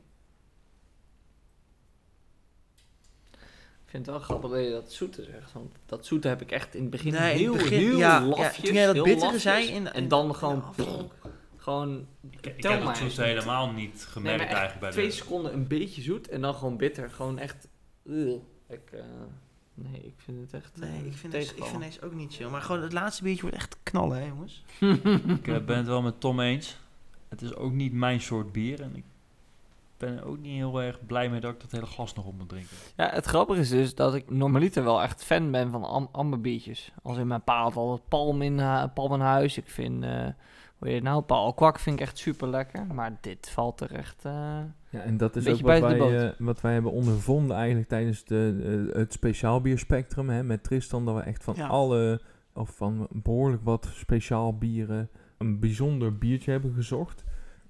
[3.85, 5.53] Ik vind het wel grappig dat je dat zoete zegt.
[5.53, 8.19] Want dat zoete heb ik echt in het begin Nee, heel, het begin- heel ja,
[8.19, 8.65] ja, lafjes.
[8.65, 10.65] toen jij dat bittere zei in- en dan gewoon...
[10.77, 10.87] pff,
[11.57, 13.17] gewoon Ik, heb het zoet eens.
[13.17, 15.13] helemaal niet gemerkt eigenlijk bij twee de...
[15.13, 17.11] seconden een beetje zoet en dan gewoon bitter.
[17.11, 17.69] Gewoon echt...
[18.05, 18.37] ugh.
[18.69, 19.01] Ik, eh,
[19.77, 22.35] nee, ik vind het echt Nee, eh, ik vind, deze, ik vind deze ook niet
[22.35, 22.49] chill.
[22.49, 24.65] Maar gewoon het laatste biertje wordt echt knallen, hè jongens.
[25.39, 26.77] Ik eh, ben het wel met Tom eens.
[27.29, 28.83] Het is ook niet mijn soort bier.
[28.83, 29.05] En ik
[29.97, 32.39] ben er ook niet heel erg blij mee dat ik dat hele glas nog op
[32.39, 32.77] moet drinken.
[32.97, 36.93] Ja, het grappige is dus dat ik normaliter wel echt fan ben van am amberbiertjes.
[37.03, 39.57] Als in mijn pa had altijd palm in, hu- palm in huis.
[39.57, 40.27] Ik vind, eh
[40.79, 42.87] hoe heet het nou, Paul Kwak vind ik echt super lekker.
[42.87, 44.25] Maar dit valt er echt...
[44.25, 44.59] eh,
[44.97, 48.89] Ja, en dat is ook wat wij, eh, wat wij hebben ondervonden eigenlijk tijdens de,
[48.93, 51.05] eh, het speciaal bierspectrum hè, met Tristan.
[51.05, 51.67] Dat we echt van Ja.
[51.67, 52.21] alle,
[52.55, 55.09] of van behoorlijk wat speciaal bieren,
[55.39, 57.25] een bijzonder biertje hebben gezocht.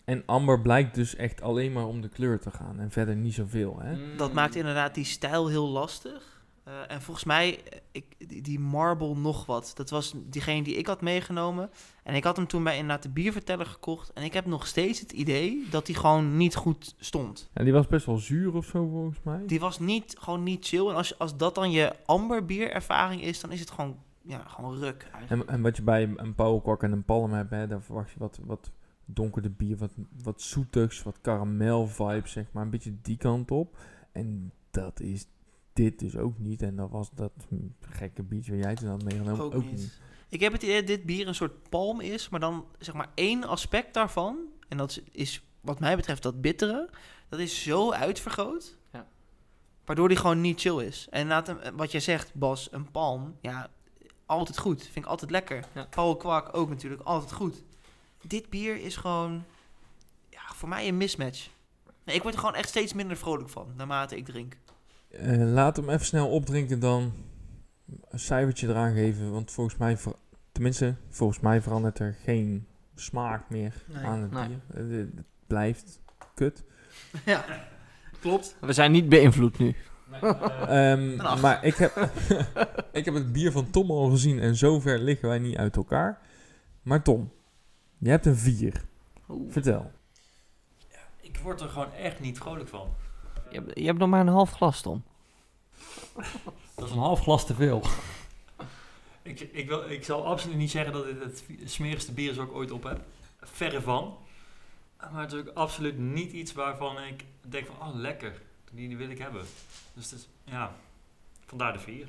[0.05, 3.35] En amber blijkt dus echt alleen maar om de kleur te gaan en verder niet
[3.35, 3.79] zoveel.
[3.81, 4.17] Hè?
[4.17, 6.36] Dat maakt inderdaad die stijl heel lastig.
[6.67, 9.73] Eh, en volgens mij, eh, ik, die, Marble nog wat.
[9.75, 11.71] Dat was diegene die ik had meegenomen.
[12.03, 14.13] En ik had hem toen bij inderdaad de bierverteller gekocht.
[14.13, 17.51] En ik heb nog steeds het idee dat die gewoon niet goed stond.
[17.53, 19.43] En die was best wel zuur of zo volgens mij.
[19.47, 20.89] Die was niet, gewoon niet chill.
[20.89, 25.11] En als, als dat dan je amberbierervaring is, dan is het gewoon, ja, gewoon ruk.
[25.29, 28.19] En, en wat je bij een pauwkok en een palm hebt, hè, daar verwacht je
[28.19, 28.71] wat, wat
[29.05, 32.63] donkerder bier, wat, wat zoetigs, wat karamel vibes, zeg maar.
[32.63, 33.79] Een beetje die kant op.
[34.13, 35.27] En dat is
[35.77, 36.63] dit dus ook niet.
[36.63, 37.33] En dat was dat
[37.81, 39.79] gekke biertje waar jij toen had meegenomen ook, ook, niet.
[39.79, 40.01] niet.
[40.29, 43.11] Ik heb het idee dat dit bier een soort palm is, maar dan zeg maar
[43.15, 44.39] één aspect daarvan.
[44.69, 46.91] En dat is, is wat mij betreft dat bittere.
[47.29, 48.77] Dat is zo uitvergroot.
[48.93, 49.07] Ja.
[49.85, 51.07] Waardoor die gewoon niet chill is.
[51.11, 53.37] En inderdaad, wat jij zegt, Bas, een palm.
[53.41, 53.71] Ja,
[54.27, 54.83] altijd goed.
[54.83, 55.65] Vind ik altijd lekker.
[55.75, 55.87] Ja.
[55.91, 57.63] Paul Kwak ook natuurlijk, altijd goed.
[58.23, 59.45] Dit bier is gewoon,
[60.31, 61.49] ja, voor mij een mismatch.
[62.05, 64.57] Nee, ik word er gewoon echt steeds minder vrolijk van, naarmate ik drink.
[65.19, 67.13] Eh, laat hem even snel opdrinken dan.
[68.09, 69.31] Een cijfertje eraan geven.
[69.33, 70.15] Want volgens mij, ver-
[70.53, 74.05] tenminste, volgens mij verandert er geen smaak meer Nee.
[74.05, 74.47] aan het Nee.
[74.49, 74.61] bier.
[74.75, 76.01] Eh, Het blijft
[76.35, 76.65] kut.
[77.25, 77.45] ja,
[78.21, 78.57] klopt.
[78.61, 79.75] We zijn niet beïnvloed nu.
[80.69, 82.11] Ehm, maar ik heb,
[82.93, 86.19] ik heb het bier van Tom al gezien en zover liggen wij niet uit elkaar.
[86.83, 87.33] Maar Tom,
[87.99, 88.85] je hebt een 4.
[89.49, 89.91] Vertel.
[91.21, 92.89] Ik word er gewoon echt niet vrolijk van.
[93.57, 95.05] Je hebt, je hebt nog maar een half glas, Tom.
[96.75, 97.83] Dat is een half glas te veel.
[99.23, 102.47] ik, ik, wil, ik zal absoluut niet zeggen dat dit het smerigste bier is wat
[102.47, 103.01] ik ooit op heb.
[103.41, 104.17] Verre van.
[105.13, 108.97] Maar het is ook absoluut niet iets waarvan ik denk van, oh lekker, die, die
[108.97, 109.45] wil ik hebben.
[109.95, 110.75] Dus het is, ja,
[111.47, 112.07] vandaar de vier.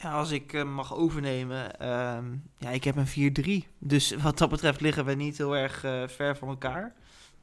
[0.00, 2.24] Ja, als ik eh, mag overnemen, ehm,
[2.56, 3.68] ja, ik heb een 4-3.
[3.78, 6.94] Dus wat dat betreft liggen we niet heel erg eh, ver van elkaar.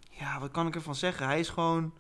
[0.10, 1.26] Ja, wat kan ik ervan zeggen?
[1.26, 1.94] Hij is gewoon,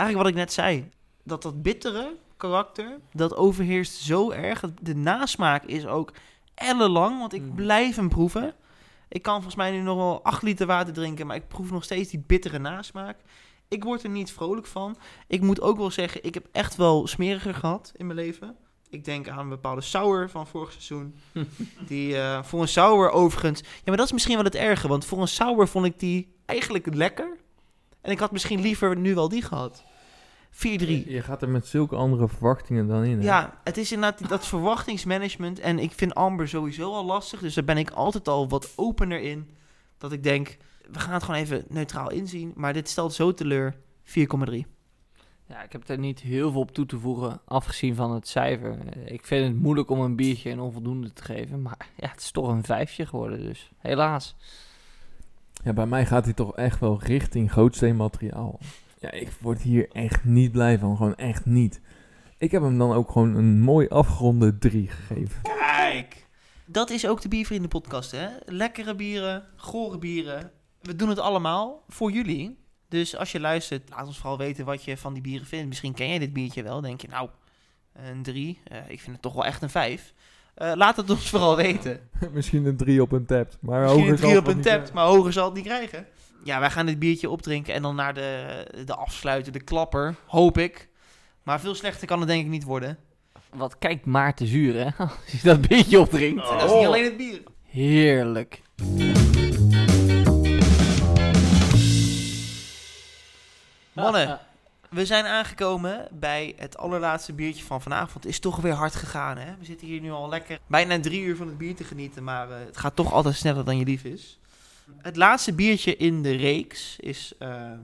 [0.00, 0.88] eigenlijk wat ik net zei,
[1.24, 4.60] dat dat bittere karakter, dat overheerst zo erg.
[4.82, 6.12] De nasmaak is ook
[6.54, 7.54] ellenlang, want ik Mm.
[7.54, 8.54] blijf hem proeven.
[9.08, 11.84] Ik kan volgens mij nu nog wel 8 liter water drinken, maar ik proef nog
[11.84, 13.18] steeds die bittere nasmaak.
[13.68, 14.96] Ik word er niet vrolijk van.
[15.26, 18.56] Ik moet ook wel zeggen, ik heb echt wel smeriger gehad in mijn leven.
[18.88, 21.14] Ik denk aan een bepaalde sour van vorig seizoen.
[21.86, 23.60] Die eh, voor een sour overigens...
[23.60, 24.88] Ja, maar dat is misschien wel het erge.
[24.88, 27.36] Want voor een sour vond ik die eigenlijk lekker.
[28.00, 29.84] En ik had misschien liever nu wel die gehad.
[30.52, 30.56] 4-3.
[30.58, 33.18] Je, gaat er met zulke andere verwachtingen dan in.
[33.18, 33.24] hè?
[33.24, 35.58] Ja, het is inderdaad dat verwachtingsmanagement.
[35.58, 37.40] En ik vind Amber sowieso al lastig.
[37.40, 39.50] Dus daar ben ik altijd al wat opener in.
[39.98, 40.56] Dat ik denk,
[40.90, 42.52] we gaan het gewoon even neutraal inzien.
[42.56, 43.74] Maar dit stelt zo teleur.
[44.04, 44.14] 4,3.
[45.46, 48.78] Ja, ik heb er niet heel veel op toe te voegen, afgezien van het cijfer.
[48.78, 52.20] Eh, Ik vind het moeilijk om een biertje een onvoldoende te geven, maar ja, het
[52.20, 54.36] is toch een vijfje geworden, dus helaas.
[55.64, 58.58] Ja, bij mij gaat hij toch echt wel richting grootsteenmateriaal.
[59.00, 60.96] Ja, ik word hier echt niet blij van.
[60.96, 61.80] Gewoon echt niet.
[62.38, 65.42] Ik heb hem dan ook gewoon een mooi afgeronde 3 gegeven.
[65.42, 66.26] Kijk.
[66.66, 68.28] Dat is ook de Biervrienden podcast, hè?
[68.44, 70.50] Lekkere bieren, gore bieren.
[70.80, 72.58] We doen het allemaal voor jullie.
[72.88, 75.68] Dus als je luistert, laat ons vooral weten wat je van die bieren vindt.
[75.68, 76.80] Misschien ken jij dit biertje wel.
[76.80, 77.28] Denk je, nou,
[77.92, 78.58] een 3.
[78.88, 80.14] ik vind het toch wel echt een 5.
[80.54, 82.00] laat het ons vooral weten.
[82.32, 83.56] Misschien een 3 op een tap.
[83.60, 85.64] Maar Misschien hoger een zal 3 het op een tap, maar hoger zal het niet
[85.64, 86.06] krijgen.
[86.44, 90.58] Ja, wij gaan dit biertje opdrinken en dan naar de, de afsluiter, de klapper, hoop
[90.58, 90.88] ik.
[91.42, 92.98] Maar veel slechter kan het denk ik niet worden.
[93.54, 94.88] Wat kijkt Maarten zuur, hè?
[95.04, 96.42] Als je dat biertje opdrinkt.
[96.42, 97.42] Dat is niet alleen het bier.
[97.64, 98.62] Heerlijk.
[103.92, 104.40] Mannen,
[104.90, 108.24] we zijn aangekomen bij het allerlaatste biertje van vanavond.
[108.24, 109.56] Het is toch weer hard gegaan, hè?
[109.58, 112.50] We zitten hier nu al lekker bijna drie uur van het bier te genieten, maar
[112.50, 114.39] eh, het gaat toch altijd sneller dan je lief is.
[114.98, 117.78] Het laatste biertje in de reeks is ehm,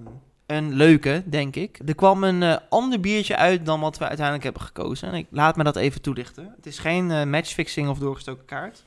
[0.47, 1.81] een leuke, denk ik.
[1.87, 5.09] Er kwam een eh, ander biertje uit dan wat we uiteindelijk hebben gekozen.
[5.09, 6.53] En ik laat me dat even toelichten.
[6.57, 8.85] Het is geen eh, matchfixing of doorgestoken kaart.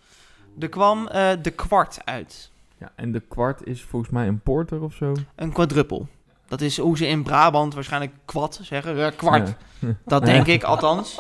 [0.60, 2.52] Er kwam eh, de kwart uit.
[2.78, 5.14] Ja, en de kwart is volgens mij een porter of zo.
[5.36, 6.08] Een quadruppel.
[6.50, 8.96] Dat is hoe ze in Brabant waarschijnlijk kwad zeggen.
[8.98, 9.54] Ja, kwart.
[9.80, 9.88] Ja.
[10.06, 11.18] Dat denk ik althans.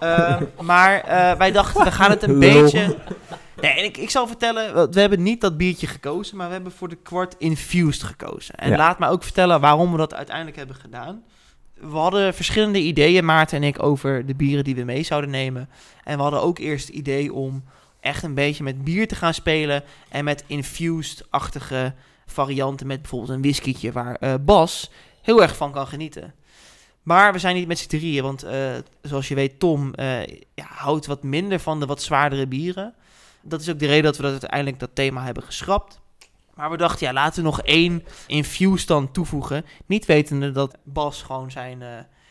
[0.00, 2.62] Eh, maar eh, wij dachten, we gaan het een Lul.
[2.62, 2.96] beetje...
[3.60, 6.72] Nee, en ik, ik zal vertellen, we hebben niet dat biertje gekozen, maar we hebben
[6.72, 8.54] voor de kwart infused gekozen.
[8.54, 8.76] En Ja.
[8.76, 11.22] laat me ook vertellen waarom we dat uiteindelijk hebben gedaan.
[11.74, 15.68] We hadden verschillende ideeën, Maarten en ik, over de bieren die we mee zouden nemen.
[16.04, 17.64] En we hadden ook eerst het idee om
[18.00, 21.94] echt een beetje met bier te gaan spelen en met infused-achtige
[22.32, 24.90] varianten met bijvoorbeeld een whiskietje waar eh, Bas
[25.22, 26.34] heel erg van kan genieten.
[27.02, 28.70] Maar we zijn niet met z'n drieën, want eh,
[29.02, 32.94] zoals je weet, Tom eh, ja, houdt wat minder van de wat zwaardere bieren.
[33.42, 36.00] Dat is ook de reden dat we dat uiteindelijk dat thema hebben geschrapt.
[36.54, 39.64] Maar we dachten, ja, laten we nog één infused dan toevoegen.
[39.86, 41.82] Niet wetende dat Bas gewoon zijn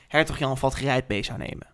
[0.08, 1.68] Hertog Jan vat gerijpt mee zou nemen.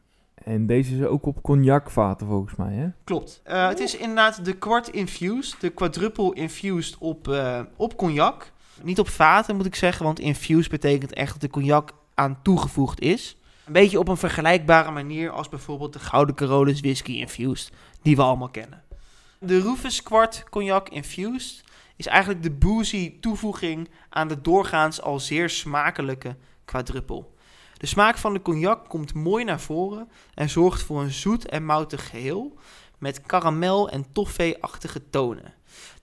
[0.45, 2.87] En deze is ook op cognacvaten volgens mij, hè?
[3.03, 3.41] Klopt.
[3.43, 8.51] Eh, het is inderdaad de kwart infused, de quadruple infused op, eh, op cognac.
[8.81, 12.99] Niet op vaten moet ik zeggen, want infused betekent echt dat de cognac aan toegevoegd
[12.99, 13.37] is.
[13.65, 18.21] Een beetje op een vergelijkbare manier als bijvoorbeeld de Gouden Carolus Whisky Infused, die we
[18.21, 18.83] allemaal kennen.
[19.39, 21.63] De Rufus Kwart Cognac Infused
[21.95, 26.35] is eigenlijk de boozy toevoeging aan de doorgaans al zeer smakelijke
[26.65, 27.34] quadruppel.
[27.77, 31.65] De smaak van de cognac komt mooi naar voren en zorgt voor een zoet en
[31.65, 32.57] moutig geheel
[32.97, 35.53] met karamel en toffee-achtige tonen.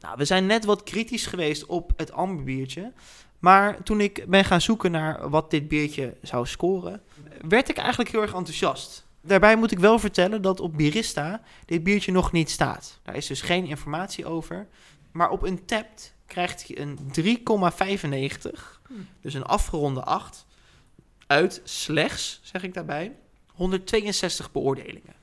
[0.01, 2.93] Nou, we zijn net wat kritisch geweest op het amberbiertje,
[3.39, 7.03] maar toen ik ben gaan zoeken naar wat dit biertje zou scoren,
[7.49, 9.07] werd ik eigenlijk heel erg enthousiast.
[9.21, 12.99] Daarbij moet ik wel vertellen dat op Birista dit biertje nog niet staat.
[13.03, 14.67] Daar is dus geen informatie over.
[15.13, 16.99] Maar op Untapped krijgt hij een
[18.53, 18.61] 3,95,
[19.21, 20.47] dus een afgeronde 8,
[21.33, 23.13] uit slechts, zeg ik daarbij,
[23.53, 25.15] 162 beoordelingen.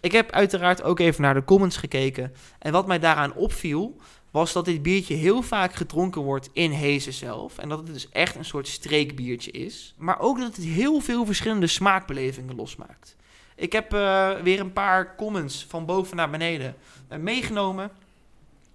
[0.00, 2.34] Ik heb uiteraard ook even naar de comments gekeken.
[2.58, 3.96] En wat mij daaraan opviel,
[4.30, 7.58] was dat dit biertje heel vaak gedronken wordt in Hezen zelf.
[7.58, 9.94] En dat het dus echt een soort streekbiertje is.
[9.96, 13.16] Maar ook dat het heel veel verschillende smaakbelevingen losmaakt.
[13.54, 16.76] Ik heb eh, weer een paar comments van boven naar beneden
[17.08, 17.90] eh, meegenomen.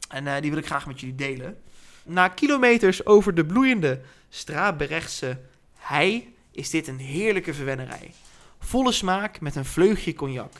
[0.10, 1.58] En eh, die wil ik graag met jullie delen.
[2.04, 5.40] Na kilometers over de bloeiende Straaberechtse
[5.76, 8.14] hei is dit een heerlijke verwennerij.
[8.60, 10.52] Volle smaak met een vleugje cognac.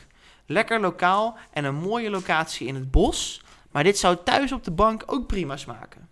[0.46, 3.42] Lekker lokaal en een mooie locatie in het bos.
[3.70, 6.08] Maar dit zou thuis op de bank ook prima smaken.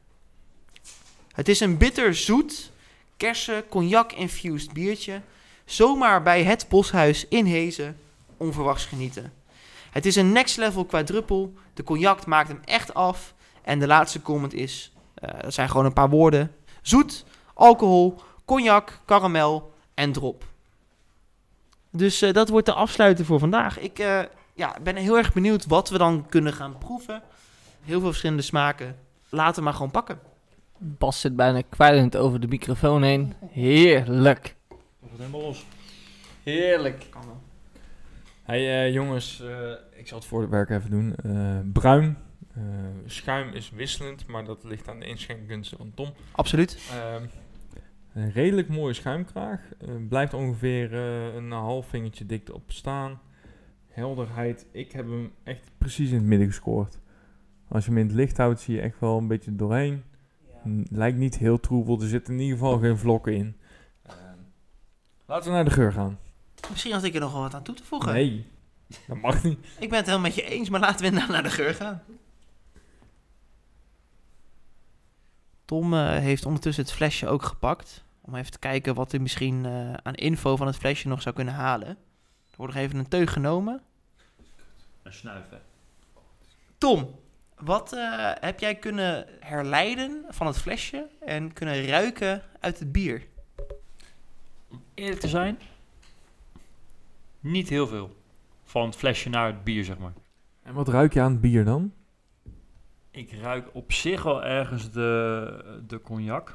[1.32, 2.70] Het is een bitter zoet,
[3.16, 5.20] kersen, cognac-infused biertje.
[5.64, 7.98] Zomaar bij het boshuis in Hezen.
[8.36, 9.32] Onverwachts genieten.
[9.90, 11.54] Het is een next level quadruppel.
[11.74, 13.34] De cognac maakt hem echt af.
[13.62, 16.54] En de laatste comment is, eh, dat zijn gewoon een paar woorden.
[16.82, 20.44] Zoet, alcohol, cognac, karamel en drop.
[21.90, 23.78] Dus eh, dat wordt de afsluiter voor vandaag.
[23.78, 24.20] Ik eh,
[24.54, 27.22] ja, ben heel erg benieuwd wat we dan kunnen gaan proeven.
[27.82, 28.96] Heel veel verschillende smaken.
[29.28, 30.18] Laten we maar gewoon pakken.
[30.78, 33.34] Bas zit bijna kwijlend over de microfoon heen.
[33.50, 34.56] Heerlijk.
[34.68, 35.64] Komt het helemaal los.
[36.42, 37.06] Heerlijk.
[38.42, 41.14] Hey eh, jongens, eh, Ik zal het voor het werk even doen.
[41.24, 42.18] Eh, bruin.
[42.54, 42.62] eh,
[43.06, 46.12] schuim is wisselend, maar dat ligt aan de inschenkkunsten van Tom.
[46.30, 46.78] Absoluut.
[46.90, 47.22] Ehm,
[48.14, 49.60] Een redelijk mooie schuimkraag.
[49.78, 53.20] Eh, blijft ongeveer eh, een half vingertje dikte op staan.
[53.88, 54.66] Helderheid.
[54.70, 56.98] Ik heb hem echt precies in het midden gescoord.
[57.68, 60.02] Als je hem in het licht houdt, zie je echt wel een beetje doorheen.
[60.90, 62.00] Lijkt niet heel troebel.
[62.00, 63.56] Er zitten in ieder geval geen vlokken in.
[64.02, 64.16] Ehm,
[65.26, 66.18] laten we naar de geur gaan.
[66.70, 68.12] Misschien had ik er nog wel wat aan toe te voegen.
[68.12, 68.46] Nee,
[69.06, 69.58] dat mag niet.
[69.78, 72.02] Ik ben het helemaal met je eens, maar laten we naar de geur gaan.
[75.72, 78.04] Tom eh, heeft ondertussen het flesje ook gepakt.
[78.20, 81.34] Om even te kijken wat hij misschien eh, aan info van het flesje nog zou
[81.34, 81.88] kunnen halen.
[81.88, 83.80] Er wordt nog even een teug genomen.
[85.02, 85.62] Een snuiven.
[86.78, 87.10] Tom,
[87.56, 93.26] wat eh, heb jij kunnen herleiden van het flesje en kunnen ruiken uit het bier?
[94.70, 95.58] Om eerlijk te zijn,
[97.40, 98.16] niet heel veel.
[98.64, 100.12] Van het flesje naar het bier, zeg maar.
[100.62, 101.92] En wat ruik je aan het bier dan?
[103.12, 106.54] Ik ruik op zich wel ergens de, de cognac.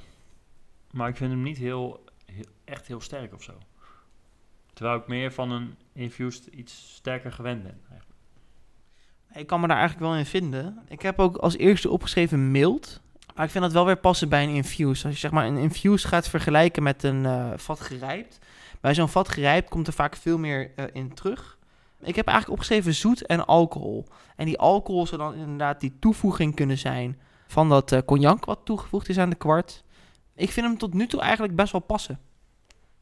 [0.92, 3.54] Maar ik vind hem niet heel, heel- echt heel sterk of zo.
[4.74, 7.82] Terwijl ik meer van een infused iets sterker gewend ben.
[9.34, 10.80] Ik kan me daar eigenlijk wel in vinden.
[10.88, 13.02] Ik heb ook als eerste opgeschreven mild.
[13.36, 15.06] Maar ik vind dat wel weer passen bij een infused.
[15.06, 18.40] Als je zeg maar een infused gaat vergelijken met een eh, vat gerijpt.
[18.82, 21.57] Bij zo'n vat gerijpt komt er vaak veel meer eh, in terug.
[22.00, 24.06] Ik heb eigenlijk opgeschreven zoet en alcohol.
[24.36, 28.60] En die alcohol zou dan inderdaad die toevoeging kunnen zijn van dat eh, cognac wat
[28.64, 29.84] toegevoegd is aan de kwart.
[30.36, 32.20] Ik vind hem tot nu toe eigenlijk best wel passen.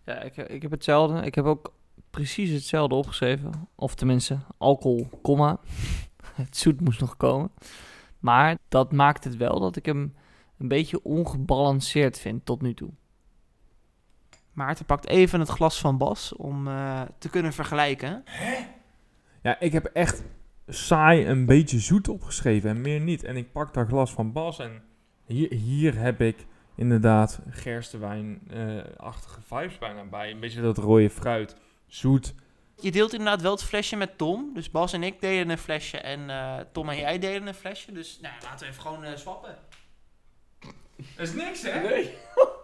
[0.05, 1.21] Ja, ik, ik heb hetzelfde.
[1.21, 1.73] Ik heb ook
[2.09, 3.67] precies hetzelfde opgeschreven.
[3.75, 5.59] Of tenminste, alcohol, komma.
[6.33, 7.51] het zoet moest nog komen.
[8.19, 10.15] Maar dat maakt het wel dat ik hem
[10.57, 12.89] een beetje ongebalanceerd vind tot nu toe.
[14.53, 18.23] Maarten pakt even het glas van Bas om eh, te kunnen vergelijken.
[19.45, 20.23] Ja, ik heb echt
[20.67, 23.23] saai een beetje zoet opgeschreven en meer niet.
[23.23, 24.83] En ik pak dat glas van Bas en
[25.25, 26.45] hier, hier heb ik
[26.75, 30.31] inderdaad gerstewijn-achtige vibes bijna bij.
[30.31, 31.55] Een beetje dat rode fruit,
[31.87, 32.33] zoet.
[32.75, 34.51] Je deelt inderdaad wel het flesje met Tom.
[34.53, 37.91] Dus Bas en ik delen een flesje en eh, Tom en jij delen een flesje.
[37.91, 39.57] Dus nou, laten we even gewoon eh, swappen.
[41.15, 41.81] Dat is niks, hè?
[41.81, 42.13] Nee.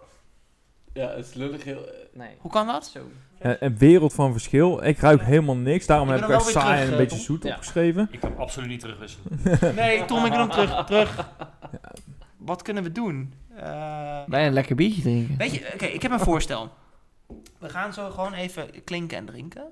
[0.92, 1.88] ja, het is lullig heel...
[2.12, 2.30] nee.
[2.38, 2.86] Hoe kan dat?
[2.86, 3.00] Zo.
[3.38, 4.84] Eh, een wereld van verschil.
[4.84, 5.86] Ik ruik helemaal niks.
[5.86, 7.24] Daarom Ik heb ben ik er echt wel weer saai en een eh, beetje Tom.
[7.24, 7.50] zoet Ja.
[7.50, 8.08] opgeschreven.
[8.10, 9.38] Ik kan absoluut niet terugwisselen.
[9.74, 10.84] Nee, Tom, ik wil hem terug.
[10.84, 11.28] terug.
[12.36, 13.32] Wat kunnen we doen?
[13.56, 15.36] Eh, Wij een lekker biertje drinken.
[15.36, 16.70] weet je, oké, ik heb een voorstel.
[17.58, 19.62] We gaan zo gewoon even klinken en drinken.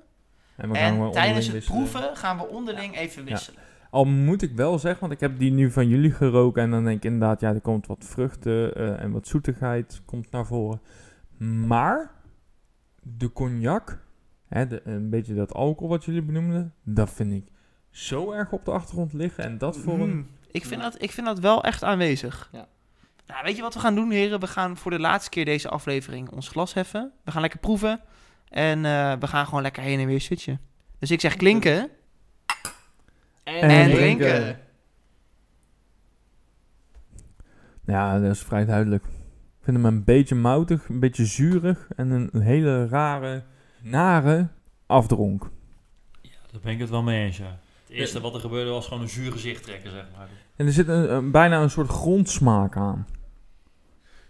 [0.55, 1.89] En, we gaan En gewoon tijdens onderling het wisselen.
[1.91, 3.59] proeven gaan we onderling even wisselen.
[3.89, 6.63] Al moet ik wel zeggen, want ik heb die nu van jullie geroken.
[6.63, 10.31] En dan denk ik inderdaad, ja, er komt wat vruchten eh, en wat zoetigheid komt
[10.31, 10.81] naar voren.
[11.47, 12.11] Maar
[13.01, 14.03] de cognac,
[14.47, 17.45] hè, de, een beetje dat alcohol wat jullie benoemden, dat vind ik
[17.89, 19.43] zo erg op de achtergrond liggen.
[19.43, 20.09] En dat voor een...
[20.09, 22.49] Mm, ik, vind dat, ik vind dat wel echt aanwezig.
[22.51, 22.67] Ja.
[23.27, 24.39] Nou, weet je wat we gaan doen, heren?
[24.39, 27.11] We gaan voor de laatste keer deze aflevering ons glas heffen.
[27.23, 28.01] We gaan lekker proeven.
[28.49, 30.59] En eh, we gaan gewoon lekker heen en weer switchen.
[30.99, 31.89] Dus ik zeg klinken.
[33.43, 34.59] En, En drinken.
[37.85, 39.05] Ja, dat is vrij duidelijk.
[39.61, 43.43] Ik vind hem een beetje moutig, een beetje zuurig en een, een hele rare,
[43.81, 44.47] nare
[44.85, 45.49] afdronk.
[46.51, 47.59] Daar ben ik het wel mee eens, ja.
[47.87, 50.27] Het eerste wat er gebeurde was gewoon een zuur gezicht trekken, zeg maar.
[50.55, 53.07] En er zit een, een- bijna een soort grondsmaak aan.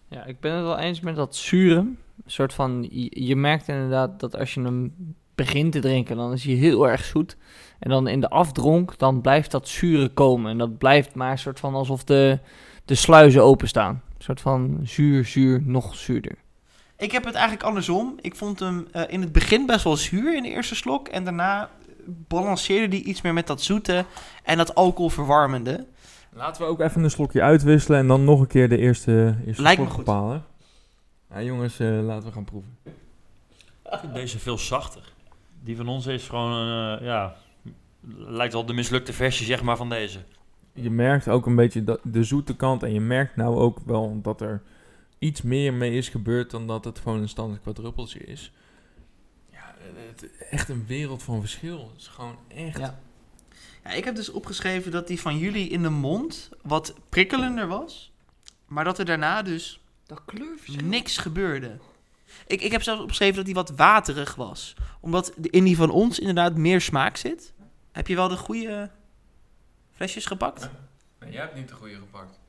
[0.07, 1.77] Ja, ik ben het wel eens met dat zure.
[1.79, 4.93] Een soort van, je, je merkt inderdaad dat als je hem
[5.35, 7.37] begint te drinken, dan is hij heel erg zoet.
[7.79, 10.51] En dan in de afdronk, dan blijft dat zure komen.
[10.51, 12.39] En dat blijft maar een soort van alsof de,
[12.85, 14.01] de sluizen openstaan.
[14.21, 16.37] Een soort van zuur, zuur, nog zuurder.
[16.97, 18.17] Ik heb het eigenlijk andersom.
[18.21, 21.07] Ik vond hem eh, in het begin best wel zuur in de eerste slok.
[21.07, 21.69] En daarna
[22.05, 24.05] balanceerde hij iets meer met dat zoete
[24.43, 25.85] en dat alcoholverwarmende.
[26.33, 29.61] Laten we ook even een slokje uitwisselen en dan nog een keer de eerste, eerste
[29.61, 30.05] Lijkt me slok goed.
[30.05, 30.45] bepalen.
[31.29, 32.77] Ja, jongens, eh, laten we gaan proeven.
[33.83, 35.13] Ik vind deze veel zachter.
[35.63, 37.35] Die van ons is gewoon, eh, ja,
[38.17, 40.19] lijkt wel de mislukte versie, zeg maar, van deze.
[40.73, 44.19] Je merkt ook een beetje dat, de zoete kant en je merkt nou ook wel
[44.21, 44.61] dat er
[45.19, 48.51] iets meer mee is gebeurd dan dat het gewoon een standaard kwadruppeltje is.
[49.51, 51.89] Ja, het, echt een wereld van verschil.
[51.91, 52.77] Het is gewoon echt...
[52.77, 52.99] Ja.
[53.83, 58.11] Ja, ik heb dus opgeschreven dat die van jullie in de mond wat prikkelender was.
[58.67, 60.85] Maar dat er daarna dus Dat kleurverschil.
[60.85, 61.77] niks gebeurde.
[62.47, 64.73] Ik, ik heb zelfs opgeschreven dat die wat waterig was.
[64.99, 67.53] Omdat in die van ons inderdaad meer smaak zit.
[67.91, 68.89] Heb je wel de goede
[70.01, 70.69] flesjes gepakt?
[71.19, 72.39] Nee, jij hebt niet de goede gepakt.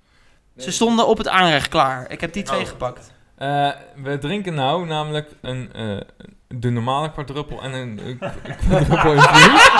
[0.57, 2.11] Ze stonden op het aanrecht klaar.
[2.11, 2.67] Ik heb die twee Oh.
[2.69, 3.13] gepakt.
[3.35, 5.97] Eh, we drinken nou namelijk een, eh,
[6.49, 8.19] de normale kwadruppel en een, een
[8.57, 9.71] kwadruppel infused.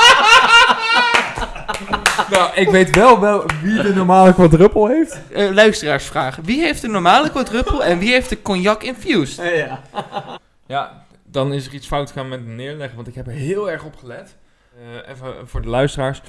[2.35, 5.21] nou, ik weet wel, wel wie de normale kwadruppel heeft.
[5.31, 6.37] Eh, luisteraarsvraag.
[6.37, 9.71] Wie heeft de normale quadruppel en wie heeft de cognac infused?
[10.67, 13.85] Ja, dan is er iets fout gegaan met neerleggen, want ik heb er heel erg
[13.85, 14.37] op gelet.
[14.79, 16.23] Eh, even voor de luisteraars.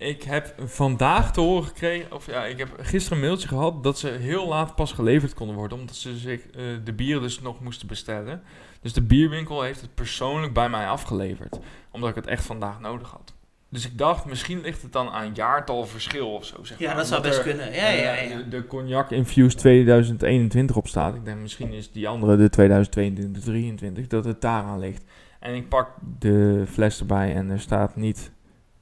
[0.00, 3.98] Ik heb vandaag te horen gekregen, of ja, ik heb gisteren een mailtje gehad dat
[3.98, 7.60] ze heel laat pas geleverd konden worden, omdat ze zich eh, de bieren dus nog
[7.60, 8.42] moesten bestellen.
[8.80, 11.58] Dus de bierwinkel heeft het persoonlijk bij mij afgeleverd,
[11.90, 13.34] omdat ik het echt vandaag nodig had.
[13.68, 16.64] Dus ik dacht, misschien ligt het dan aan jaartal verschil of zo.
[16.64, 17.72] Zeg Ja, maar, dat zou best er, kunnen.
[17.72, 18.36] Ja, ja, eh, ja.
[18.36, 21.14] De, de Cognac Infused 2021 op staat.
[21.14, 25.04] Ik denk misschien is die andere de 2022, 23, dat het daaraan ligt.
[25.40, 28.32] En ik pak de fles erbij en er staat niet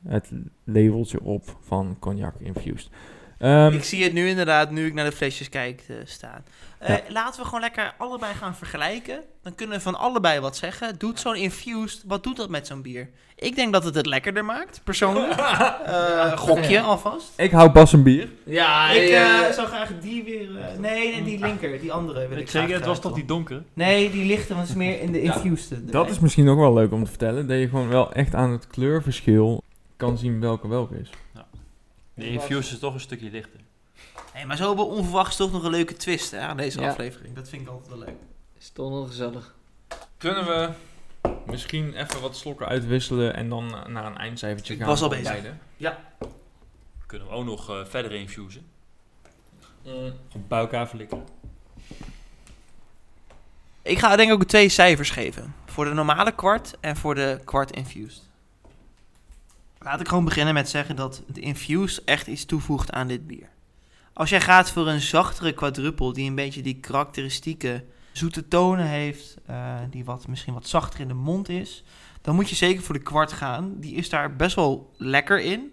[0.09, 0.31] het
[0.65, 2.89] labeltje op van Cognac Infused.
[3.39, 6.45] Ehm, Ik zie het nu inderdaad, nu ik naar de flesjes kijk, eh, staan.
[6.79, 7.01] Eh, Ja.
[7.09, 9.21] Laten we gewoon lekker allebei gaan vergelijken.
[9.43, 10.99] Dan kunnen we van allebei wat zeggen.
[10.99, 13.11] Doet zo'n infused, wat doet dat met zo'n bier?
[13.37, 15.35] Ik denk dat het het lekkerder maakt, persoonlijk.
[15.87, 17.33] Eh, gokje alvast.
[17.37, 18.29] ik hou Bas een bier.
[18.45, 20.49] Ja, ik zou graag die weer...
[20.79, 23.37] nee, nee, die linker, die andere wil ik zeker, het was toch die dan.
[23.37, 23.63] donkere?
[23.73, 25.93] Nee, die lichte, want het is meer in de infused.
[25.93, 27.47] Dat is misschien ook wel leuk om te vertellen.
[27.49, 29.63] Dat je gewoon wel echt aan het kleurverschil
[29.99, 31.11] kan zien welke welke is.
[32.15, 33.61] De infuse is toch een stukje lichter.
[34.33, 36.89] Hey, maar zo hebben we onverwachts toch nog een leuke twist hè, aan deze Ja.
[36.89, 37.35] aflevering.
[37.35, 38.17] Dat vind ik altijd wel leuk.
[38.59, 39.55] Is toch nog gezellig.
[40.17, 40.71] Kunnen we
[41.47, 44.89] misschien even wat slokken uitwisselen en dan eh, naar een eindcijfertje Ik gaan?
[44.89, 45.25] was al bezig.
[45.25, 45.55] beide?
[47.07, 48.67] Kunnen we ook nog eh, verder infusen.
[49.83, 50.13] Gewoon
[50.49, 51.25] bij elkaar flikken.
[53.83, 55.55] Ik ga denk ik ook twee cijfers geven.
[55.67, 58.28] Voor de normale kwart en voor de kwart infused.
[59.81, 63.49] Laat ik gewoon beginnen met zeggen dat de infused echt iets toevoegt aan dit bier.
[64.13, 69.37] Als jij gaat voor een zachtere quadruppel die een beetje die karakteristieke zoete tonen heeft,
[69.47, 71.85] eh, die wat, misschien wat zachter in de mond is,
[72.21, 73.75] dan moet je zeker voor de kwart gaan.
[73.77, 75.73] Die is daar best wel lekker in.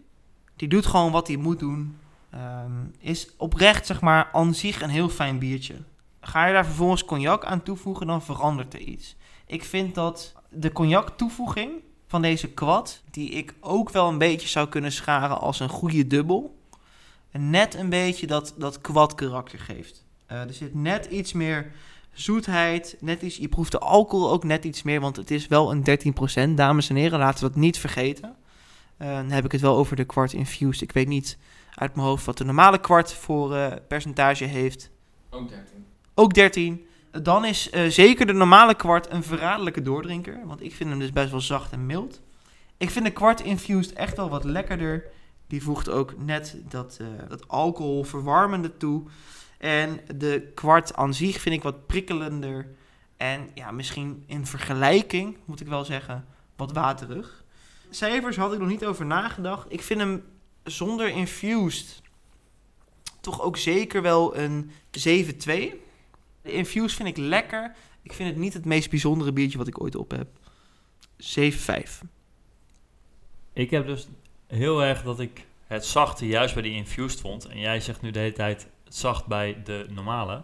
[0.55, 1.97] Die doet gewoon wat hij moet doen.
[2.29, 5.75] Ehm, is oprecht, zeg maar, aan zich een heel fijn biertje.
[6.21, 9.15] Ga je daar vervolgens cognac aan toevoegen, dan verandert er iets.
[9.45, 11.71] Ik vind dat de cognac toevoeging
[12.07, 16.07] van deze kwad, die ik ook wel een beetje zou kunnen scharen als een goede
[16.07, 16.57] dubbel,
[17.31, 20.05] net een beetje dat, dat kwad karakter geeft.
[20.25, 21.71] Eh, er zit net iets meer
[22.13, 25.71] zoetheid, net iets, je proeft de alcohol ook net iets meer, want het is wel
[25.71, 25.83] een
[26.49, 28.35] 13%, dames en heren, laten we dat niet vergeten.
[28.97, 30.81] Eh, dan heb ik het wel over de kwart infused.
[30.81, 31.37] Ik weet niet
[31.75, 34.89] uit mijn hoofd wat de normale kwart voor eh, percentage heeft.
[35.29, 35.85] Ook 13.
[36.13, 36.87] Ook 13.
[37.21, 40.39] Dan is eh, zeker de normale kwart een verraderlijke doordrinker.
[40.45, 42.21] Want ik vind hem dus best wel zacht en mild.
[42.77, 45.03] Ik vind de kwart infused echt wel wat lekkerder.
[45.47, 49.03] Die voegt ook net dat, eh, dat alcohol verwarmende toe.
[49.57, 52.67] En de kwart aan zich vind ik wat prikkelender.
[53.17, 56.25] En ja, misschien in vergelijking, moet ik wel zeggen,
[56.55, 57.43] wat waterig.
[57.89, 59.65] Cijfers had ik nog niet over nagedacht.
[59.71, 60.23] Ik vind hem
[60.63, 62.01] zonder infused
[63.19, 65.84] toch ook zeker wel een 7-2.
[66.45, 67.75] De infuse vind ik lekker.
[68.01, 70.27] Ik vind het niet het meest bijzondere biertje wat ik ooit op heb.
[71.17, 72.07] 7-5.
[73.53, 74.07] Ik heb dus
[74.47, 77.47] heel erg dat ik het zachte juist bij die infused vond.
[77.47, 80.43] En jij zegt nu de hele tijd het zacht bij de normale.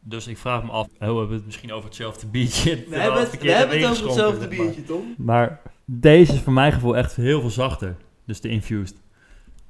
[0.00, 2.82] Dus ik vraag me af, oh, we hebben het misschien over hetzelfde biertje.
[2.82, 4.84] terwijl verkeerd hebben ingeschonken, zeg maar.
[4.84, 5.14] Tom.
[5.18, 7.96] Maar deze is voor mijn gevoel echt heel veel zachter.
[8.24, 8.96] Dus de infused.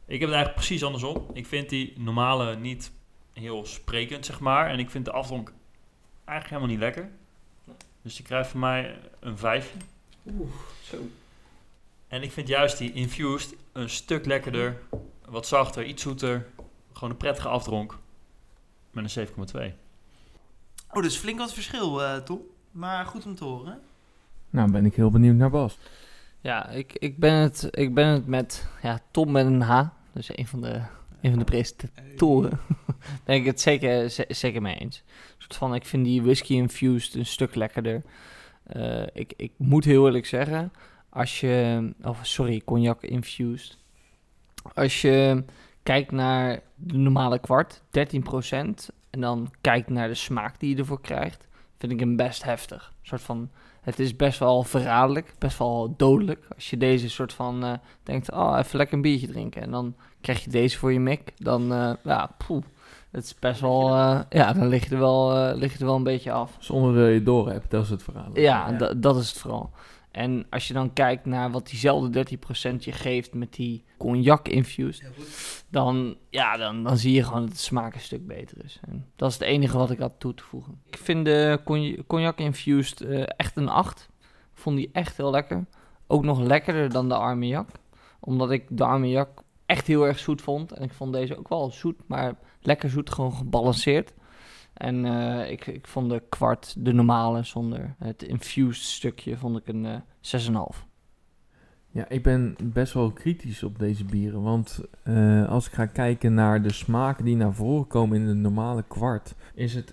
[0.06, 1.30] Ik heb het eigenlijk precies andersom.
[1.32, 2.92] Ik vind die normale niet
[3.32, 4.70] heel sprekend, zeg maar.
[4.70, 5.52] En ik vind de afdronk
[6.28, 7.08] eigenlijk helemaal niet lekker.
[8.02, 9.78] Dus die krijgt van mij een vijfje.
[10.82, 10.96] Zo.
[12.08, 14.80] En ik vind juist die infused een stuk lekkerder,
[15.24, 16.46] wat zachter, iets zoeter.
[16.92, 17.98] Gewoon een prettige afdronk.
[18.90, 19.32] Met een 7,2.
[20.92, 22.40] Oh, dus flink wat verschil, eh Tom.
[22.70, 23.80] Maar goed om te horen.
[24.50, 25.78] Nou, ben ik heel benieuwd naar Bas.
[26.40, 29.86] Ja, ik, ik, ben het, ik ben het met ja, Tom met een H.
[30.12, 30.82] Dus een van de,
[31.20, 32.60] een van de presentatoren.
[33.24, 35.02] ben ik het zeker, ze- zeker mee eens.
[35.06, 38.02] Een soort van, ik vind die whisky infused een stuk lekkerder.
[38.62, 40.72] Eh, ik, ik moet heel eerlijk zeggen,
[41.08, 41.92] als je...
[42.02, 43.78] Of sorry, cognac infused.
[44.74, 45.44] Als je
[45.82, 47.82] kijkt naar de normale kwart, 13%.
[49.10, 52.92] En dan kijkt naar de smaak die je ervoor krijgt, vind ik hem best heftig.
[53.00, 53.50] Een soort van...
[53.80, 56.46] Het is best wel verraderlijk, best wel dodelijk.
[56.54, 57.72] Als je deze soort van eh,
[58.02, 59.62] denkt, oh, even lekker een biertje drinken.
[59.62, 61.32] En dan krijg je deze voor je mik.
[61.36, 62.62] Dan, eh, ja, poeh.
[63.10, 65.96] Het is best wel, eh, ja, dan lig je er wel, lig je er wel
[65.96, 66.56] een beetje af.
[66.58, 68.30] Zonder dat je het door hebt, dat is het verhaal.
[68.34, 69.70] Ja, da- dat is het vooral.
[70.10, 72.26] En als je dan kijkt naar wat diezelfde
[72.72, 75.10] 13% je geeft met die cognac infused,
[75.70, 78.80] dan, ja, dan, dan zie je gewoon dat de smaak een stuk beter is.
[78.88, 80.80] En dat is het enige wat ik had toe te voegen.
[80.86, 84.08] Ik vind de cogn- cognac infused eh, echt een 8.
[84.54, 85.66] Ik vond die echt heel lekker.
[86.06, 87.68] Ook nog lekkerder dan de Armagnac.
[88.20, 90.72] Omdat ik de Armagnac echt heel erg zoet vond.
[90.72, 94.12] En ik vond deze ook wel zoet, maar lekker zoet, gewoon gebalanceerd.
[94.78, 99.68] En eh, ik, ik vond de kwart, de normale, zonder het infused stukje, vond ik
[99.68, 100.86] een eh 6,5.
[101.90, 104.42] Ja, ik ben best wel kritisch op deze bieren.
[104.42, 108.34] Want eh, als ik ga kijken naar de smaken die naar voren komen in de
[108.34, 109.92] normale kwart, is het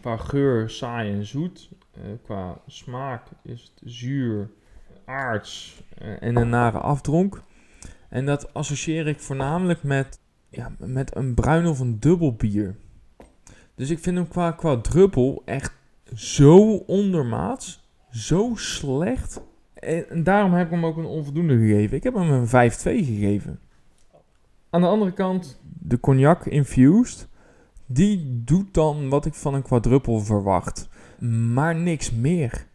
[0.00, 1.70] qua geur saai en zoet.
[2.22, 4.50] Qua smaak is het zuur,
[5.04, 5.82] aards
[6.20, 7.42] en een nare afdronk.
[8.08, 12.76] En dat associeer ik voornamelijk met, ja, met een bruin of een dubbel bier.
[13.80, 15.72] Dus ik vind hem qua, qua druppel echt
[16.14, 19.40] zo ondermaats, zo slecht.
[19.74, 21.96] En, daarom heb ik hem ook een onvoldoende gegeven.
[21.96, 22.50] Ik heb hem een 5-2
[22.82, 23.60] gegeven.
[24.70, 27.28] Aan de andere kant, de cognac infused,
[27.86, 30.88] die doet dan wat ik van een quadruppel verwacht.
[31.52, 32.66] Maar niks meer.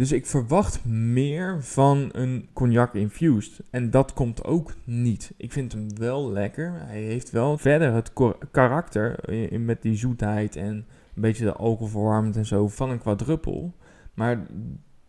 [0.00, 3.60] Dus ik verwacht meer van een cognac infused.
[3.70, 5.32] En dat komt ook niet.
[5.36, 6.72] Ik vind hem wel lekker.
[6.76, 8.12] Hij heeft wel verder het
[8.50, 13.74] karakter eh, met die zoetheid en een beetje de alcoholverwarmend en zo van een quadruppel.
[14.14, 14.46] Maar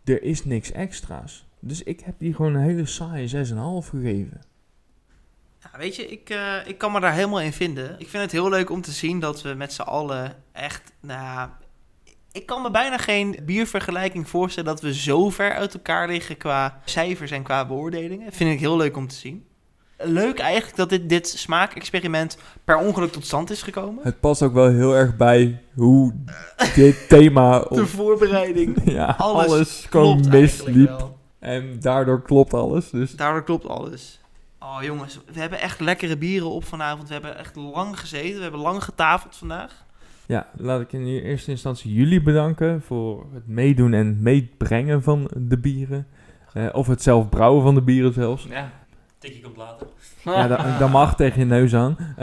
[0.04, 1.46] er is niks extra's.
[1.60, 4.40] Dus ik heb die gewoon een hele saaie 6,5 gegeven.
[5.76, 7.90] Weet je, ik, eh, ik kan me daar helemaal in vinden.
[7.98, 11.50] Ik vind het heel leuk om te zien dat we met z'n allen echt, nou
[12.32, 16.80] ik kan me bijna geen biervergelijking voorstellen dat we zo ver uit elkaar liggen qua
[16.84, 18.32] cijfers en qua beoordelingen.
[18.32, 19.44] Vind ik heel leuk om te zien.
[20.04, 24.04] Leuk eigenlijk dat dit, dit smaakexperiment per ongeluk tot stand is gekomen.
[24.04, 26.14] Het past ook wel heel erg bij hoe
[26.74, 27.58] dit thema...
[27.58, 28.76] De op- voorbereiding.
[28.92, 31.10] ja, Alles alles, gewoon misliep.
[31.38, 32.90] En daardoor klopt alles.
[32.90, 34.20] Dus Daardoor klopt alles.
[34.60, 37.06] Oh jongens, we hebben echt lekkere bieren op vanavond.
[37.08, 38.36] We hebben echt lang gezeten.
[38.36, 39.84] We hebben lang getafeld vandaag.
[40.26, 45.58] Ja, laat ik in eerste instantie jullie bedanken voor het meedoen en meebrengen van de
[45.58, 46.06] bieren.
[46.52, 48.46] Eh, of het zelf brouwen van de bieren zelfs.
[48.50, 48.70] Ja.
[49.18, 49.86] Tikje komt later.
[50.24, 51.96] Ja, dat, dat mag tegen je neus aan.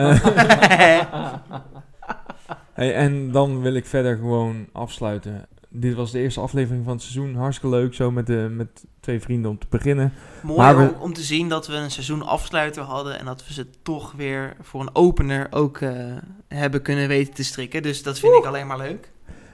[2.79, 5.45] Eh, hey, en dan wil ik verder gewoon afsluiten.
[5.71, 7.35] Dit was de eerste aflevering van het seizoen.
[7.35, 10.13] Hartstikke leuk zo met, de, met twee vrienden om te beginnen.
[10.43, 13.47] Mooi Maar we- om, om te zien dat we een seizoen afsluiter hadden en dat
[13.47, 16.15] we ze toch weer voor een opener ook eh,
[16.47, 17.81] hebben kunnen weten te strikken.
[17.81, 19.11] Dus dat vind ik alleen maar leuk.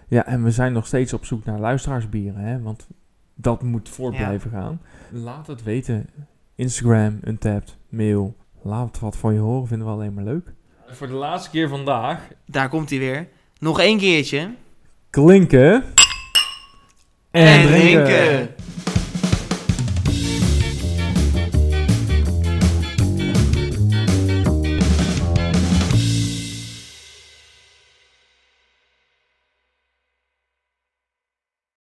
[0.08, 2.62] Ja, en we zijn nog steeds op zoek naar luisteraarsbieren, hè?
[2.62, 2.88] want
[3.36, 4.24] dat moet voort Ja.
[4.26, 4.82] blijven gaan.
[5.12, 6.10] Laat het weten.
[6.56, 8.36] Instagram, Untapped, mail.
[8.62, 10.54] Laat wat van je horen, vinden we alleen maar leuk.
[10.88, 12.28] Voor de laatste keer vandaag.
[12.46, 13.28] Daar komt hij weer.
[13.60, 14.50] Nog één keertje.
[15.10, 15.84] Klinken.
[17.36, 18.50] É, Erenca.